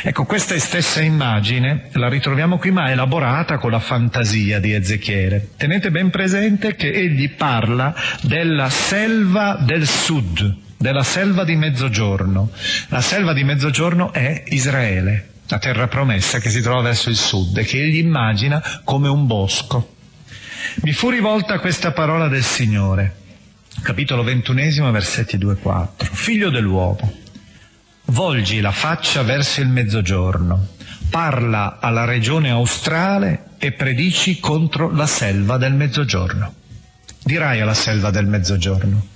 Ecco, 0.01 0.26
questa 0.26 0.57
stessa 0.59 1.01
immagine 1.01 1.89
la 1.93 2.09
ritroviamo 2.09 2.57
qui, 2.57 2.71
ma 2.71 2.91
elaborata 2.91 3.57
con 3.57 3.71
la 3.71 3.80
fantasia 3.80 4.59
di 4.59 4.74
Ezechiele. 4.74 5.51
Tenete 5.57 5.91
ben 5.91 6.09
presente 6.09 6.76
che 6.76 6.91
egli 6.91 7.30
parla 7.32 7.93
della 8.21 8.69
selva 8.69 9.57
del 9.61 9.88
sud, 9.88 10.55
della 10.78 11.03
selva 11.03 11.43
di 11.43 11.55
mezzogiorno. 11.55 12.51
La 12.88 13.01
selva 13.01 13.34
di 13.34 13.43
mezzogiorno 13.43 14.11
è 14.11 14.43
Israele, 14.47 15.33
la 15.54 15.60
terra 15.60 15.88
promessa 15.88 16.39
che 16.39 16.49
si 16.49 16.62
trova 16.62 16.82
verso 16.82 17.10
il 17.12 17.16
sud 17.16 17.56
e 17.60 17.64
che 17.64 17.80
egli 17.80 17.97
immagina 17.97 18.82
come 18.84 19.08
un 19.08 19.28
bosco. 19.28 19.97
Mi 20.78 20.93
fu 20.93 21.12
rivolta 21.12 21.60
questa 21.60 21.91
parola 21.91 22.28
del 22.28 22.41
Signore, 22.41 23.18
capitolo 23.84 24.24
ventunesimo, 24.24 24.89
versetti 24.89 25.38
2-4. 25.38 26.10
Figlio 26.12 26.49
dell'uomo, 26.49 27.20
volgi 28.06 28.62
la 28.62 28.72
faccia 28.72 29.22
verso 29.22 29.62
il 29.62 29.68
mezzogiorno, 29.68 30.70
parla 31.12 31.78
alla 31.80 32.06
regione 32.06 32.49
australe 32.49 33.49
e 33.60 33.74
predici 33.74 34.39
contro 34.39 34.89
la 34.89 35.06
selva 35.06 35.58
del 35.58 35.74
mezzogiorno. 35.74 36.51
Dirai 37.22 37.62
alla 37.62 37.76
selva 37.76 38.10
del 38.10 38.26
mezzogiorno. 38.26 39.12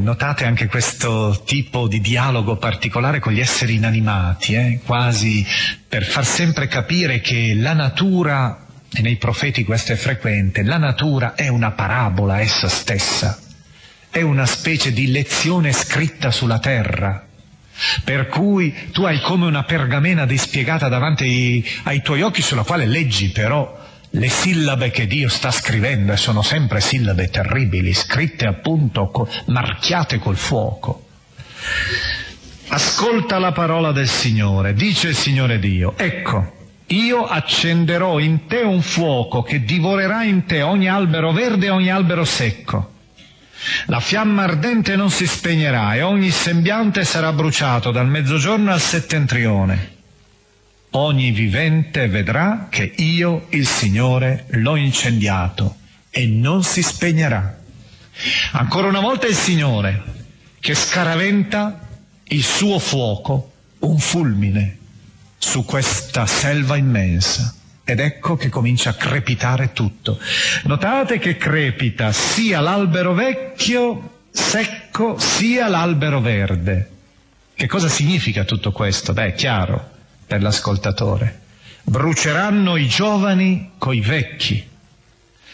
Notate 0.00 0.44
anche 0.44 0.66
questo 0.66 1.42
tipo 1.44 1.86
di 1.86 2.00
dialogo 2.00 2.56
particolare 2.56 3.20
con 3.20 3.32
gli 3.32 3.40
esseri 3.40 3.74
inanimati, 3.74 4.54
eh? 4.54 4.80
quasi 4.84 5.46
per 5.88 6.04
far 6.04 6.26
sempre 6.26 6.66
capire 6.66 7.20
che 7.20 7.54
la 7.54 7.74
natura, 7.74 8.66
e 8.92 9.02
nei 9.02 9.16
profeti 9.16 9.64
questo 9.64 9.92
è 9.92 9.96
frequente, 9.96 10.62
la 10.62 10.78
natura 10.78 11.34
è 11.34 11.48
una 11.48 11.70
parabola 11.70 12.40
essa 12.40 12.68
stessa, 12.68 13.38
è 14.10 14.20
una 14.20 14.46
specie 14.46 14.92
di 14.92 15.10
lezione 15.10 15.72
scritta 15.72 16.30
sulla 16.30 16.58
terra, 16.58 17.26
per 18.02 18.26
cui 18.26 18.74
tu 18.90 19.04
hai 19.04 19.20
come 19.20 19.46
una 19.46 19.64
pergamena 19.64 20.26
dispiegata 20.26 20.88
davanti 20.88 21.24
ai, 21.24 21.66
ai 21.84 22.02
tuoi 22.02 22.22
occhi 22.22 22.42
sulla 22.42 22.64
quale 22.64 22.86
leggi 22.86 23.30
però 23.30 23.82
le 24.14 24.28
sillabe 24.28 24.90
che 24.90 25.06
Dio 25.06 25.28
sta 25.28 25.50
scrivendo 25.50 26.12
e 26.12 26.16
sono 26.16 26.42
sempre 26.42 26.80
sillabe 26.80 27.28
terribili, 27.28 27.92
scritte 27.92 28.46
appunto 28.46 29.08
co- 29.08 29.28
marchiate 29.46 30.18
col 30.18 30.36
fuoco. 30.36 31.06
Ascolta 32.68 33.38
la 33.38 33.52
parola 33.52 33.92
del 33.92 34.08
Signore, 34.08 34.74
dice 34.74 35.08
il 35.08 35.14
Signore 35.14 35.58
Dio, 35.58 35.94
ecco, 35.96 36.52
io 36.86 37.24
accenderò 37.24 38.18
in 38.18 38.46
te 38.46 38.62
un 38.62 38.82
fuoco 38.82 39.42
che 39.42 39.64
divorerà 39.64 40.24
in 40.24 40.44
te 40.46 40.62
ogni 40.62 40.88
albero 40.88 41.32
verde 41.32 41.66
e 41.66 41.70
ogni 41.70 41.90
albero 41.90 42.24
secco 42.24 42.92
la 43.86 44.00
fiamma 44.00 44.42
ardente 44.42 44.96
non 44.96 45.10
si 45.10 45.26
spegnerà 45.26 45.94
e 45.94 46.02
ogni 46.02 46.30
sembiante 46.30 47.04
sarà 47.04 47.32
bruciato 47.32 47.90
dal 47.90 48.06
mezzogiorno 48.06 48.72
al 48.72 48.80
settentrione. 48.80 49.93
Ogni 50.96 51.32
vivente 51.32 52.06
vedrà 52.06 52.68
che 52.70 52.92
io, 52.98 53.46
il 53.48 53.66
Signore, 53.66 54.44
l'ho 54.50 54.76
incendiato 54.76 55.78
e 56.08 56.26
non 56.26 56.62
si 56.62 56.82
spegnerà. 56.82 57.58
Ancora 58.52 58.86
una 58.86 59.00
volta 59.00 59.26
il 59.26 59.34
Signore 59.34 60.02
che 60.60 60.76
scaraventa 60.76 61.80
il 62.28 62.44
suo 62.44 62.78
fuoco, 62.78 63.52
un 63.80 63.98
fulmine, 63.98 64.78
su 65.36 65.64
questa 65.64 66.26
selva 66.26 66.76
immensa. 66.76 67.52
Ed 67.82 67.98
ecco 67.98 68.36
che 68.36 68.48
comincia 68.48 68.90
a 68.90 68.94
crepitare 68.94 69.72
tutto. 69.72 70.20
Notate 70.62 71.18
che 71.18 71.36
crepita 71.36 72.12
sia 72.12 72.60
l'albero 72.60 73.14
vecchio, 73.14 74.26
secco, 74.30 75.18
sia 75.18 75.66
l'albero 75.66 76.20
verde. 76.20 76.90
Che 77.52 77.66
cosa 77.66 77.88
significa 77.88 78.44
tutto 78.44 78.70
questo? 78.70 79.12
Beh, 79.12 79.26
è 79.26 79.34
chiaro 79.34 79.90
per 80.26 80.42
l'ascoltatore. 80.42 81.40
Bruceranno 81.82 82.76
i 82.76 82.88
giovani 82.88 83.72
coi 83.78 84.00
vecchi. 84.00 84.66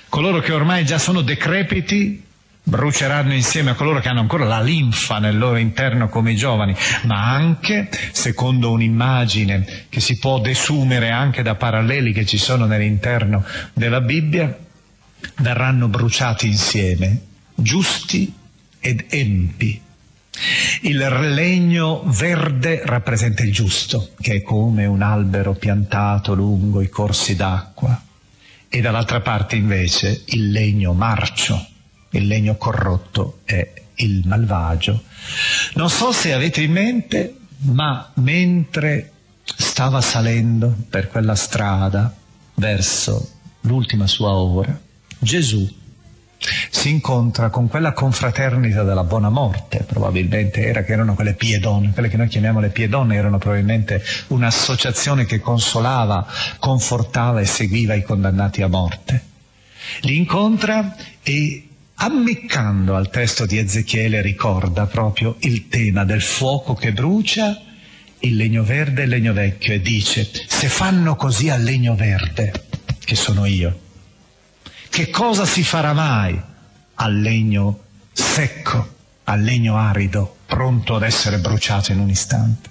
Coloro 0.08 0.40
che 0.40 0.52
ormai 0.52 0.84
già 0.84 0.98
sono 0.98 1.22
decrepiti 1.22 2.28
bruceranno 2.62 3.34
insieme 3.34 3.70
a 3.70 3.74
coloro 3.74 4.00
che 4.00 4.08
hanno 4.08 4.20
ancora 4.20 4.44
la 4.44 4.60
linfa 4.60 5.18
nel 5.18 5.36
loro 5.36 5.56
interno 5.56 6.08
come 6.08 6.32
i 6.32 6.36
giovani, 6.36 6.74
ma 7.04 7.32
anche, 7.32 7.88
secondo 8.12 8.70
un'immagine 8.70 9.86
che 9.88 10.00
si 10.00 10.18
può 10.18 10.40
desumere 10.40 11.10
anche 11.10 11.42
da 11.42 11.56
paralleli 11.56 12.12
che 12.12 12.24
ci 12.24 12.38
sono 12.38 12.66
nell'interno 12.66 13.44
della 13.72 14.00
Bibbia, 14.00 14.56
verranno 15.38 15.88
bruciati 15.88 16.46
insieme, 16.46 17.20
giusti 17.54 18.32
ed 18.78 19.06
empi. 19.08 19.82
Il 20.82 20.96
legno 20.96 22.02
verde 22.06 22.82
rappresenta 22.84 23.42
il 23.42 23.52
giusto, 23.52 24.10
che 24.20 24.34
è 24.34 24.42
come 24.42 24.86
un 24.86 25.02
albero 25.02 25.54
piantato 25.54 26.34
lungo 26.34 26.80
i 26.80 26.88
corsi 26.88 27.34
d'acqua, 27.34 28.00
e 28.68 28.80
dall'altra 28.80 29.20
parte 29.20 29.56
invece 29.56 30.22
il 30.26 30.50
legno 30.50 30.92
marcio, 30.92 31.66
il 32.10 32.26
legno 32.26 32.56
corrotto 32.56 33.40
è 33.44 33.72
il 33.96 34.22
malvagio. 34.26 35.02
Non 35.74 35.90
so 35.90 36.12
se 36.12 36.32
avete 36.32 36.62
in 36.62 36.72
mente, 36.72 37.36
ma 37.62 38.10
mentre 38.14 39.12
stava 39.42 40.00
salendo 40.00 40.74
per 40.88 41.08
quella 41.08 41.34
strada 41.34 42.14
verso 42.54 43.30
l'ultima 43.62 44.06
sua 44.06 44.30
ora, 44.30 44.78
Gesù 45.18 45.78
si 46.70 46.88
incontra 46.88 47.50
con 47.50 47.68
quella 47.68 47.92
confraternita 47.92 48.82
della 48.82 49.04
buona 49.04 49.28
morte, 49.28 49.84
probabilmente 49.86 50.64
era 50.64 50.82
che 50.82 50.92
erano 50.92 51.14
quelle 51.14 51.34
pie 51.34 51.58
donne, 51.58 51.92
quelle 51.92 52.08
che 52.08 52.16
noi 52.16 52.28
chiamiamo 52.28 52.60
le 52.60 52.70
pie 52.70 52.88
donne 52.88 53.16
erano 53.16 53.38
probabilmente 53.38 54.02
un'associazione 54.28 55.26
che 55.26 55.40
consolava, 55.40 56.26
confortava 56.58 57.40
e 57.40 57.44
seguiva 57.44 57.94
i 57.94 58.02
condannati 58.02 58.62
a 58.62 58.68
morte. 58.68 59.28
Li 60.00 60.16
incontra 60.16 60.96
e 61.22 61.68
ammiccando 61.94 62.96
al 62.96 63.10
testo 63.10 63.44
di 63.44 63.58
Ezechiele 63.58 64.22
ricorda 64.22 64.86
proprio 64.86 65.36
il 65.40 65.68
tema 65.68 66.04
del 66.04 66.22
fuoco 66.22 66.74
che 66.74 66.92
brucia, 66.92 67.60
il 68.20 68.36
legno 68.36 68.62
verde 68.62 69.02
e 69.02 69.04
il 69.04 69.10
legno 69.10 69.32
vecchio 69.32 69.74
e 69.74 69.80
dice 69.80 70.28
se 70.46 70.68
fanno 70.68 71.16
così 71.16 71.50
al 71.50 71.62
legno 71.62 71.94
verde, 71.94 72.52
che 73.04 73.14
sono 73.16 73.44
io, 73.44 73.79
che 74.90 75.08
cosa 75.08 75.46
si 75.46 75.62
farà 75.62 75.94
mai 75.94 76.38
al 76.94 77.18
legno 77.18 77.84
secco, 78.12 78.96
al 79.24 79.40
legno 79.40 79.76
arido, 79.76 80.36
pronto 80.46 80.96
ad 80.96 81.02
essere 81.04 81.38
bruciato 81.38 81.92
in 81.92 82.00
un 82.00 82.10
istante? 82.10 82.70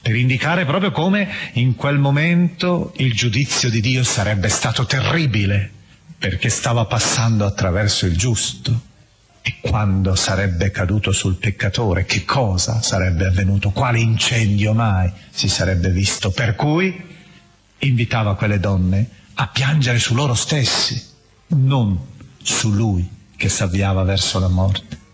per 0.00 0.14
indicare 0.14 0.64
proprio 0.64 0.92
come 0.92 1.28
in 1.54 1.74
quel 1.74 1.98
momento 1.98 2.92
il 2.98 3.12
giudizio 3.12 3.68
di 3.68 3.80
Dio 3.80 4.04
sarebbe 4.04 4.48
stato 4.48 4.86
terribile, 4.86 5.70
perché 6.18 6.48
stava 6.48 6.84
passando 6.84 7.44
attraverso 7.44 8.06
il 8.06 8.16
giusto. 8.16 8.94
E 9.42 9.58
quando 9.60 10.16
sarebbe 10.16 10.70
caduto 10.72 11.12
sul 11.12 11.36
peccatore, 11.36 12.04
che 12.04 12.24
cosa 12.24 12.82
sarebbe 12.82 13.26
avvenuto? 13.26 13.70
Quale 13.70 14.00
incendio 14.00 14.72
mai 14.72 15.10
si 15.30 15.48
sarebbe 15.48 15.90
visto? 15.90 16.30
Per 16.30 16.56
cui 16.56 17.14
invitava 17.78 18.34
quelle 18.34 18.58
donne 18.58 19.08
a 19.34 19.46
piangere 19.48 19.98
su 19.98 20.14
loro 20.14 20.34
stessi, 20.34 21.00
non 21.48 21.98
su 22.42 22.72
lui 22.72 23.08
che 23.36 23.48
si 23.48 23.62
avviava 23.62 24.02
verso 24.02 24.38
la 24.38 24.48
morte. 24.48 25.04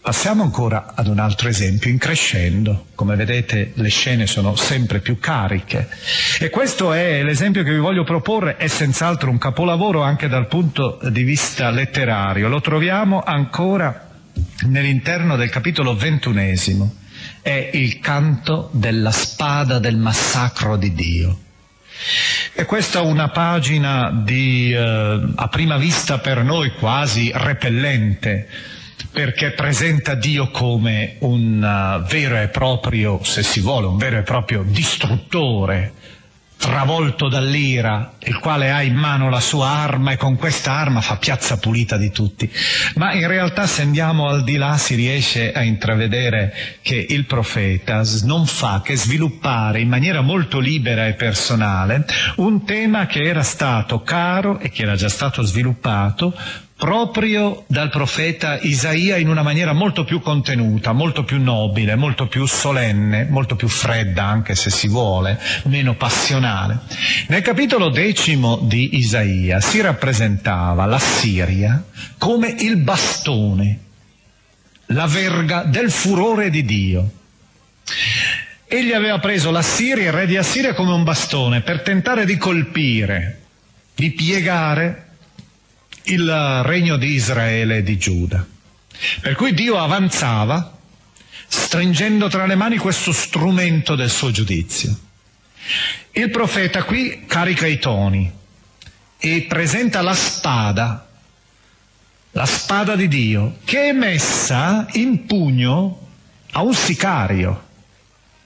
Passiamo 0.00 0.42
ancora 0.42 0.94
ad 0.94 1.06
un 1.06 1.18
altro 1.18 1.50
esempio, 1.50 1.90
in 1.90 1.98
crescendo. 1.98 2.86
Come 2.94 3.14
vedete 3.14 3.72
le 3.74 3.90
scene 3.90 4.26
sono 4.26 4.56
sempre 4.56 5.00
più 5.00 5.18
cariche. 5.18 5.86
E 6.38 6.48
questo 6.48 6.94
è 6.94 7.22
l'esempio 7.22 7.62
che 7.62 7.72
vi 7.72 7.78
voglio 7.78 8.04
proporre, 8.04 8.56
è 8.56 8.68
senz'altro 8.68 9.28
un 9.28 9.36
capolavoro 9.36 10.00
anche 10.00 10.28
dal 10.28 10.46
punto 10.46 10.98
di 11.10 11.24
vista 11.24 11.68
letterario. 11.68 12.48
Lo 12.48 12.62
troviamo 12.62 13.22
ancora 13.22 14.08
nell'interno 14.68 15.36
del 15.36 15.50
capitolo 15.50 15.94
ventunesimo. 15.94 16.94
È 17.42 17.70
il 17.74 17.98
canto 17.98 18.70
della 18.72 19.10
spada 19.10 19.78
del 19.78 19.98
massacro 19.98 20.76
di 20.76 20.94
Dio. 20.94 21.38
E 22.60 22.64
questa 22.64 22.98
è 22.98 23.02
una 23.02 23.28
pagina 23.28 24.10
di, 24.10 24.72
eh, 24.72 25.32
a 25.32 25.46
prima 25.46 25.76
vista 25.76 26.18
per 26.18 26.42
noi 26.42 26.72
quasi 26.72 27.30
repellente, 27.32 28.48
perché 29.12 29.52
presenta 29.52 30.16
Dio 30.16 30.50
come 30.50 31.18
un 31.20 31.62
uh, 31.62 32.04
vero 32.10 32.36
e 32.36 32.48
proprio, 32.48 33.22
se 33.22 33.44
si 33.44 33.60
vuole, 33.60 33.86
un 33.86 33.96
vero 33.96 34.18
e 34.18 34.22
proprio 34.22 34.64
distruttore, 34.66 35.92
travolto 36.58 37.28
dall'ira, 37.28 38.14
il 38.24 38.38
quale 38.40 38.72
ha 38.72 38.82
in 38.82 38.96
mano 38.96 39.30
la 39.30 39.40
sua 39.40 39.68
arma 39.68 40.10
e 40.10 40.16
con 40.16 40.36
questa 40.36 40.72
arma 40.72 41.00
fa 41.00 41.16
piazza 41.16 41.56
pulita 41.56 41.96
di 41.96 42.10
tutti. 42.10 42.50
Ma 42.96 43.12
in 43.14 43.28
realtà 43.28 43.66
se 43.66 43.82
andiamo 43.82 44.28
al 44.28 44.42
di 44.42 44.56
là 44.56 44.76
si 44.76 44.96
riesce 44.96 45.52
a 45.52 45.62
intravedere 45.62 46.52
che 46.82 47.06
il 47.08 47.26
profeta 47.26 48.02
non 48.24 48.44
fa 48.46 48.82
che 48.84 48.96
sviluppare 48.96 49.80
in 49.80 49.88
maniera 49.88 50.20
molto 50.20 50.58
libera 50.58 51.06
e 51.06 51.14
personale 51.14 52.04
un 52.36 52.64
tema 52.64 53.06
che 53.06 53.22
era 53.22 53.42
stato 53.42 54.02
caro 54.02 54.58
e 54.58 54.68
che 54.70 54.82
era 54.82 54.96
già 54.96 55.08
stato 55.08 55.42
sviluppato 55.42 56.34
proprio 56.78 57.64
dal 57.66 57.90
profeta 57.90 58.56
Isaia 58.60 59.16
in 59.16 59.28
una 59.28 59.42
maniera 59.42 59.72
molto 59.72 60.04
più 60.04 60.20
contenuta, 60.20 60.92
molto 60.92 61.24
più 61.24 61.42
nobile, 61.42 61.96
molto 61.96 62.28
più 62.28 62.46
solenne, 62.46 63.24
molto 63.24 63.56
più 63.56 63.66
fredda 63.66 64.24
anche 64.24 64.54
se 64.54 64.70
si 64.70 64.86
vuole, 64.86 65.40
meno 65.64 65.96
passionale. 65.96 66.78
Nel 67.26 67.42
capitolo 67.42 67.90
decimo 67.90 68.58
di 68.58 68.96
Isaia 68.96 69.58
si 69.58 69.80
rappresentava 69.80 70.86
la 70.86 71.00
Siria 71.00 71.84
come 72.16 72.54
il 72.60 72.76
bastone, 72.76 73.80
la 74.86 75.06
verga 75.08 75.64
del 75.64 75.90
furore 75.90 76.48
di 76.48 76.64
Dio. 76.64 77.10
Egli 78.68 78.92
aveva 78.92 79.18
preso 79.18 79.50
la 79.50 79.62
Siria, 79.62 80.06
il 80.06 80.12
re 80.12 80.26
di 80.26 80.36
Assiria, 80.36 80.74
come 80.74 80.92
un 80.92 81.02
bastone 81.02 81.60
per 81.60 81.82
tentare 81.82 82.24
di 82.24 82.36
colpire, 82.36 83.40
di 83.96 84.12
piegare 84.12 85.07
il 86.08 86.62
regno 86.64 86.96
di 86.96 87.12
Israele 87.12 87.78
e 87.78 87.82
di 87.82 87.98
Giuda. 87.98 88.44
Per 89.20 89.34
cui 89.34 89.54
Dio 89.54 89.78
avanzava 89.78 90.76
stringendo 91.48 92.28
tra 92.28 92.46
le 92.46 92.54
mani 92.54 92.76
questo 92.76 93.12
strumento 93.12 93.94
del 93.94 94.10
suo 94.10 94.30
giudizio. 94.30 94.96
Il 96.12 96.30
profeta 96.30 96.84
qui 96.84 97.24
carica 97.26 97.66
i 97.66 97.78
toni 97.78 98.30
e 99.18 99.46
presenta 99.48 100.02
la 100.02 100.14
spada, 100.14 101.08
la 102.32 102.46
spada 102.46 102.96
di 102.96 103.08
Dio, 103.08 103.58
che 103.64 103.90
è 103.90 103.92
messa 103.92 104.86
in 104.92 105.26
pugno 105.26 106.06
a 106.52 106.62
un 106.62 106.74
sicario. 106.74 107.66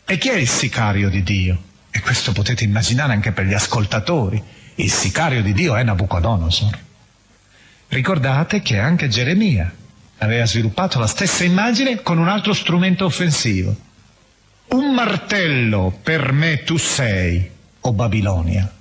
E 0.04 0.18
chi 0.18 0.28
è 0.28 0.36
il 0.36 0.48
sicario 0.48 1.08
di 1.08 1.22
Dio? 1.22 1.62
E 1.90 2.00
questo 2.00 2.32
potete 2.32 2.64
immaginare 2.64 3.12
anche 3.12 3.32
per 3.32 3.46
gli 3.46 3.54
ascoltatori. 3.54 4.42
Il 4.76 4.90
sicario 4.90 5.42
di 5.42 5.52
Dio 5.52 5.76
è 5.76 5.82
Nabucodonosor. 5.82 6.78
Ricordate 7.92 8.62
che 8.62 8.78
anche 8.78 9.08
Geremia 9.08 9.70
aveva 10.16 10.46
sviluppato 10.46 10.98
la 10.98 11.06
stessa 11.06 11.44
immagine 11.44 12.00
con 12.00 12.16
un 12.16 12.26
altro 12.26 12.54
strumento 12.54 13.04
offensivo. 13.04 13.76
Un 14.68 14.94
martello 14.94 15.98
per 16.02 16.32
me 16.32 16.62
tu 16.62 16.78
sei, 16.78 17.50
o 17.80 17.92
Babilonia. 17.92 18.72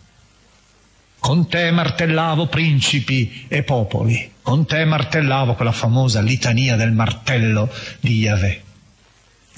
Con 1.19 1.49
te 1.49 1.71
martellavo 1.71 2.47
principi 2.47 3.47
e 3.49 3.63
popoli, 3.63 4.31
con 4.41 4.65
te 4.65 4.85
martellavo 4.85 5.55
quella 5.55 5.73
famosa 5.73 6.21
litania 6.21 6.77
del 6.77 6.93
martello 6.93 7.69
di 7.99 8.19
Yahweh. 8.19 8.61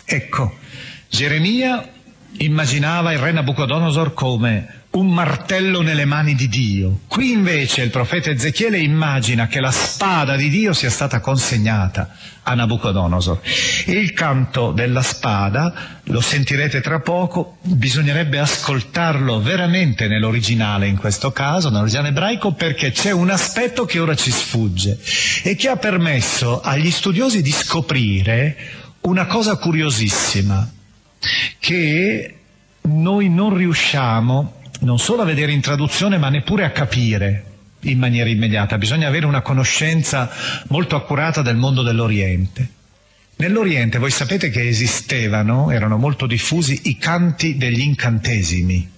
Ecco, 0.04 0.58
Geremia 1.10 1.93
immaginava 2.38 3.12
il 3.12 3.20
re 3.20 3.32
Nabucodonosor 3.32 4.14
come 4.14 4.82
un 4.92 5.08
martello 5.08 5.82
nelle 5.82 6.06
mani 6.06 6.36
di 6.36 6.48
Dio. 6.48 7.00
Qui 7.08 7.32
invece 7.32 7.82
il 7.82 7.90
profeta 7.90 8.30
Ezechiele 8.30 8.78
immagina 8.78 9.48
che 9.48 9.60
la 9.60 9.72
spada 9.72 10.36
di 10.36 10.50
Dio 10.50 10.72
sia 10.74 10.92
stata 10.92 11.20
consegnata 11.20 12.16
a 12.44 12.54
Nabucodonosor. 12.54 13.40
Il 13.86 14.14
canto 14.14 14.72
della 14.72 15.02
spada, 15.02 15.74
lo 16.04 16.22
sentirete 16.22 16.82
tra 16.82 17.00
poco, 17.00 17.58
bisognerebbe 17.62 18.38
ascoltarlo 18.38 19.42
veramente 19.42 20.08
nell'originale 20.08 20.88
in 20.88 20.98
questo 20.98 21.32
caso, 21.32 21.70
nell'originale 21.70 22.10
ebraico, 22.10 22.54
perché 22.54 22.92
c'è 22.92 23.12
un 23.12 23.32
aspetto 23.32 23.86
che 23.86 24.00
ora 24.00 24.16
ci 24.16 24.32
sfugge 24.32 25.00
e 25.44 25.56
che 25.56 25.70
ha 25.70 25.78
permesso 25.78 26.62
agli 26.62 26.92
studiosi 26.92 27.42
di 27.42 27.52
scoprire 27.52 28.56
una 29.02 29.26
cosa 29.26 29.58
curiosissima, 29.58 30.70
che 31.60 32.36
noi 32.82 33.30
non 33.30 33.56
riusciamo 33.56 34.62
non 34.82 35.00
solo 35.00 35.22
a 35.22 35.26
vedere 35.26 35.52
in 35.52 35.62
traduzione 35.62 36.18
ma 36.18 36.30
neppure 36.30 36.66
a 36.66 36.72
capire 36.72 37.46
in 37.82 38.00
maniera 38.00 38.30
immediata, 38.30 38.78
bisogna 38.78 39.08
avere 39.08 39.26
una 39.26 39.42
conoscenza 39.42 40.30
molto 40.68 40.96
accurata 40.96 41.42
del 41.42 41.56
mondo 41.56 41.84
dell'Oriente. 41.84 42.70
Nell'Oriente 43.36 43.98
voi 43.98 44.12
sapete 44.12 44.50
che 44.50 44.68
esistevano, 44.68 45.72
erano 45.72 45.98
molto 45.98 46.26
diffusi, 46.28 46.82
i 46.84 46.98
canti 46.98 47.58
degli 47.58 47.82
incantesimi. 47.82 48.90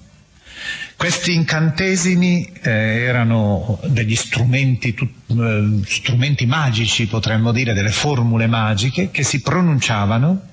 Questi 0.97 1.33
incantesimi 1.33 2.51
eh, 2.61 2.69
erano 2.69 3.79
degli 3.85 4.15
strumenti, 4.15 4.93
tu, 4.93 5.07
eh, 5.27 5.81
strumenti 5.85 6.45
magici, 6.45 7.07
potremmo 7.07 7.51
dire, 7.51 7.73
delle 7.73 7.89
formule 7.91 8.47
magiche 8.47 9.11
che 9.11 9.23
si 9.23 9.41
pronunciavano 9.41 10.49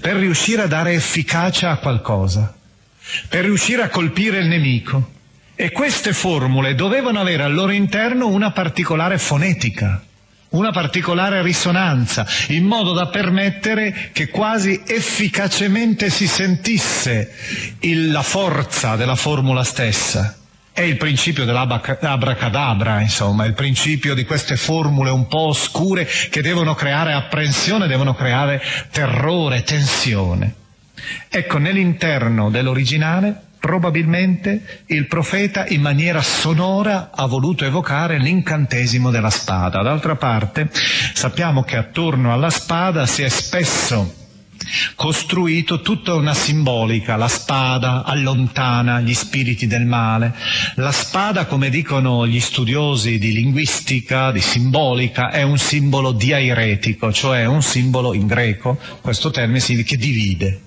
per 0.00 0.16
riuscire 0.16 0.62
a 0.62 0.66
dare 0.66 0.92
efficacia 0.92 1.70
a 1.70 1.76
qualcosa 1.78 2.54
per 3.28 3.44
riuscire 3.44 3.82
a 3.82 3.88
colpire 3.88 4.38
il 4.38 4.46
nemico. 4.46 5.14
E 5.54 5.70
queste 5.70 6.12
formule 6.12 6.74
dovevano 6.74 7.20
avere 7.20 7.42
al 7.42 7.54
loro 7.54 7.72
interno 7.72 8.28
una 8.28 8.50
particolare 8.50 9.16
fonetica, 9.16 10.02
una 10.56 10.70
particolare 10.70 11.42
risonanza, 11.42 12.26
in 12.48 12.64
modo 12.64 12.92
da 12.92 13.06
permettere 13.08 14.10
che 14.12 14.28
quasi 14.28 14.82
efficacemente 14.86 16.10
si 16.10 16.26
sentisse 16.26 17.32
il, 17.80 18.10
la 18.10 18.22
forza 18.22 18.96
della 18.96 19.14
formula 19.16 19.62
stessa. 19.64 20.36
È 20.72 20.82
il 20.82 20.96
principio 20.98 21.46
dell'abracadabra, 21.46 23.00
insomma, 23.00 23.46
il 23.46 23.54
principio 23.54 24.14
di 24.14 24.24
queste 24.24 24.56
formule 24.56 25.08
un 25.08 25.26
po' 25.26 25.46
oscure 25.48 26.06
che 26.30 26.42
devono 26.42 26.74
creare 26.74 27.14
apprensione, 27.14 27.86
devono 27.86 28.14
creare 28.14 28.62
terrore, 28.90 29.62
tensione. 29.62 30.54
Ecco, 31.30 31.58
nell'interno 31.58 32.50
dell'originale 32.50 33.45
probabilmente 33.66 34.84
il 34.86 35.08
profeta 35.08 35.66
in 35.66 35.80
maniera 35.80 36.22
sonora 36.22 37.10
ha 37.12 37.26
voluto 37.26 37.64
evocare 37.64 38.16
l'incantesimo 38.16 39.10
della 39.10 39.28
spada. 39.28 39.82
D'altra 39.82 40.14
parte 40.14 40.70
sappiamo 40.72 41.64
che 41.64 41.74
attorno 41.74 42.32
alla 42.32 42.48
spada 42.48 43.06
si 43.06 43.22
è 43.22 43.28
spesso 43.28 44.24
costruito 44.94 45.80
tutta 45.80 46.14
una 46.14 46.32
simbolica, 46.32 47.16
la 47.16 47.26
spada 47.26 48.04
allontana 48.04 49.00
gli 49.00 49.12
spiriti 49.12 49.66
del 49.66 49.84
male, 49.84 50.32
la 50.76 50.92
spada, 50.92 51.46
come 51.46 51.68
dicono 51.68 52.24
gli 52.24 52.40
studiosi 52.40 53.18
di 53.18 53.32
linguistica, 53.32 54.30
di 54.30 54.40
simbolica, 54.40 55.30
è 55.30 55.42
un 55.42 55.58
simbolo 55.58 56.12
diairetico, 56.12 57.12
cioè 57.12 57.46
un 57.46 57.62
simbolo 57.62 58.14
in 58.14 58.28
greco, 58.28 58.78
questo 59.00 59.30
termine 59.32 59.58
significa 59.58 59.96
che 59.96 59.96
divide, 59.96 60.60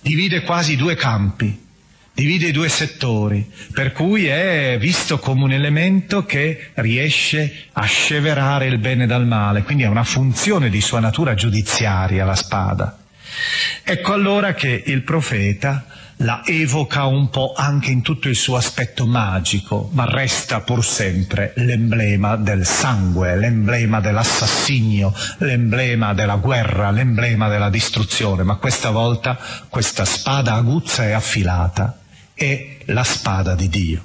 divide 0.00 0.42
quasi 0.42 0.76
due 0.76 0.94
campi, 0.94 1.70
divide 2.14 2.48
i 2.48 2.52
due 2.52 2.68
settori, 2.68 3.50
per 3.72 3.92
cui 3.92 4.26
è 4.26 4.76
visto 4.78 5.18
come 5.18 5.44
un 5.44 5.52
elemento 5.52 6.24
che 6.24 6.70
riesce 6.74 7.66
a 7.72 7.84
sceverare 7.84 8.66
il 8.66 8.78
bene 8.78 9.06
dal 9.06 9.26
male, 9.26 9.62
quindi 9.62 9.84
è 9.84 9.88
una 9.88 10.04
funzione 10.04 10.68
di 10.68 10.80
sua 10.80 11.00
natura 11.00 11.34
giudiziaria 11.34 12.24
la 12.24 12.34
spada. 12.34 12.98
Ecco 13.82 14.12
allora 14.12 14.52
che 14.52 14.82
il 14.86 15.02
profeta 15.02 15.86
la 16.16 16.42
evoca 16.44 17.06
un 17.06 17.30
po' 17.30 17.54
anche 17.56 17.90
in 17.90 18.02
tutto 18.02 18.28
il 18.28 18.36
suo 18.36 18.56
aspetto 18.56 19.06
magico, 19.06 19.88
ma 19.92 20.04
resta 20.04 20.60
pur 20.60 20.84
sempre 20.84 21.52
l'emblema 21.56 22.36
del 22.36 22.64
sangue, 22.64 23.36
l'emblema 23.36 24.00
dell'assassinio, 24.00 25.12
l'emblema 25.38 26.14
della 26.14 26.36
guerra, 26.36 26.90
l'emblema 26.90 27.48
della 27.48 27.70
distruzione, 27.70 28.44
ma 28.44 28.56
questa 28.56 28.90
volta 28.90 29.36
questa 29.68 30.04
spada 30.04 30.54
aguzza 30.54 31.08
e 31.08 31.12
affilata 31.12 31.96
è 32.42 32.76
la 32.86 33.04
spada 33.04 33.54
di 33.54 33.68
Dio. 33.68 34.04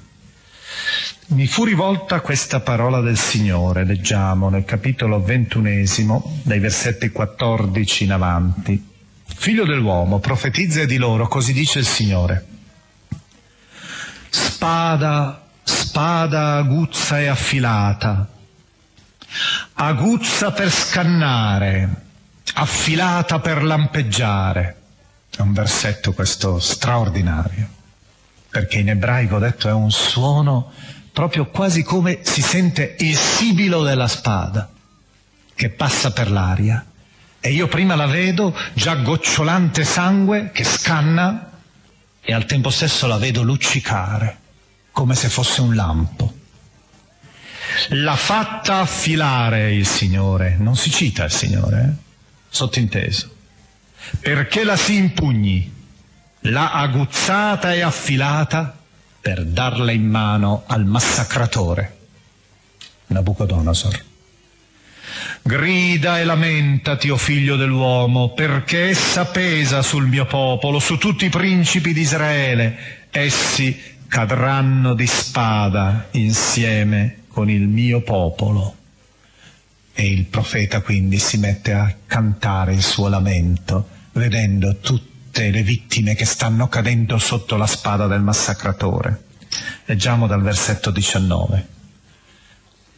Mi 1.30 1.48
fu 1.48 1.66
rivolta 1.66 2.22
questa 2.22 2.60
parola 2.60 3.02
del 3.02 3.18
Signore, 3.18 3.84
leggiamo 3.84 4.50
nel 4.50 4.64
capitolo 4.64 5.22
ventunesimo, 5.22 6.40
dai 6.44 6.60
versetti 6.60 7.10
14 7.10 8.04
in 8.04 8.12
avanti. 8.12 8.88
Figlio 9.26 9.66
dell'uomo, 9.66 10.20
profetizza 10.20 10.86
di 10.86 10.98
loro, 10.98 11.28
così 11.28 11.52
dice 11.52 11.80
il 11.80 11.86
Signore. 11.86 12.46
Spada, 14.30 15.48
spada 15.64 16.58
aguzza 16.58 17.20
e 17.20 17.28
affilata, 17.28 18.30
aguzza 19.74 20.52
per 20.52 20.72
scannare, 20.72 21.90
affilata 22.54 23.40
per 23.40 23.64
lampeggiare. 23.64 24.76
È 25.36 25.42
un 25.42 25.54
versetto 25.54 26.14
questo 26.14 26.60
straordinario, 26.60 27.77
perché 28.58 28.80
in 28.80 28.90
ebraico 28.90 29.38
detto 29.38 29.70
è 29.70 29.72
un 29.72 29.92
suono 29.92 30.72
proprio 31.12 31.46
quasi 31.46 31.84
come 31.84 32.22
si 32.24 32.42
sente 32.42 32.96
il 33.02 33.16
sibilo 33.16 33.84
della 33.84 34.08
spada 34.08 34.68
che 35.54 35.70
passa 35.70 36.12
per 36.12 36.32
l'aria 36.32 36.84
e 37.40 37.52
io 37.52 37.68
prima 37.68 37.94
la 37.94 38.08
vedo 38.08 38.58
già 38.74 38.96
gocciolante 38.96 39.84
sangue 39.84 40.50
che 40.52 40.64
scanna 40.64 41.52
e 42.20 42.34
al 42.34 42.46
tempo 42.46 42.72
stesso 42.72 43.06
la 43.06 43.18
vedo 43.18 43.44
luccicare 43.44 44.40
come 44.92 45.14
se 45.14 45.30
fosse 45.30 45.62
un 45.62 45.76
lampo. 45.76 46.34
L'ha 47.90 48.16
fatta 48.16 48.80
affilare 48.80 49.76
il 49.76 49.86
Signore, 49.86 50.56
non 50.58 50.76
si 50.76 50.90
cita 50.90 51.26
il 51.26 51.32
Signore, 51.32 51.80
eh? 51.80 52.04
sottinteso, 52.50 53.36
perché 54.20 54.64
la 54.64 54.76
si 54.76 54.96
impugni, 54.96 55.77
l'ha 56.42 56.72
aguzzata 56.72 57.74
e 57.74 57.82
affilata 57.82 58.78
per 59.20 59.44
darla 59.44 59.92
in 59.92 60.08
mano 60.08 60.64
al 60.68 60.86
massacratore, 60.86 61.96
Nabucodonosor. 63.08 64.06
Grida 65.42 66.20
e 66.20 66.26
lamentati, 66.26 67.10
o 67.10 67.14
oh 67.14 67.18
figlio 67.18 67.56
dell'uomo, 67.56 68.34
perché 68.34 68.90
essa 68.90 69.26
pesa 69.26 69.82
sul 69.82 70.08
mio 70.08 70.26
popolo, 70.26 70.80
su 70.80 70.98
tutti 70.98 71.26
i 71.26 71.30
principi 71.30 71.94
di 71.94 72.02
Israele. 72.02 73.06
Essi 73.10 73.96
cadranno 74.08 74.94
di 74.94 75.08
spada 75.08 76.08
insieme 76.12 77.24
con 77.28 77.50
il 77.50 77.68
mio 77.68 78.02
popolo. 78.02 78.76
E 79.94 80.08
il 80.08 80.26
profeta 80.26 80.82
quindi 80.82 81.18
si 81.18 81.38
mette 81.38 81.74
a 81.74 81.94
cantare 82.06 82.74
il 82.74 82.84
suo 82.84 83.08
lamento, 83.08 83.88
vedendo 84.14 84.78
tutte 85.38 85.52
le 85.52 85.62
vittime 85.62 86.16
che 86.16 86.26
stanno 86.26 86.68
cadendo 86.68 87.20
sotto 87.20 87.58
la 87.58 87.68
spada 87.68 88.08
del 88.08 88.22
massacratore. 88.22 89.26
Leggiamo 89.86 90.26
dal 90.26 90.42
versetto 90.42 90.90
19. 90.90 91.68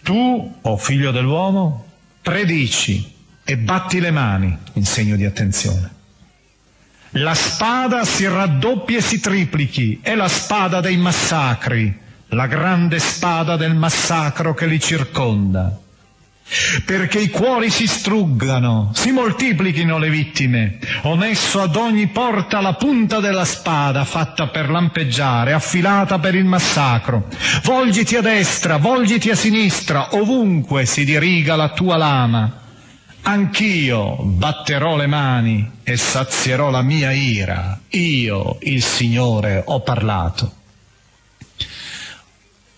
Tu, 0.03 0.59
o 0.61 0.71
oh 0.71 0.77
figlio 0.77 1.11
dell'uomo, 1.11 1.85
predici 2.21 3.13
e 3.43 3.57
batti 3.57 3.99
le 3.99 4.11
mani 4.11 4.57
in 4.73 4.85
segno 4.85 5.17
di 5.17 5.25
attenzione. 5.25 5.97
La 7.11 7.33
spada 7.33 8.05
si 8.05 8.25
raddoppia 8.25 8.99
e 8.99 9.01
si 9.01 9.19
triplichi, 9.19 9.99
è 10.01 10.15
la 10.15 10.29
spada 10.29 10.79
dei 10.79 10.95
massacri, 10.95 11.93
la 12.27 12.47
grande 12.47 12.99
spada 12.99 13.57
del 13.57 13.75
massacro 13.75 14.53
che 14.53 14.65
li 14.65 14.79
circonda 14.79 15.77
perché 16.83 17.19
i 17.19 17.29
cuori 17.29 17.69
si 17.69 17.85
struggano, 17.85 18.91
si 18.93 19.11
moltiplichino 19.11 19.97
le 19.97 20.09
vittime. 20.09 20.79
Ho 21.03 21.15
messo 21.15 21.61
ad 21.61 21.75
ogni 21.75 22.07
porta 22.07 22.61
la 22.61 22.73
punta 22.73 23.19
della 23.19 23.45
spada 23.45 24.03
fatta 24.03 24.47
per 24.47 24.69
lampeggiare, 24.69 25.53
affilata 25.53 26.19
per 26.19 26.35
il 26.35 26.45
massacro. 26.45 27.27
Volgiti 27.63 28.15
a 28.15 28.21
destra, 28.21 28.77
volgiti 28.77 29.29
a 29.29 29.35
sinistra, 29.35 30.15
ovunque 30.15 30.85
si 30.85 31.05
diriga 31.05 31.55
la 31.55 31.69
tua 31.69 31.97
lama. 31.97 32.53
Anch'io 33.21 34.15
batterò 34.23 34.95
le 34.95 35.07
mani 35.07 35.71
e 35.83 35.97
sazierò 35.97 36.69
la 36.69 36.81
mia 36.81 37.11
ira. 37.11 37.79
Io, 37.89 38.57
il 38.61 38.81
Signore, 38.81 39.61
ho 39.65 39.81
parlato. 39.81 40.58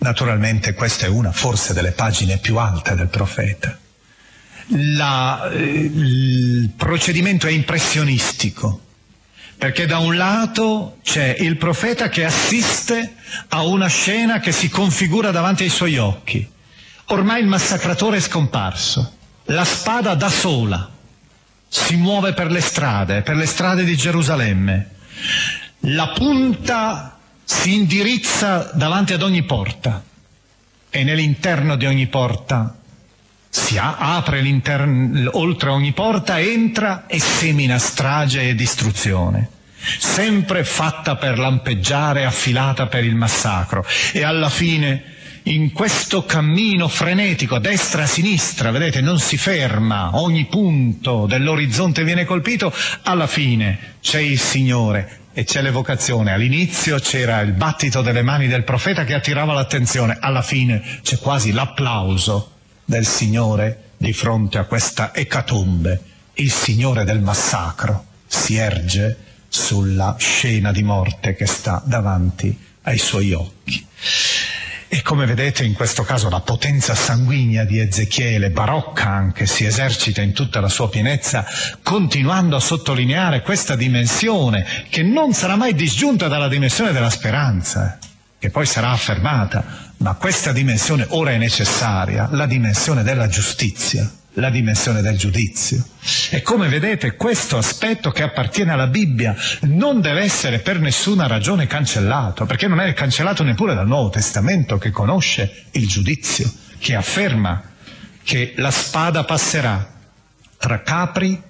Naturalmente 0.02 0.74
questa 0.74 1.06
è 1.06 1.10
una 1.10 1.32
forse 1.32 1.74
delle 1.74 1.92
pagine 1.92 2.38
più 2.38 2.58
alte 2.58 2.96
del 2.96 3.08
profeta. 3.08 3.78
La, 4.70 5.48
eh, 5.52 5.60
il 5.60 6.72
procedimento 6.76 7.46
è 7.46 7.52
impressionistico, 7.52 8.82
perché 9.60 9.86
da 9.86 10.00
un 10.00 10.16
lato 10.16 10.98
c'è 11.04 11.36
il 11.38 11.56
profeta 11.58 12.10
che 12.10 12.26
assiste 12.26 13.14
a 13.50 13.62
una 13.62 13.86
scena 13.88 14.40
che 14.40 14.52
si 14.52 14.70
configura 14.70 15.30
davanti 15.30 15.64
ai 15.64 15.70
suoi 15.70 15.98
occhi. 16.00 16.50
Ormai 17.06 17.42
il 17.42 17.48
massacratore 17.48 18.18
è 18.18 18.22
scomparso, 18.22 19.18
la 19.46 19.66
spada 19.66 20.16
da 20.16 20.30
sola 20.30 20.90
si 21.68 21.96
muove 21.96 22.34
per 22.34 22.50
le 22.50 22.62
strade, 22.62 23.22
per 23.22 23.36
le 23.36 23.46
strade 23.46 23.84
di 23.84 23.96
Gerusalemme. 23.96 24.90
La 25.82 26.08
punta 26.08 27.20
si 27.52 27.76
indirizza 27.76 28.72
davanti 28.74 29.12
ad 29.12 29.22
ogni 29.22 29.44
porta 29.44 30.02
e 30.90 31.04
nell'interno 31.04 31.76
di 31.76 31.86
ogni 31.86 32.08
porta 32.08 32.78
si 33.50 33.78
apre 33.78 34.42
oltre 35.32 35.70
ogni 35.70 35.92
porta, 35.92 36.40
entra 36.40 37.06
e 37.08 37.20
semina 37.20 37.78
strage 37.78 38.48
e 38.48 38.56
distruzione, 38.56 39.50
sempre 40.00 40.64
fatta 40.64 41.18
per 41.18 41.38
lampeggiare, 41.38 42.26
affilata 42.26 42.88
per 42.88 43.04
il 43.04 43.16
massacro. 43.16 43.86
E 44.14 44.24
alla 44.24 44.50
fine 44.50 45.04
in 45.44 45.74
questo 45.74 46.24
cammino 46.26 46.88
frenetico 46.88 47.60
destra 47.60 48.04
a 48.04 48.08
sinistra, 48.08 48.72
vedete, 48.72 49.02
non 49.02 49.20
si 49.20 49.36
ferma, 49.36 50.12
ogni 50.14 50.46
punto 50.46 51.26
dell'orizzonte 51.28 52.06
viene 52.06 52.24
colpito, 52.24 52.74
alla 53.04 53.28
fine 53.28 53.96
c'è 54.00 54.20
il 54.20 54.40
Signore 54.40 55.21
e 55.34 55.44
c'è 55.44 55.62
l'evocazione. 55.62 56.32
All'inizio 56.32 57.00
c'era 57.00 57.40
il 57.42 57.54
battito 57.54 58.02
delle 58.02 58.22
mani 58.22 58.48
del 58.48 58.64
profeta 58.64 59.04
che 59.04 59.14
attirava 59.14 59.54
l'attenzione, 59.54 60.18
alla 60.20 60.42
fine 60.42 61.00
c'è 61.02 61.18
quasi 61.18 61.52
l'applauso 61.52 62.52
del 62.86 63.06
Signore 63.06 63.92
di 63.98 64.14
fronte 64.14 64.58
a 64.58 64.66
questa 64.66 65.14
ecatombe. 65.14 66.02
Il 66.34 66.52
Signore 66.52 67.04
del 67.04 67.22
massacro 67.22 68.06
si 68.28 68.56
erge 68.56 69.18
sulla 69.48 70.16
scena 70.18 70.72
di 70.72 70.84
morte 70.84 71.36
che 71.36 71.46
sta 71.46 71.82
davanti 71.86 72.58
ai 72.84 72.98
suoi 72.98 73.34
occhi. 73.34 73.86
E 74.94 75.02
come 75.04 75.26
vedete 75.26 75.64
in 75.64 75.74
questo 75.74 76.04
caso 76.04 76.28
la 76.28 76.42
potenza 76.42 76.94
sanguigna 76.96 77.64
di 77.64 77.80
Ezechiele, 77.80 78.50
barocca 78.50 79.08
anche, 79.08 79.46
si 79.46 79.64
esercita 79.64 80.22
in 80.22 80.34
tutta 80.34 80.60
la 80.60 80.68
sua 80.68 80.90
pienezza, 80.90 81.46
continuando 81.82 82.58
a 82.58 82.60
sottolineare 82.60 83.42
questa 83.42 83.78
dimensione 83.78 84.66
che 84.90 85.02
non 85.02 85.32
sarà 85.32 85.56
mai 85.56 85.76
disgiunta 85.76 86.28
dalla 86.28 86.50
dimensione 86.50 86.92
della 86.92 87.10
speranza, 87.10 88.00
che 88.38 88.50
poi 88.50 88.66
sarà 88.66 88.90
affermata, 88.90 89.94
ma 90.00 90.16
questa 90.16 90.52
dimensione 90.52 91.06
ora 91.12 91.32
è 91.32 91.38
necessaria, 91.38 92.28
la 92.30 92.46
dimensione 92.46 93.02
della 93.02 93.30
giustizia 93.30 94.12
la 94.34 94.50
dimensione 94.50 95.02
del 95.02 95.18
giudizio. 95.18 95.84
E 96.30 96.42
come 96.42 96.70
vedete 96.70 97.16
questo 97.16 97.58
aspetto 97.58 98.12
che 98.12 98.24
appartiene 98.24 98.72
alla 98.72 98.88
Bibbia 98.88 99.36
non 99.62 100.00
deve 100.00 100.22
essere 100.22 100.60
per 100.60 100.80
nessuna 100.80 101.28
ragione 101.28 101.68
cancellato, 101.68 102.46
perché 102.46 102.68
non 102.68 102.80
è 102.80 102.94
cancellato 102.94 103.44
neppure 103.44 103.76
dal 103.76 103.88
Nuovo 103.88 104.10
Testamento 104.10 104.78
che 104.78 104.92
conosce 104.92 105.66
il 105.72 105.88
giudizio, 105.88 106.52
che 106.78 106.96
afferma 106.96 107.62
che 108.24 108.54
la 108.58 108.72
spada 108.72 109.24
passerà 109.24 110.00
tra 110.58 110.82
capri 110.82 111.42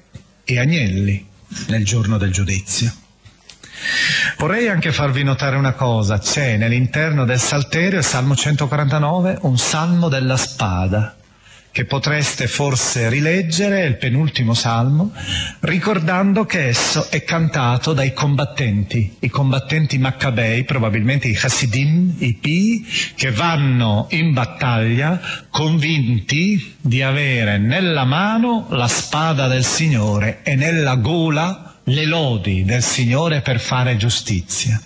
e 0.43 0.59
agnelli 0.59 1.27
nel 1.67 1.85
giorno 1.85 2.17
del 2.17 2.31
giudizio. 2.31 2.91
Vorrei 4.37 4.67
anche 4.69 4.91
farvi 4.91 5.23
notare 5.23 5.55
una 5.55 5.73
cosa, 5.73 6.19
c'è 6.19 6.55
nell'interno 6.55 7.25
del 7.25 7.39
Salterio, 7.39 8.01
Salmo 8.01 8.35
149, 8.35 9.39
un 9.41 9.57
salmo 9.57 10.07
della 10.07 10.37
spada 10.37 11.15
che 11.71 11.85
potreste 11.85 12.47
forse 12.47 13.07
rileggere, 13.07 13.83
è 13.83 13.85
il 13.85 13.95
penultimo 13.95 14.53
salmo, 14.53 15.13
ricordando 15.61 16.45
che 16.45 16.67
esso 16.67 17.09
è 17.09 17.23
cantato 17.23 17.93
dai 17.93 18.13
combattenti, 18.13 19.15
i 19.19 19.29
combattenti 19.29 19.97
maccabei, 19.97 20.65
probabilmente 20.65 21.29
i 21.29 21.39
Hasidim, 21.41 22.15
i 22.17 22.33
Pi, 22.33 22.85
che 23.15 23.31
vanno 23.31 24.07
in 24.09 24.33
battaglia 24.33 25.19
convinti 25.49 26.75
di 26.81 27.01
avere 27.01 27.57
nella 27.57 28.03
mano 28.03 28.67
la 28.71 28.87
spada 28.87 29.47
del 29.47 29.63
Signore 29.63 30.39
e 30.43 30.55
nella 30.55 30.95
gola 30.95 31.75
le 31.85 32.05
lodi 32.05 32.65
del 32.65 32.83
Signore 32.83 33.39
per 33.39 33.61
fare 33.61 33.95
giustizia. 33.95 34.79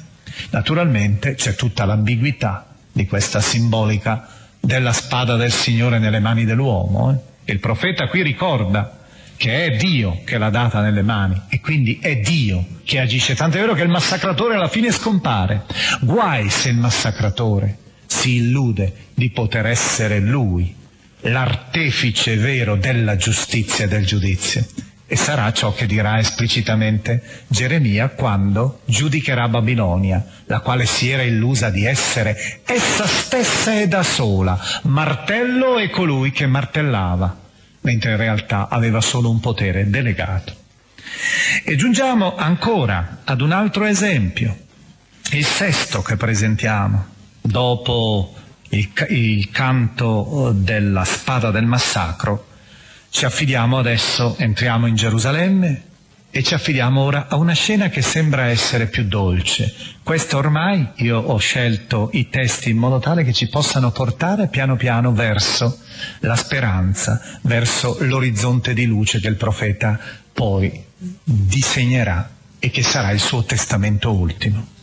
Naturalmente 0.51 1.33
c'è 1.33 1.55
tutta 1.55 1.85
l'ambiguità 1.85 2.67
di 2.91 3.07
questa 3.07 3.41
simbolica 3.41 4.34
della 4.65 4.91
spada 4.91 5.35
del 5.35 5.51
Signore 5.51 5.99
nelle 5.99 6.19
mani 6.19 6.43
dell'uomo. 6.43 7.11
Eh? 7.11 7.51
Il 7.51 7.59
profeta 7.59 8.07
qui 8.07 8.23
ricorda 8.23 8.99
che 9.37 9.65
è 9.65 9.75
Dio 9.75 10.21
che 10.25 10.37
l'ha 10.37 10.49
data 10.49 10.81
nelle 10.81 11.03
mani 11.03 11.39
e 11.49 11.59
quindi 11.59 11.99
è 12.01 12.17
Dio 12.17 12.65
che 12.83 12.99
agisce. 12.99 13.35
Tant'è 13.35 13.59
vero 13.59 13.73
che 13.73 13.83
il 13.83 13.89
massacratore 13.89 14.55
alla 14.55 14.67
fine 14.67 14.91
scompare. 14.91 15.63
Guai 16.01 16.49
se 16.49 16.69
il 16.69 16.77
massacratore 16.77 17.77
si 18.07 18.35
illude 18.35 18.93
di 19.13 19.29
poter 19.29 19.67
essere 19.67 20.19
lui, 20.19 20.73
l'artefice 21.21 22.35
vero 22.37 22.75
della 22.75 23.15
giustizia 23.15 23.85
e 23.85 23.87
del 23.87 24.05
giudizio. 24.05 24.65
E 25.07 25.15
sarà 25.15 25.51
ciò 25.53 25.71
che 25.71 25.85
dirà 25.85 26.17
esplicitamente 26.17 27.21
Geremia 27.47 28.09
quando 28.09 28.81
giudicherà 28.85 29.47
Babilonia, 29.47 30.25
la 30.45 30.61
quale 30.61 30.87
si 30.87 31.11
era 31.11 31.21
illusa 31.21 31.69
di 31.69 31.85
essere 31.85 32.61
essa 32.65 33.05
stessa 33.05 33.79
e 33.79 33.87
da 33.87 34.01
sola, 34.01 34.59
martello 34.83 35.77
e 35.77 35.91
colui 35.91 36.31
che 36.31 36.47
martellava, 36.47 37.37
mentre 37.81 38.11
in 38.11 38.17
realtà 38.17 38.67
aveva 38.67 38.99
solo 38.99 39.29
un 39.29 39.39
potere 39.39 39.87
delegato. 39.89 40.55
E 41.63 41.75
giungiamo 41.75 42.35
ancora 42.35 43.19
ad 43.23 43.41
un 43.41 43.51
altro 43.51 43.85
esempio, 43.85 44.57
il 45.31 45.45
sesto 45.45 46.01
che 46.01 46.15
presentiamo, 46.15 47.05
dopo 47.41 48.33
il, 48.69 48.91
il 49.09 49.49
canto 49.51 50.51
della 50.55 51.05
spada 51.05 51.51
del 51.51 51.65
massacro, 51.65 52.53
ci 53.15 53.23
affidiamo 53.23 53.77
adesso, 53.77 54.35
entriamo 54.37 54.87
in 54.87 54.95
Gerusalemme 54.95 55.83
e 56.29 56.43
ci 56.43 56.53
affidiamo 56.53 56.99
ora 56.99 57.27
a 57.29 57.37
una 57.37 57.53
scena 57.53 57.87
che 57.87 58.01
sembra 58.01 58.47
essere 58.47 58.87
più 58.87 59.05
dolce. 59.05 59.73
Questa 60.03 60.35
ormai 60.35 60.85
io 60.95 61.19
ho 61.19 61.37
scelto 61.37 62.09
i 62.11 62.27
testi 62.27 62.71
in 62.71 62.77
modo 62.77 62.99
tale 62.99 63.23
che 63.23 63.31
ci 63.31 63.47
possano 63.47 63.91
portare 63.91 64.49
piano 64.49 64.75
piano 64.75 65.13
verso 65.13 65.79
la 66.19 66.35
speranza, 66.35 67.39
verso 67.43 67.95
l'orizzonte 68.01 68.73
di 68.73 68.83
luce 68.83 69.21
che 69.21 69.29
il 69.29 69.37
profeta 69.37 69.97
poi 70.33 70.83
disegnerà 71.23 72.29
e 72.59 72.69
che 72.69 72.83
sarà 72.83 73.11
il 73.11 73.21
suo 73.21 73.45
testamento 73.45 74.11
ultimo. 74.11 74.74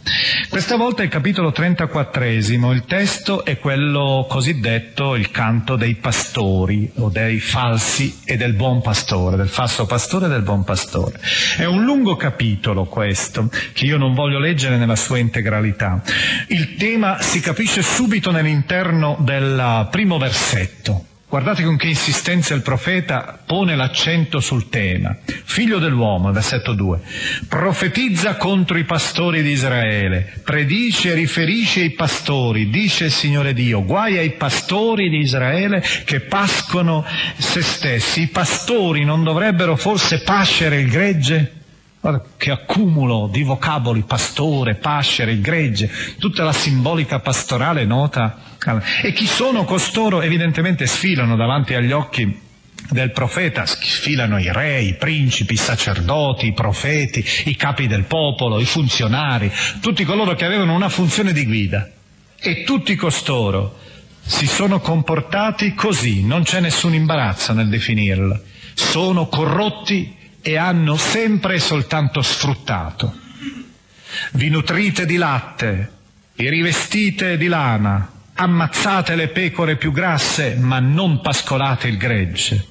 Questa 0.49 0.77
volta 0.77 1.03
il 1.03 1.09
capitolo 1.09 1.53
34, 1.53 2.25
il 2.25 2.85
testo 2.87 3.45
è 3.45 3.59
quello 3.59 4.27
cosiddetto 4.29 5.15
il 5.15 5.31
canto 5.31 5.77
dei 5.77 5.95
pastori 5.95 6.91
o 6.97 7.09
dei 7.09 7.39
falsi 7.41 8.21
e 8.25 8.37
del 8.37 8.53
buon 8.53 8.83
pastore, 8.83 9.37
del 9.37 9.49
falso 9.49 9.87
pastore 9.87 10.27
e 10.27 10.29
del 10.29 10.43
buon 10.43 10.65
pastore. 10.65 11.19
È 11.57 11.65
un 11.65 11.85
lungo 11.85 12.17
capitolo 12.17 12.85
questo, 12.85 13.49
che 13.73 13.85
io 13.85 13.97
non 13.97 14.13
voglio 14.13 14.39
leggere 14.39 14.77
nella 14.77 14.97
sua 14.97 15.19
integralità. 15.19 16.03
Il 16.49 16.75
tema 16.75 17.23
si 17.23 17.41
capisce 17.41 17.83
subito 17.83 18.31
nell'interno 18.31 19.17
del 19.21 19.89
primo 19.91 20.19
versetto. 20.19 21.07
Guardate 21.33 21.63
con 21.63 21.79
che 21.79 21.87
insistenza 21.87 22.53
il 22.53 22.61
profeta 22.61 23.39
pone 23.47 23.75
l'accento 23.75 24.39
sul 24.39 24.69
tema. 24.69 25.17
Figlio 25.25 25.79
dell'uomo, 25.79 26.31
versetto 26.31 26.75
2, 26.75 27.01
profetizza 27.49 28.37
contro 28.37 28.77
i 28.77 28.85
pastori 28.85 29.41
di 29.41 29.53
Israele, 29.53 30.41
predice 30.45 31.13
e 31.13 31.15
riferisce 31.15 31.81
ai 31.81 31.93
pastori, 31.93 32.69
dice 32.69 33.07
il 33.07 33.13
Signore 33.13 33.55
Dio, 33.55 33.83
guai 33.83 34.19
ai 34.19 34.33
pastori 34.33 35.09
di 35.09 35.21
Israele 35.21 35.83
che 36.05 36.21
pascono 36.21 37.03
se 37.39 37.63
stessi. 37.63 38.21
I 38.25 38.29
pastori 38.29 39.03
non 39.03 39.25
dovrebbero 39.25 39.75
forse 39.75 40.21
pascere 40.21 40.83
il 40.83 40.91
gregge? 40.91 41.62
Guarda 42.03 42.25
che 42.37 42.51
accumulo 42.51 43.29
di 43.31 43.45
vocaboli, 43.45 44.03
pastore, 44.03 44.75
pascere, 44.75 45.39
gregge, 45.39 45.89
tutta 46.19 46.43
la 46.43 46.53
simbolica 46.53 47.21
pastorale 47.21 47.85
nota. 47.85 48.57
E 49.03 49.13
chi 49.13 49.25
sono 49.25 49.63
costoro? 49.63 50.21
Evidentemente 50.21 50.85
sfilano 50.89 51.37
davanti 51.37 51.75
agli 51.75 51.93
occhi 51.93 52.41
del 52.91 53.13
profeta, 53.13 53.67
sfilano 53.67 54.41
i 54.41 54.51
re, 54.51 54.81
i 54.81 54.97
principi, 54.97 55.53
i 55.53 55.59
sacerdoti, 55.59 56.49
i 56.49 56.53
profeti, 56.53 57.25
i 57.45 57.55
capi 57.55 57.87
del 57.87 58.03
popolo, 58.03 58.59
i 58.59 58.65
funzionari, 58.65 59.49
tutti 59.81 60.03
coloro 60.03 60.35
che 60.35 60.45
avevano 60.45 60.75
una 60.75 60.89
funzione 60.89 61.33
di 61.33 61.45
guida. 61.45 61.89
E 62.37 62.65
tutti 62.65 62.97
costoro 62.97 63.79
si 64.23 64.49
sono 64.49 64.81
comportati 64.81 65.73
così, 65.75 66.27
non 66.27 66.43
c'è 66.43 66.59
nessun 66.59 66.95
imbarazzo 66.95 67.53
nel 67.53 67.69
definirlo. 67.69 68.41
Sono 68.75 69.29
corrotti 69.29 70.17
e 70.43 70.57
hanno 70.57 70.97
sempre 70.97 71.55
e 71.55 71.59
soltanto 71.61 72.21
sfruttato. 72.21 73.15
Vi 74.33 74.51
nutrite 74.51 75.07
di 75.07 75.17
latte, 75.17 75.91
vi 76.35 76.51
rivestite 76.51 77.37
di 77.37 77.47
lana, 77.47 78.11
ammazzate 78.35 79.15
le 79.15 79.29
pecore 79.29 79.77
più 79.77 79.93
grasse, 79.93 80.57
ma 80.57 80.81
non 80.81 81.21
pascolate 81.21 81.89
il 81.89 81.97
gregge. 81.97 82.67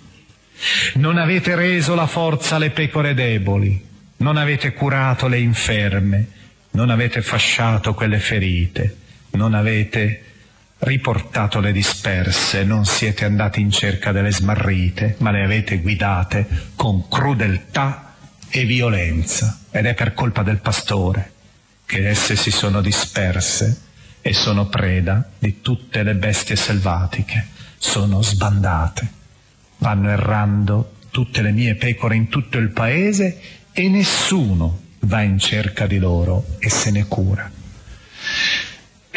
Non 0.95 1.17
avete 1.17 1.55
reso 1.55 1.95
la 1.95 2.05
forza 2.05 2.57
alle 2.57 2.69
pecore 2.69 3.13
deboli, 3.13 3.83
non 4.17 4.37
avete 4.37 4.73
curato 4.73 5.27
le 5.27 5.39
inferme, 5.39 6.27
non 6.71 6.89
avete 6.89 7.21
fasciato 7.21 7.93
quelle 7.93 8.19
ferite, 8.19 8.97
non 9.31 9.53
avete 9.53 10.30
riportato 10.81 11.59
le 11.59 11.71
disperse, 11.71 12.63
non 12.63 12.85
siete 12.85 13.25
andati 13.25 13.61
in 13.61 13.71
cerca 13.71 14.11
delle 14.11 14.31
smarrite, 14.31 15.15
ma 15.19 15.31
le 15.31 15.43
avete 15.43 15.79
guidate 15.79 16.47
con 16.75 17.07
crudeltà 17.07 18.15
e 18.49 18.65
violenza. 18.65 19.59
Ed 19.69 19.85
è 19.85 19.93
per 19.93 20.13
colpa 20.13 20.43
del 20.43 20.59
pastore 20.59 21.33
che 21.85 22.09
esse 22.09 22.35
si 22.35 22.51
sono 22.51 22.81
disperse 22.81 23.81
e 24.21 24.33
sono 24.33 24.67
preda 24.67 25.29
di 25.37 25.61
tutte 25.61 26.03
le 26.03 26.15
bestie 26.15 26.55
selvatiche, 26.55 27.47
sono 27.77 28.21
sbandate, 28.21 29.07
vanno 29.79 30.09
errando 30.09 30.93
tutte 31.11 31.41
le 31.41 31.51
mie 31.51 31.75
pecore 31.75 32.15
in 32.15 32.29
tutto 32.29 32.57
il 32.57 32.69
paese 32.69 33.39
e 33.71 33.89
nessuno 33.89 34.79
va 35.01 35.21
in 35.21 35.37
cerca 35.37 35.85
di 35.85 35.97
loro 35.97 36.45
e 36.59 36.69
se 36.69 36.91
ne 36.91 37.05
cura. 37.05 37.60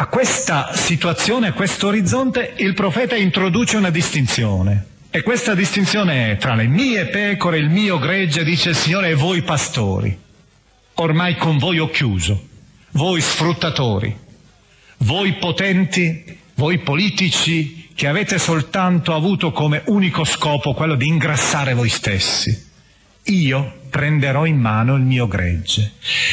A 0.05 0.09
questa 0.09 0.75
situazione, 0.75 1.49
a 1.49 1.53
questo 1.55 1.87
orizzonte, 1.87 2.53
il 2.59 2.75
profeta 2.75 3.17
introduce 3.17 3.79
una 3.79 3.89
distinzione. 3.89 4.85
E 5.09 5.23
questa 5.23 5.55
distinzione 5.55 6.33
è 6.33 6.37
tra 6.37 6.55
le 6.55 6.67
mie 6.67 7.07
pecore, 7.07 7.57
il 7.57 7.71
mio 7.71 7.99
gregge, 7.99 8.45
dice 8.45 8.69
il 8.69 8.77
Signore, 8.77 9.09
e 9.09 9.15
voi 9.15 9.41
pastori. 9.41 10.15
Ormai 10.97 11.37
con 11.37 11.57
voi 11.57 11.79
ho 11.79 11.89
chiuso. 11.89 12.49
Voi 12.91 13.23
sfruttatori, 13.23 14.15
voi 14.99 15.37
potenti, 15.37 16.39
voi 16.57 16.81
politici 16.81 17.89
che 17.95 18.07
avete 18.07 18.39
soltanto 18.39 19.15
avuto 19.15 19.53
come 19.53 19.85
unico 19.87 20.25
scopo 20.25 20.75
quello 20.75 20.97
di 20.97 21.09
ingrassare 21.09 21.73
voi 21.73 21.89
stessi. 21.89 22.73
Io 23.23 23.84
prenderò 23.95 24.45
in 24.45 24.59
mano 24.59 24.97
il 24.97 25.05
mio 25.05 25.29
gregge. 25.29 25.93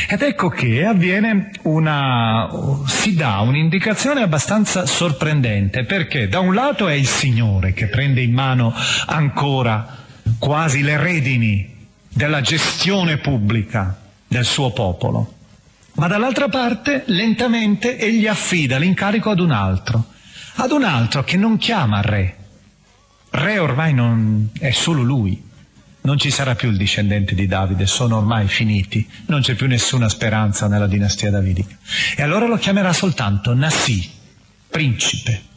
Ed 0.09 0.23
ecco 0.23 0.49
che 0.49 0.83
avviene 0.83 1.51
una, 1.61 2.49
si 2.87 3.13
dà 3.13 3.41
un'indicazione 3.41 4.23
abbastanza 4.23 4.87
sorprendente, 4.87 5.85
perché 5.85 6.27
da 6.27 6.39
un 6.39 6.55
lato 6.55 6.87
è 6.87 6.93
il 6.93 7.05
Signore 7.05 7.73
che 7.73 7.85
prende 7.85 8.21
in 8.21 8.33
mano 8.33 8.73
ancora 9.05 9.99
quasi 10.39 10.81
le 10.81 10.97
redini 10.97 11.85
della 12.09 12.41
gestione 12.41 13.17
pubblica 13.17 13.95
del 14.27 14.43
suo 14.43 14.71
popolo, 14.71 15.31
ma 15.97 16.07
dall'altra 16.07 16.49
parte 16.49 17.03
lentamente 17.05 17.99
egli 17.99 18.25
affida 18.25 18.79
l'incarico 18.79 19.29
ad 19.29 19.39
un 19.39 19.51
altro, 19.51 20.05
ad 20.55 20.71
un 20.71 20.83
altro 20.83 21.23
che 21.23 21.37
non 21.37 21.57
chiama 21.57 22.01
re. 22.01 22.37
Re 23.29 23.59
ormai 23.59 23.93
non 23.93 24.49
è 24.57 24.71
solo 24.71 25.03
lui, 25.03 25.49
non 26.01 26.17
ci 26.17 26.31
sarà 26.31 26.55
più 26.55 26.69
il 26.69 26.77
discendente 26.77 27.35
di 27.35 27.47
Davide, 27.47 27.85
sono 27.85 28.17
ormai 28.17 28.47
finiti, 28.47 29.07
non 29.27 29.41
c'è 29.41 29.53
più 29.55 29.67
nessuna 29.67 30.09
speranza 30.09 30.67
nella 30.67 30.87
dinastia 30.87 31.29
davidica. 31.29 31.77
E 32.15 32.21
allora 32.21 32.47
lo 32.47 32.57
chiamerà 32.57 32.91
soltanto 32.93 33.53
Nassi, 33.53 34.09
principe. 34.69 35.49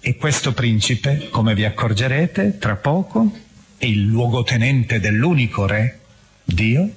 E 0.00 0.16
questo 0.16 0.52
principe, 0.52 1.28
come 1.30 1.54
vi 1.54 1.64
accorgerete 1.64 2.58
tra 2.58 2.76
poco, 2.76 3.32
è 3.76 3.86
il 3.86 4.02
luogotenente 4.02 5.00
dell'unico 5.00 5.66
re, 5.66 6.00
Dio, 6.44 6.88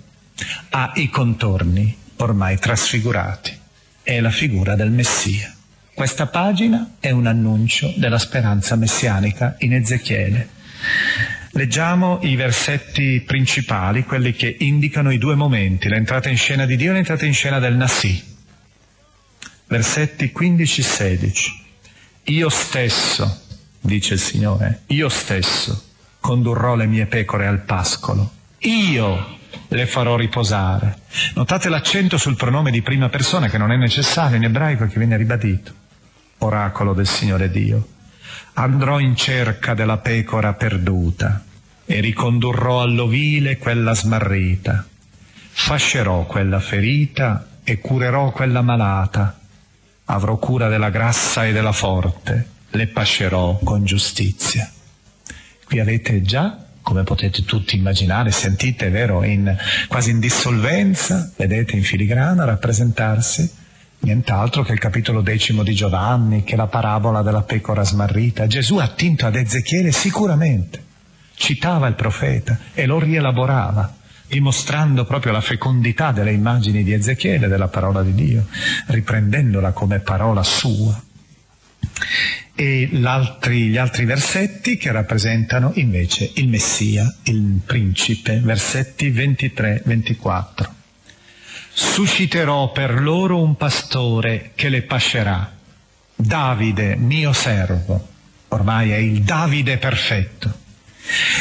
ha 0.69 0.91
i 0.95 1.09
contorni 1.09 1.95
ormai 2.17 2.59
trasfigurati. 2.59 3.57
È 4.03 4.19
la 4.19 4.29
figura 4.29 4.75
del 4.75 4.91
Messia. 4.91 5.53
Questa 5.93 6.27
pagina 6.27 6.95
è 6.99 7.09
un 7.09 7.25
annuncio 7.25 7.91
della 7.95 8.19
speranza 8.19 8.75
messianica 8.75 9.55
in 9.59 9.73
Ezechiele. 9.73 10.49
Leggiamo 11.57 12.19
i 12.21 12.35
versetti 12.35 13.23
principali, 13.25 14.03
quelli 14.03 14.31
che 14.33 14.57
indicano 14.59 15.09
i 15.09 15.17
due 15.17 15.33
momenti, 15.33 15.89
l'entrata 15.89 16.29
in 16.29 16.37
scena 16.37 16.67
di 16.67 16.75
Dio 16.75 16.91
e 16.91 16.93
l'entrata 16.93 17.25
in 17.25 17.33
scena 17.33 17.57
del 17.57 17.75
Nasì. 17.75 18.23
Versetti 19.65 20.31
15-16. 20.37 21.45
Io 22.25 22.49
stesso, 22.49 23.41
dice 23.81 24.13
il 24.13 24.19
Signore, 24.19 24.81
io 24.89 25.09
stesso 25.09 25.85
condurrò 26.19 26.75
le 26.75 26.85
mie 26.85 27.07
pecore 27.07 27.47
al 27.47 27.63
pascolo. 27.63 28.31
Io 28.59 29.39
le 29.69 29.87
farò 29.87 30.15
riposare. 30.15 30.99
Notate 31.33 31.69
l'accento 31.69 32.19
sul 32.19 32.35
pronome 32.35 32.69
di 32.69 32.83
prima 32.83 33.09
persona 33.09 33.49
che 33.49 33.57
non 33.57 33.71
è 33.71 33.77
necessario 33.77 34.37
in 34.37 34.43
ebraico 34.43 34.83
e 34.83 34.89
che 34.89 34.99
viene 34.99 35.17
ribadito. 35.17 35.73
Oracolo 36.37 36.93
del 36.93 37.07
Signore 37.07 37.49
Dio. 37.49 37.95
Andrò 38.59 38.99
in 38.99 39.15
cerca 39.15 39.75
della 39.75 39.99
pecora 39.99 40.53
perduta 40.53 41.43
e 41.85 41.99
ricondurrò 41.99 42.81
all'ovile 42.81 43.57
quella 43.57 43.93
smarrita. 43.93 44.83
Fascerò 45.51 46.25
quella 46.25 46.59
ferita 46.59 47.49
e 47.63 47.77
curerò 47.77 48.31
quella 48.31 48.63
malata. 48.63 49.39
Avrò 50.05 50.37
cura 50.37 50.69
della 50.69 50.89
grassa 50.89 51.45
e 51.45 51.51
della 51.51 51.71
forte, 51.71 52.47
le 52.71 52.87
pascerò 52.87 53.59
con 53.59 53.85
giustizia. 53.85 54.67
Qui 55.63 55.79
avete 55.79 56.23
già 56.23 56.65
come 56.81 57.03
potete 57.03 57.43
tutti 57.43 57.75
immaginare, 57.75 58.31
sentite, 58.31 58.89
vero, 58.89 59.23
in, 59.23 59.55
quasi 59.87 60.09
in 60.09 60.19
dissolvenza, 60.19 61.31
vedete 61.35 61.75
in 61.75 61.83
filigrana 61.83 62.43
rappresentarsi 62.43 63.65
nient'altro 63.99 64.63
che 64.63 64.73
il 64.73 64.79
capitolo 64.79 65.21
decimo 65.21 65.63
di 65.63 65.73
Giovanni, 65.73 66.43
che 66.43 66.55
la 66.55 66.67
parabola 66.67 67.21
della 67.21 67.43
pecora 67.43 67.83
smarrita. 67.83 68.47
Gesù 68.47 68.77
attinto 68.77 69.25
ad 69.25 69.35
Ezechiele 69.35 69.91
sicuramente 69.91 70.83
citava 71.35 71.87
il 71.87 71.95
profeta 71.95 72.57
e 72.73 72.85
lo 72.85 72.99
rielaborava, 72.99 73.95
dimostrando 74.27 75.05
proprio 75.05 75.31
la 75.31 75.41
fecondità 75.41 76.11
delle 76.11 76.31
immagini 76.31 76.83
di 76.83 76.93
Ezechiele, 76.93 77.47
della 77.47 77.67
parola 77.67 78.01
di 78.01 78.13
Dio, 78.13 78.47
riprendendola 78.87 79.71
come 79.71 79.99
parola 79.99 80.43
sua 80.43 81.01
e 82.59 82.89
gli 82.91 83.77
altri 83.77 84.05
versetti 84.05 84.77
che 84.77 84.91
rappresentano 84.91 85.73
invece 85.75 86.31
il 86.35 86.47
Messia, 86.47 87.15
il 87.25 87.59
principe, 87.63 88.39
versetti 88.39 89.11
23-24. 89.11 90.76
Susciterò 91.79 92.71
per 92.71 92.99
loro 92.99 93.39
un 93.39 93.55
pastore 93.55 94.49
che 94.55 94.67
le 94.67 94.81
pascerà, 94.81 95.53
Davide 96.15 96.95
mio 96.95 97.33
servo, 97.33 98.07
ormai 98.47 98.89
è 98.89 98.95
il 98.95 99.21
Davide 99.21 99.77
perfetto. 99.77 100.51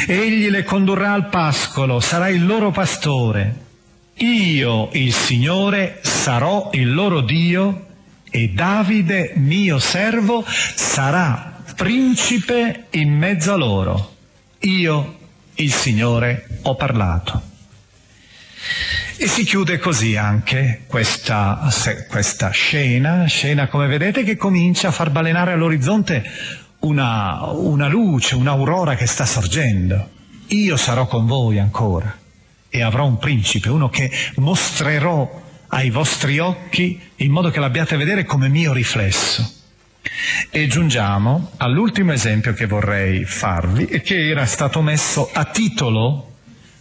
Egli 0.06 0.50
le 0.50 0.62
condurrà 0.62 1.14
al 1.14 1.30
pascolo, 1.30 2.00
sarà 2.00 2.28
il 2.28 2.44
loro 2.44 2.70
pastore. 2.70 3.54
Io, 4.16 4.90
il 4.92 5.14
Signore, 5.14 6.00
sarò 6.02 6.68
il 6.74 6.92
loro 6.92 7.22
Dio 7.22 7.86
e 8.28 8.50
Davide, 8.50 9.32
mio 9.36 9.78
servo, 9.78 10.44
sarà 10.46 11.62
principe 11.74 12.88
in 12.90 13.10
mezzo 13.10 13.54
a 13.54 13.56
loro. 13.56 14.16
Io, 14.60 15.16
il 15.54 15.72
Signore, 15.72 16.46
ho 16.60 16.74
parlato. 16.74 17.54
E 19.18 19.28
si 19.28 19.44
chiude 19.44 19.78
così 19.78 20.14
anche 20.14 20.82
questa, 20.86 21.70
questa 22.06 22.50
scena, 22.50 23.24
scena 23.24 23.66
come 23.66 23.86
vedete 23.86 24.22
che 24.24 24.36
comincia 24.36 24.88
a 24.88 24.90
far 24.90 25.08
balenare 25.08 25.52
all'orizzonte 25.52 26.22
una, 26.80 27.46
una 27.46 27.88
luce, 27.88 28.34
un'aurora 28.34 28.94
che 28.94 29.06
sta 29.06 29.24
sorgendo. 29.24 30.10
Io 30.48 30.76
sarò 30.76 31.06
con 31.06 31.24
voi 31.24 31.58
ancora 31.58 32.14
e 32.68 32.82
avrò 32.82 33.06
un 33.06 33.16
principe, 33.16 33.70
uno 33.70 33.88
che 33.88 34.10
mostrerò 34.36 35.42
ai 35.68 35.88
vostri 35.88 36.38
occhi 36.38 37.00
in 37.16 37.30
modo 37.30 37.50
che 37.50 37.58
l'abbiate 37.58 37.94
a 37.94 37.98
vedere 37.98 38.24
come 38.26 38.50
mio 38.50 38.74
riflesso. 38.74 39.50
E 40.50 40.66
giungiamo 40.66 41.52
all'ultimo 41.56 42.12
esempio 42.12 42.52
che 42.52 42.66
vorrei 42.66 43.24
farvi 43.24 43.86
e 43.86 44.02
che 44.02 44.28
era 44.28 44.44
stato 44.44 44.82
messo 44.82 45.30
a 45.32 45.44
titolo 45.46 46.35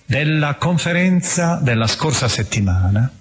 della 0.06 0.56
conferenza 0.56 1.60
della 1.62 1.88
scorsa 1.88 2.28
settimana 2.28 3.12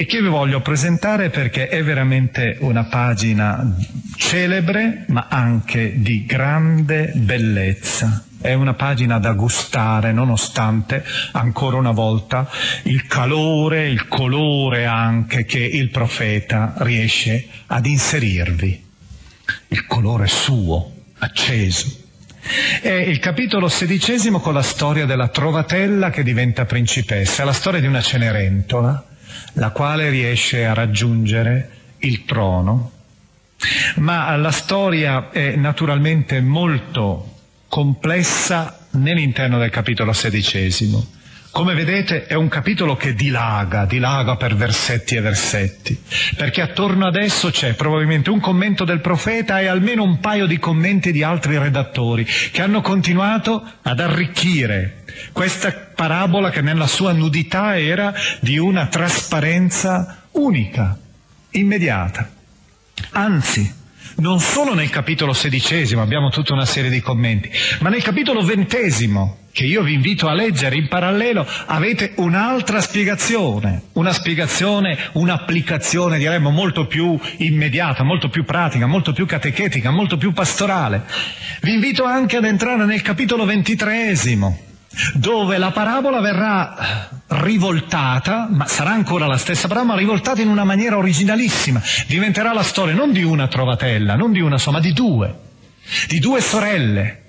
e 0.00 0.06
che 0.06 0.22
vi 0.22 0.28
voglio 0.28 0.62
presentare 0.62 1.28
perché 1.28 1.68
è 1.68 1.84
veramente 1.84 2.56
una 2.60 2.84
pagina 2.84 3.76
celebre 4.16 5.04
ma 5.08 5.26
anche 5.28 6.00
di 6.00 6.24
grande 6.24 7.12
bellezza. 7.14 8.24
È 8.40 8.54
una 8.54 8.72
pagina 8.72 9.18
da 9.18 9.32
gustare 9.32 10.12
nonostante 10.12 11.04
ancora 11.32 11.76
una 11.76 11.90
volta 11.90 12.48
il 12.84 13.06
calore, 13.06 13.90
il 13.90 14.08
colore 14.08 14.86
anche 14.86 15.44
che 15.44 15.58
il 15.58 15.90
profeta 15.90 16.72
riesce 16.78 17.46
ad 17.66 17.84
inserirvi. 17.84 18.82
Il 19.68 19.84
colore 19.84 20.26
suo, 20.28 20.94
acceso. 21.18 21.99
È 22.80 22.88
il 22.88 23.18
capitolo 23.18 23.68
sedicesimo 23.68 24.40
con 24.40 24.54
la 24.54 24.62
storia 24.62 25.04
della 25.04 25.28
trovatella 25.28 26.10
che 26.10 26.22
diventa 26.22 26.64
principessa, 26.64 27.44
la 27.44 27.52
storia 27.52 27.80
di 27.80 27.86
una 27.86 28.00
cenerentola, 28.00 29.04
la 29.54 29.70
quale 29.70 30.08
riesce 30.08 30.64
a 30.64 30.72
raggiungere 30.72 31.70
il 31.98 32.24
trono. 32.24 32.92
Ma 33.96 34.34
la 34.36 34.50
storia 34.50 35.28
è 35.30 35.54
naturalmente 35.56 36.40
molto 36.40 37.36
complessa 37.68 38.86
nell'interno 38.92 39.58
del 39.58 39.70
capitolo 39.70 40.12
sedicesimo. 40.12 41.18
Come 41.52 41.74
vedete 41.74 42.26
è 42.26 42.34
un 42.34 42.48
capitolo 42.48 42.94
che 42.94 43.12
dilaga, 43.12 43.84
dilaga 43.84 44.36
per 44.36 44.54
versetti 44.54 45.16
e 45.16 45.20
versetti, 45.20 46.00
perché 46.36 46.62
attorno 46.62 47.06
ad 47.06 47.16
esso 47.16 47.50
c'è 47.50 47.74
probabilmente 47.74 48.30
un 48.30 48.38
commento 48.38 48.84
del 48.84 49.00
profeta 49.00 49.60
e 49.60 49.66
almeno 49.66 50.04
un 50.04 50.20
paio 50.20 50.46
di 50.46 50.60
commenti 50.60 51.10
di 51.10 51.24
altri 51.24 51.58
redattori 51.58 52.24
che 52.24 52.62
hanno 52.62 52.80
continuato 52.80 53.64
ad 53.82 53.98
arricchire 53.98 55.02
questa 55.32 55.72
parabola 55.72 56.50
che 56.50 56.60
nella 56.60 56.86
sua 56.86 57.12
nudità 57.12 57.76
era 57.78 58.14
di 58.40 58.56
una 58.56 58.86
trasparenza 58.86 60.26
unica, 60.32 60.96
immediata. 61.50 62.30
Anzi, 63.10 63.78
non 64.16 64.38
solo 64.38 64.74
nel 64.74 64.90
capitolo 64.90 65.32
sedicesimo 65.32 66.00
abbiamo 66.00 66.30
tutta 66.30 66.52
una 66.52 66.64
serie 66.64 66.90
di 66.90 67.00
commenti, 67.00 67.50
ma 67.80 67.88
nel 67.88 68.02
capitolo 68.02 68.42
ventesimo, 68.42 69.39
che 69.52 69.64
io 69.64 69.82
vi 69.82 69.94
invito 69.94 70.28
a 70.28 70.34
leggere 70.34 70.76
in 70.76 70.88
parallelo, 70.88 71.46
avete 71.66 72.12
un'altra 72.16 72.80
spiegazione, 72.80 73.82
una 73.94 74.12
spiegazione, 74.12 74.96
un'applicazione 75.12 76.18
diremmo 76.18 76.50
molto 76.50 76.86
più 76.86 77.18
immediata, 77.38 78.04
molto 78.04 78.28
più 78.28 78.44
pratica, 78.44 78.86
molto 78.86 79.12
più 79.12 79.26
catechetica, 79.26 79.90
molto 79.90 80.16
più 80.16 80.32
pastorale. 80.32 81.02
Vi 81.62 81.72
invito 81.72 82.04
anche 82.04 82.36
ad 82.36 82.44
entrare 82.44 82.84
nel 82.84 83.02
capitolo 83.02 83.44
ventitreesimo, 83.44 84.58
dove 85.14 85.58
la 85.58 85.70
parabola 85.70 86.20
verrà 86.20 87.08
rivoltata, 87.28 88.48
ma 88.50 88.66
sarà 88.66 88.90
ancora 88.90 89.26
la 89.26 89.36
stessa 89.36 89.68
parabola, 89.68 89.96
rivoltata 89.96 90.40
in 90.40 90.48
una 90.48 90.64
maniera 90.64 90.96
originalissima. 90.96 91.80
Diventerà 92.06 92.52
la 92.52 92.62
storia 92.62 92.94
non 92.94 93.12
di 93.12 93.22
una 93.22 93.48
trovatella, 93.48 94.14
non 94.14 94.32
di 94.32 94.40
una 94.40 94.58
sola, 94.58 94.78
ma 94.78 94.82
di 94.82 94.92
due, 94.92 95.34
di 96.08 96.18
due 96.18 96.40
sorelle, 96.40 97.19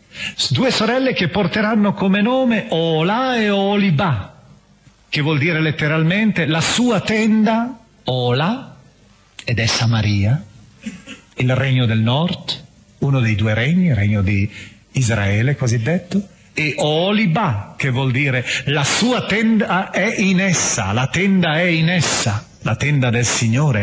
due 0.50 0.72
sorelle 0.72 1.14
che 1.14 1.30
porteranno 1.30 1.94
come 1.94 2.22
nome 2.22 2.66
Ola 2.70 3.38
e 3.38 3.50
Olibà, 3.50 4.42
che 5.10 5.22
vuol 5.22 5.38
dire 5.38 5.62
letteralmente 5.62 6.46
la 6.46 6.62
sua 6.62 7.02
tenda, 7.02 7.80
Ola, 8.06 8.76
ed 9.44 9.60
è 9.60 9.66
Samaria, 9.66 10.44
il 11.36 11.56
regno 11.56 11.86
del 11.86 12.00
nord, 12.00 12.64
uno 13.00 13.20
dei 13.20 13.36
due 13.36 13.54
regni, 13.54 13.88
il 13.88 13.96
regno 13.96 14.22
di 14.22 14.50
Israele 14.94 15.56
cosiddetto, 15.56 16.28
e 16.54 16.76
Oliba, 16.78 17.76
che 17.78 17.90
vuol 17.90 18.12
dire 18.12 18.46
la 18.66 18.84
sua 18.84 19.26
tenda 19.26 19.90
è 19.90 20.16
in 20.18 20.40
essa, 20.40 20.92
la 20.92 21.08
tenda 21.08 21.58
è 21.58 21.64
in 21.64 21.90
essa, 21.90 22.46
la 22.62 22.76
tenda 22.76 23.10
del 23.10 23.26
Signore 23.26 23.82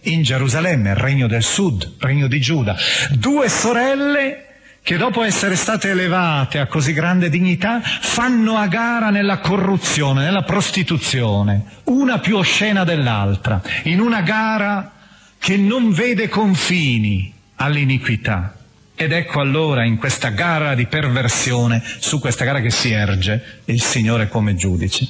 è 0.00 0.08
in 0.10 0.22
Gerusalemme, 0.22 0.90
il 0.90 0.96
regno 0.96 1.26
del 1.26 1.42
sud, 1.42 1.96
regno 1.98 2.26
di 2.26 2.40
Giuda. 2.40 2.76
Due 3.10 3.48
sorelle 3.48 4.47
che 4.88 4.96
dopo 4.96 5.22
essere 5.22 5.54
state 5.54 5.90
elevate 5.90 6.58
a 6.58 6.66
così 6.66 6.94
grande 6.94 7.28
dignità 7.28 7.82
fanno 7.82 8.56
a 8.56 8.68
gara 8.68 9.10
nella 9.10 9.36
corruzione, 9.36 10.24
nella 10.24 10.44
prostituzione, 10.44 11.62
una 11.84 12.20
più 12.20 12.38
oscena 12.38 12.84
dell'altra, 12.84 13.60
in 13.82 14.00
una 14.00 14.22
gara 14.22 14.92
che 15.38 15.58
non 15.58 15.92
vede 15.92 16.30
confini 16.30 17.30
all'iniquità. 17.56 18.56
Ed 18.94 19.12
ecco 19.12 19.40
allora 19.40 19.84
in 19.84 19.98
questa 19.98 20.30
gara 20.30 20.74
di 20.74 20.86
perversione, 20.86 21.82
su 21.98 22.18
questa 22.18 22.46
gara 22.46 22.62
che 22.62 22.70
si 22.70 22.90
erge 22.90 23.60
il 23.66 23.82
Signore 23.82 24.26
come 24.26 24.54
giudice. 24.54 25.06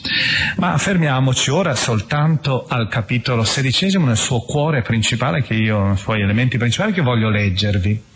Ma 0.57 0.77
fermiamoci 0.77 1.51
ora 1.51 1.77
soltanto 1.77 2.67
al 2.69 2.89
capitolo 2.89 3.45
sedicesimo, 3.45 4.07
nel 4.07 4.17
suo 4.17 4.41
cuore 4.41 4.83
principale, 4.83 5.45
che 5.45 5.55
io, 5.55 5.87
nei 5.87 5.97
suoi 5.97 6.21
elementi 6.21 6.59
principali 6.59 6.93
che 6.93 7.01
voglio 7.01 7.31
leggervi 7.31 8.08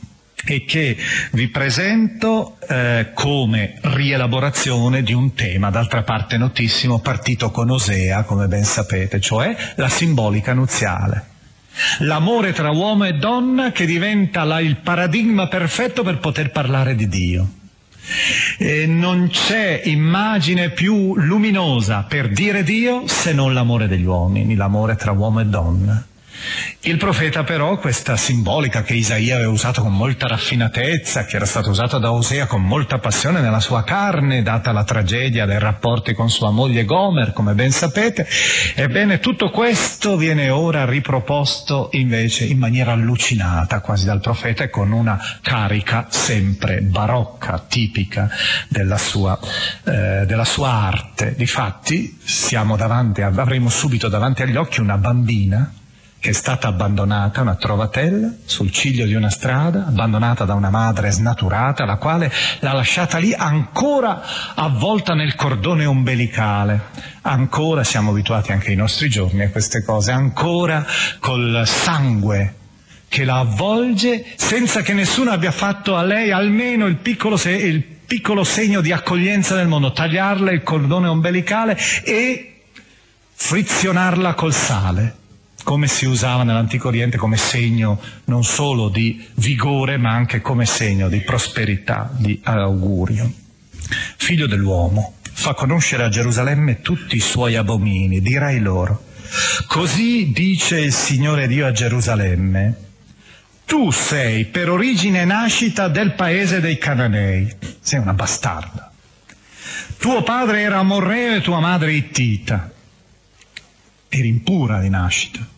e 0.44 0.64
che 0.64 0.96
vi 1.32 1.48
presento 1.48 2.58
eh, 2.68 3.10
come 3.14 3.78
rielaborazione 3.80 5.02
di 5.02 5.12
un 5.12 5.34
tema, 5.34 5.70
d'altra 5.70 6.02
parte 6.02 6.36
notissimo, 6.36 7.00
partito 7.00 7.50
con 7.50 7.70
Osea, 7.70 8.24
come 8.24 8.48
ben 8.48 8.64
sapete, 8.64 9.20
cioè 9.20 9.54
la 9.76 9.88
simbolica 9.88 10.52
nuziale. 10.52 11.30
L'amore 12.00 12.52
tra 12.52 12.70
uomo 12.70 13.04
e 13.04 13.14
donna 13.14 13.72
che 13.72 13.86
diventa 13.86 14.44
la, 14.44 14.60
il 14.60 14.76
paradigma 14.76 15.48
perfetto 15.48 16.02
per 16.02 16.18
poter 16.18 16.50
parlare 16.50 16.94
di 16.94 17.08
Dio. 17.08 17.48
E 18.58 18.84
non 18.86 19.28
c'è 19.30 19.82
immagine 19.84 20.70
più 20.70 21.16
luminosa 21.16 22.02
per 22.02 22.28
dire 22.28 22.62
Dio 22.62 23.06
se 23.06 23.32
non 23.32 23.54
l'amore 23.54 23.86
degli 23.86 24.04
uomini, 24.04 24.56
l'amore 24.56 24.96
tra 24.96 25.12
uomo 25.12 25.40
e 25.40 25.46
donna. 25.46 26.04
Il 26.84 26.96
profeta 26.96 27.44
però, 27.44 27.78
questa 27.78 28.16
simbolica 28.16 28.82
che 28.82 28.94
Isaia 28.94 29.36
aveva 29.36 29.50
usato 29.50 29.82
con 29.82 29.94
molta 29.94 30.26
raffinatezza, 30.26 31.24
che 31.26 31.36
era 31.36 31.46
stata 31.46 31.70
usata 31.70 31.98
da 31.98 32.10
Osea 32.10 32.46
con 32.46 32.62
molta 32.62 32.98
passione 32.98 33.40
nella 33.40 33.60
sua 33.60 33.84
carne, 33.84 34.42
data 34.42 34.72
la 34.72 34.82
tragedia 34.82 35.46
dei 35.46 35.60
rapporti 35.60 36.12
con 36.12 36.28
sua 36.28 36.50
moglie 36.50 36.84
Gomer, 36.84 37.32
come 37.32 37.54
ben 37.54 37.70
sapete, 37.70 38.26
ebbene 38.74 39.20
tutto 39.20 39.50
questo 39.50 40.16
viene 40.16 40.50
ora 40.50 40.84
riproposto 40.84 41.88
invece 41.92 42.44
in 42.46 42.58
maniera 42.58 42.92
allucinata 42.92 43.80
quasi 43.80 44.04
dal 44.04 44.20
profeta 44.20 44.64
e 44.64 44.70
con 44.70 44.90
una 44.90 45.18
carica 45.40 46.06
sempre 46.10 46.80
barocca, 46.80 47.64
tipica 47.68 48.28
della 48.68 48.98
sua, 48.98 49.38
eh, 49.84 50.24
della 50.26 50.44
sua 50.44 50.70
arte. 50.70 51.34
Difatti 51.36 52.18
siamo 52.24 52.76
davanti, 52.76 53.22
avremo 53.22 53.68
subito 53.68 54.08
davanti 54.08 54.42
agli 54.42 54.56
occhi 54.56 54.80
una 54.80 54.98
bambina 54.98 55.74
che 56.22 56.30
è 56.30 56.34
stata 56.34 56.68
abbandonata, 56.68 57.40
una 57.40 57.56
trovatella, 57.56 58.32
sul 58.44 58.70
ciglio 58.70 59.06
di 59.06 59.14
una 59.14 59.28
strada, 59.28 59.86
abbandonata 59.86 60.44
da 60.44 60.54
una 60.54 60.70
madre 60.70 61.10
snaturata, 61.10 61.84
la 61.84 61.96
quale 61.96 62.32
l'ha 62.60 62.72
lasciata 62.72 63.18
lì 63.18 63.34
ancora 63.34 64.22
avvolta 64.54 65.14
nel 65.14 65.34
cordone 65.34 65.84
ombelicale. 65.84 66.80
Ancora 67.22 67.82
siamo 67.82 68.12
abituati 68.12 68.52
anche 68.52 68.68
ai 68.70 68.76
nostri 68.76 69.08
giorni 69.08 69.42
a 69.42 69.50
queste 69.50 69.82
cose, 69.82 70.12
ancora 70.12 70.86
col 71.18 71.64
sangue 71.66 72.54
che 73.08 73.24
la 73.24 73.40
avvolge 73.40 74.24
senza 74.36 74.82
che 74.82 74.92
nessuno 74.92 75.32
abbia 75.32 75.50
fatto 75.50 75.96
a 75.96 76.04
lei 76.04 76.30
almeno 76.30 76.86
il 76.86 76.98
piccolo, 76.98 77.36
se- 77.36 77.50
il 77.50 77.82
piccolo 77.82 78.44
segno 78.44 78.80
di 78.80 78.92
accoglienza 78.92 79.56
nel 79.56 79.66
mondo, 79.66 79.90
tagliarle 79.90 80.52
il 80.52 80.62
cordone 80.62 81.08
ombelicale 81.08 81.76
e 82.04 82.62
frizionarla 83.32 84.34
col 84.34 84.54
sale 84.54 85.16
come 85.62 85.86
si 85.86 86.06
usava 86.06 86.42
nell'antico 86.42 86.88
Oriente 86.88 87.16
come 87.16 87.36
segno 87.36 88.00
non 88.24 88.44
solo 88.44 88.88
di 88.88 89.24
vigore 89.34 89.96
ma 89.96 90.10
anche 90.10 90.40
come 90.40 90.66
segno 90.66 91.08
di 91.08 91.20
prosperità, 91.20 92.10
di 92.16 92.40
augurio. 92.42 93.30
Figlio 94.16 94.46
dell'uomo, 94.46 95.14
fa 95.32 95.54
conoscere 95.54 96.04
a 96.04 96.08
Gerusalemme 96.08 96.80
tutti 96.80 97.16
i 97.16 97.20
suoi 97.20 97.56
abomini, 97.56 98.20
dirai 98.20 98.60
loro, 98.60 99.04
così 99.66 100.30
dice 100.32 100.78
il 100.80 100.92
Signore 100.92 101.46
Dio 101.46 101.66
a 101.66 101.72
Gerusalemme, 101.72 102.76
tu 103.64 103.90
sei 103.90 104.44
per 104.46 104.68
origine 104.68 105.22
e 105.22 105.24
nascita 105.24 105.88
del 105.88 106.12
paese 106.12 106.60
dei 106.60 106.78
Cananei, 106.78 107.50
sei 107.80 108.00
una 108.00 108.12
bastarda. 108.12 108.92
Tuo 109.98 110.22
padre 110.22 110.60
era 110.60 110.78
Amorreo 110.78 111.36
e 111.36 111.40
tua 111.40 111.60
madre 111.60 111.92
Ittita, 111.92 112.70
eri 114.08 114.28
impura 114.28 114.80
di 114.80 114.88
nascita. 114.88 115.51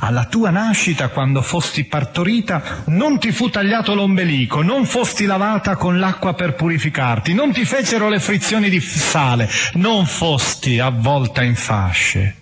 Alla 0.00 0.26
tua 0.26 0.50
nascita, 0.50 1.08
quando 1.08 1.42
fosti 1.42 1.84
partorita, 1.84 2.84
non 2.86 3.18
ti 3.18 3.32
fu 3.32 3.50
tagliato 3.50 3.94
l'ombelico, 3.94 4.62
non 4.62 4.84
fosti 4.84 5.26
lavata 5.26 5.76
con 5.76 5.98
l'acqua 5.98 6.34
per 6.34 6.54
purificarti, 6.54 7.34
non 7.34 7.52
ti 7.52 7.64
fecero 7.64 8.08
le 8.08 8.20
frizioni 8.20 8.68
di 8.68 8.80
sale, 8.80 9.48
non 9.74 10.06
fosti 10.06 10.78
avvolta 10.78 11.42
in 11.42 11.54
fasce. 11.56 12.36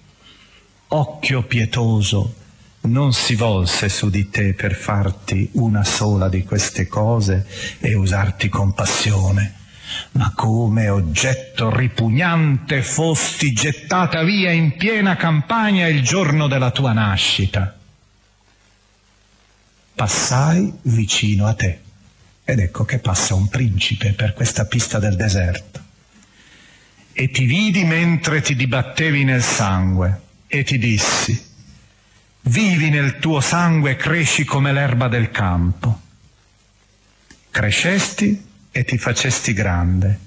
Occhio 0.88 1.42
pietoso 1.42 2.34
non 2.82 3.12
si 3.12 3.34
volse 3.34 3.88
su 3.88 4.10
di 4.10 4.28
te 4.30 4.54
per 4.54 4.74
farti 4.74 5.48
una 5.52 5.82
sola 5.82 6.28
di 6.28 6.44
queste 6.44 6.86
cose 6.86 7.46
e 7.80 7.94
usarti 7.94 8.48
compassione 8.48 9.64
ma 10.12 10.32
come 10.34 10.89
oggetto 10.89 11.74
ripugnante 11.74 12.82
fosti 12.82 13.53
gettata 13.53 14.22
via 14.22 14.51
in 14.51 14.76
piena 14.76 15.16
campagna 15.16 15.87
il 15.87 16.03
giorno 16.03 16.49
della 16.49 16.70
tua 16.70 16.93
nascita. 16.93 17.76
Passai 19.95 20.72
vicino 20.82 21.47
a 21.47 21.55
te 21.55 21.80
ed 22.45 22.59
ecco 22.61 22.84
che 22.84 22.99
passa 22.99 23.34
un 23.34 23.49
principe 23.49 24.12
per 24.12 24.32
questa 24.34 24.66
pista 24.66 24.99
del 24.99 25.16
deserto 25.16 25.84
e 27.12 27.30
ti 27.30 27.47
vidi 27.47 27.82
mentre 27.84 28.43
ti 28.43 28.55
dibattevi 28.55 29.24
nel 29.24 29.43
sangue 29.43 30.20
e 30.47 30.62
ti 30.64 30.76
dissi, 30.76 31.45
vivi 32.43 32.91
nel 32.91 33.18
tuo 33.18 33.41
sangue 33.41 33.93
e 33.93 33.97
cresci 33.97 34.45
come 34.45 34.70
l'erba 34.70 35.09
del 35.09 35.30
campo. 35.30 36.03
Crescesti 37.51 38.45
e 38.76 38.84
ti 38.84 38.98
facesti 38.98 39.54
grande 39.54 40.18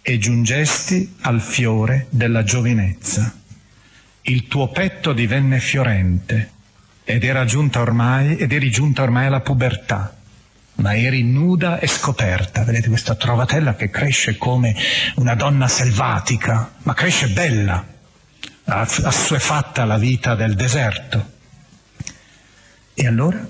e 0.00 0.16
giungesti 0.18 1.16
al 1.22 1.40
fiore 1.40 2.06
della 2.10 2.44
giovinezza. 2.44 3.34
Il 4.20 4.46
tuo 4.46 4.68
petto 4.68 5.12
divenne 5.12 5.58
fiorente 5.58 6.52
ed 7.02 7.24
ormai, 7.80 8.36
ed 8.36 8.52
eri 8.52 8.70
giunta 8.70 9.02
ormai 9.02 9.26
alla 9.26 9.40
pubertà, 9.40 10.16
ma 10.76 10.96
eri 10.96 11.24
nuda 11.24 11.80
e 11.80 11.88
scoperta. 11.88 12.62
Vedete 12.62 12.86
questa 12.86 13.16
trovatella 13.16 13.74
che 13.74 13.90
cresce 13.90 14.36
come 14.36 14.76
una 15.16 15.34
donna 15.34 15.66
selvatica, 15.66 16.74
ma 16.84 16.94
cresce 16.94 17.26
bella, 17.30 17.84
assuefatta 18.66 19.82
alla 19.82 19.98
vita 19.98 20.36
del 20.36 20.54
deserto. 20.54 21.32
E 22.94 23.04
allora 23.04 23.44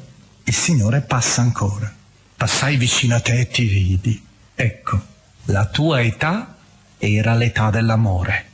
il 0.45 0.55
Signore 0.55 1.03
passa 1.03 1.43
ancora. 1.43 1.95
Passai 2.35 2.79
vicino 2.79 3.17
a 3.17 3.21
te 3.21 3.41
e 3.41 3.49
ti 3.49 3.67
vidi 3.67 4.25
Ecco, 4.59 4.99
la 5.47 5.67
tua 5.67 6.01
età 6.01 6.57
era 6.97 7.35
l'età 7.35 7.69
dell'amore. 7.69 8.45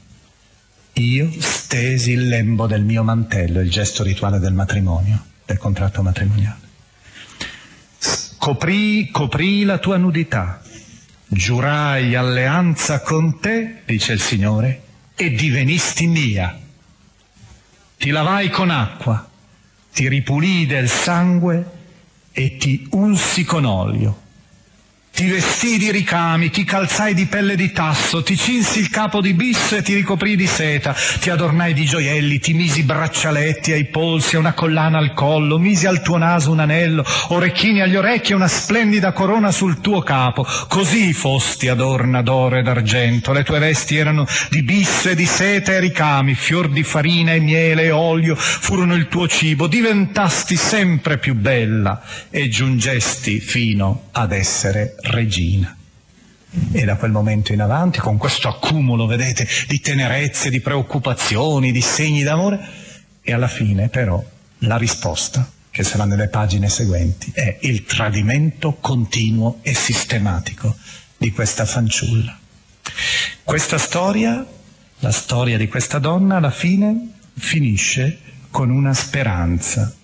Io 0.94 1.30
stesi 1.38 2.11
il 2.11 2.26
lembo 2.26 2.66
del 2.66 2.82
mio 2.82 3.05
mantello, 3.05 3.61
il 3.61 3.70
gesto 3.70 4.03
rituale 4.03 4.40
del 4.40 4.53
matrimonio, 4.53 5.24
del 5.46 5.59
contratto 5.59 6.03
matrimoniale. 6.03 6.59
Coprii, 8.36 9.12
coprii 9.12 9.62
la 9.62 9.78
tua 9.78 9.96
nudità, 9.96 10.61
giurai 11.28 12.16
alleanza 12.16 13.00
con 13.00 13.38
te, 13.38 13.82
dice 13.86 14.14
il 14.14 14.20
Signore, 14.20 14.82
e 15.14 15.30
divenisti 15.30 16.09
mia. 16.09 16.59
Ti 17.96 18.11
lavai 18.11 18.50
con 18.50 18.70
acqua, 18.70 19.30
ti 19.92 20.09
ripulii 20.09 20.66
del 20.66 20.88
sangue 20.88 21.64
e 22.32 22.57
ti 22.57 22.88
unsi 22.90 23.44
con 23.44 23.64
olio 23.64 24.22
ti 25.15 25.29
vestii 25.29 25.77
di 25.77 25.91
ricami, 25.91 26.49
ti 26.49 26.65
calzai 26.65 27.13
di 27.13 27.27
pelle 27.27 27.55
di 27.55 27.71
tasso, 27.71 28.23
ti 28.23 28.35
cinsi 28.35 28.79
il 28.79 28.89
capo 28.89 29.21
di 29.21 29.35
bisso 29.35 29.77
e 29.77 29.83
ti 29.83 29.93
ricoprii 29.93 30.37
di 30.37 30.47
seta, 30.47 30.97
ti 31.21 31.29
adornai 31.29 31.75
di 31.75 31.85
gioielli, 31.85 32.39
ti 32.39 32.55
misi 32.55 32.83
braccialetti 32.83 33.73
ai 33.73 33.85
polsi 33.85 34.37
e 34.37 34.39
una 34.39 34.55
collana 34.55 34.97
al 34.97 35.13
collo, 35.13 35.59
misi 35.59 35.85
al 35.85 36.01
tuo 36.01 36.17
naso 36.17 36.51
un 36.51 36.61
anello, 36.61 37.05
orecchini 37.29 37.83
agli 37.83 37.97
orecchi 37.97 38.33
e 38.33 38.37
una 38.37 38.49
splendida 38.49 39.13
corona 39.13 39.53
sul 39.53 39.83
tuo 39.83 40.01
capo. 40.01 40.47
Così 40.69 41.13
fosti 41.13 41.69
adorna 41.69 42.23
d'oro 42.23 42.57
ed 42.57 42.67
argento. 42.67 43.33
Le 43.33 43.45
tue 43.45 43.59
vesti 43.59 43.97
erano 43.97 44.27
di 44.49 44.63
bisso 44.63 45.11
e 45.11 45.15
di 45.15 45.27
seta 45.27 45.73
e 45.73 45.81
ricami, 45.81 46.35
fior 46.35 46.71
di 46.71 46.83
farina 46.83 47.35
e 47.35 47.41
miele 47.41 47.85
e 47.85 47.91
olio 47.91 48.35
furono 48.35 48.95
il 48.95 49.09
tuo 49.09 49.29
cibo. 49.29 49.67
Diventasti 49.67 50.57
sempre 50.57 51.19
più 51.19 51.35
bella 51.35 52.03
e 52.31 52.49
giungesti 52.49 53.41
fino 53.41 54.05
ad 54.13 54.33
essere 54.33 54.97
regina. 55.03 55.76
E 56.70 56.84
da 56.84 56.96
quel 56.96 57.12
momento 57.12 57.53
in 57.53 57.61
avanti, 57.61 57.98
con 57.98 58.18
questo 58.18 58.48
accumulo, 58.48 59.07
vedete, 59.07 59.46
di 59.66 59.80
tenerezze, 59.80 60.50
di 60.50 60.61
preoccupazioni, 60.61 61.72
di 61.72 61.80
segni 61.80 62.22
d'amore, 62.22 62.61
e 63.22 63.32
alla 63.32 63.48
fine 63.48 63.88
però 63.88 64.22
la 64.59 64.76
risposta, 64.76 65.50
che 65.70 65.82
sarà 65.82 66.05
nelle 66.05 66.28
pagine 66.28 66.68
seguenti, 66.68 67.30
è 67.34 67.59
il 67.62 67.84
tradimento 67.84 68.74
continuo 68.74 69.59
e 69.62 69.74
sistematico 69.74 70.76
di 71.16 71.30
questa 71.30 71.64
fanciulla. 71.64 72.38
Questa 73.42 73.78
storia, 73.78 74.44
la 74.98 75.12
storia 75.12 75.57
di 75.57 75.68
questa 75.68 75.98
donna, 75.98 76.36
alla 76.36 76.50
fine 76.50 77.12
finisce 77.34 78.18
con 78.50 78.70
una 78.70 78.92
speranza 78.92 79.94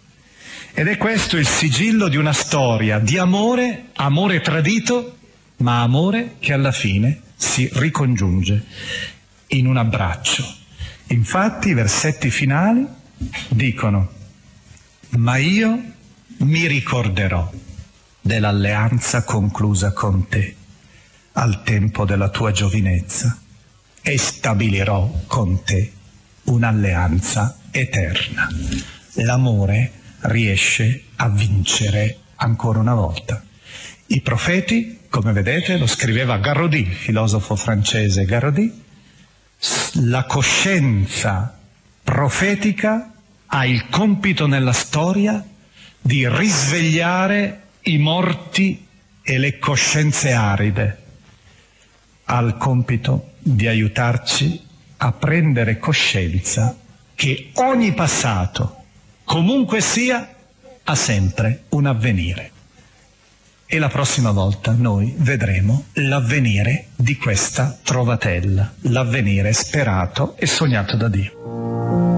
ed 0.73 0.87
è 0.87 0.97
questo 0.97 1.37
il 1.37 1.47
sigillo 1.47 2.09
di 2.09 2.17
una 2.17 2.33
storia 2.33 2.99
di 2.99 3.19
amore, 3.19 3.91
amore 3.95 4.41
tradito, 4.41 5.17
ma 5.59 5.83
amore 5.83 6.37
che 6.39 6.53
alla 6.53 6.73
fine 6.73 7.23
si 7.37 7.69
ricongiunge 7.73 8.65
in 9.49 9.67
un 9.67 9.77
abbraccio. 9.77 10.45
Infatti 11.09 11.71
i 11.71 11.75
versetti 11.75 12.31
finali 12.31 12.87
dicono, 13.49 14.11
ma 15.11 15.37
io 15.37 15.81
mi 16.39 16.67
ricorderò 16.67 17.51
dell'alleanza 18.21 19.25
conclusa 19.25 19.93
con 19.93 20.29
te 20.29 20.55
al 21.33 21.63
tempo 21.63 22.05
della 22.05 22.29
tua 22.29 22.53
giovinezza 22.53 23.39
e 24.03 24.19
stabilirò 24.19 25.23
con 25.27 25.63
te 25.65 25.93
un'alleanza 26.45 27.59
eterna. 27.71 28.49
L'amore 29.15 29.93
riesce 30.21 31.05
a 31.17 31.29
vincere 31.29 32.19
ancora 32.37 32.79
una 32.79 32.95
volta. 32.95 33.43
I 34.07 34.21
profeti, 34.21 35.01
come 35.09 35.33
vedete, 35.33 35.77
lo 35.77 35.87
scriveva 35.87 36.39
Garrodi, 36.39 36.85
filosofo 36.85 37.57
francese 37.57 38.25
Garrodi, 38.25 38.85
la 40.05 40.25
coscienza 40.25 41.59
profetica 42.03 43.13
ha 43.47 43.67
il 43.67 43.89
compito 43.89 44.47
nella 44.47 44.73
storia 44.73 45.45
di 46.01 46.29
risvegliare 46.29 47.63
i 47.83 47.99
morti 47.99 48.87
e 49.23 49.39
le 49.39 49.59
coscienze 49.59 50.33
aride. 50.33 51.03
Ha 52.25 52.39
il 52.41 52.57
compito 52.57 53.33
di 53.39 53.67
aiutarci 53.67 54.63
a 54.99 55.13
prendere 55.13 55.79
coscienza 55.79 56.77
che 57.15 57.51
ogni 57.55 57.93
passato, 57.95 58.78
comunque 59.29 59.83
sia, 59.83 60.27
ha 60.83 60.95
sempre 60.95 61.65
un 61.69 61.85
avvenire. 61.85 62.51
E 63.67 63.79
la 63.79 63.89
prossima 63.89 64.31
volta 64.31 64.73
noi 64.73 65.15
vedremo 65.19 65.85
l'avvenire 65.93 66.87
di 66.97 67.19
questa 67.19 67.79
trovatella, 67.83 68.73
l'avvenire 68.85 69.53
sperato 69.53 70.35
e 70.39 70.47
sognato 70.47 70.97
da 70.97 71.09
Dio. 71.09 72.18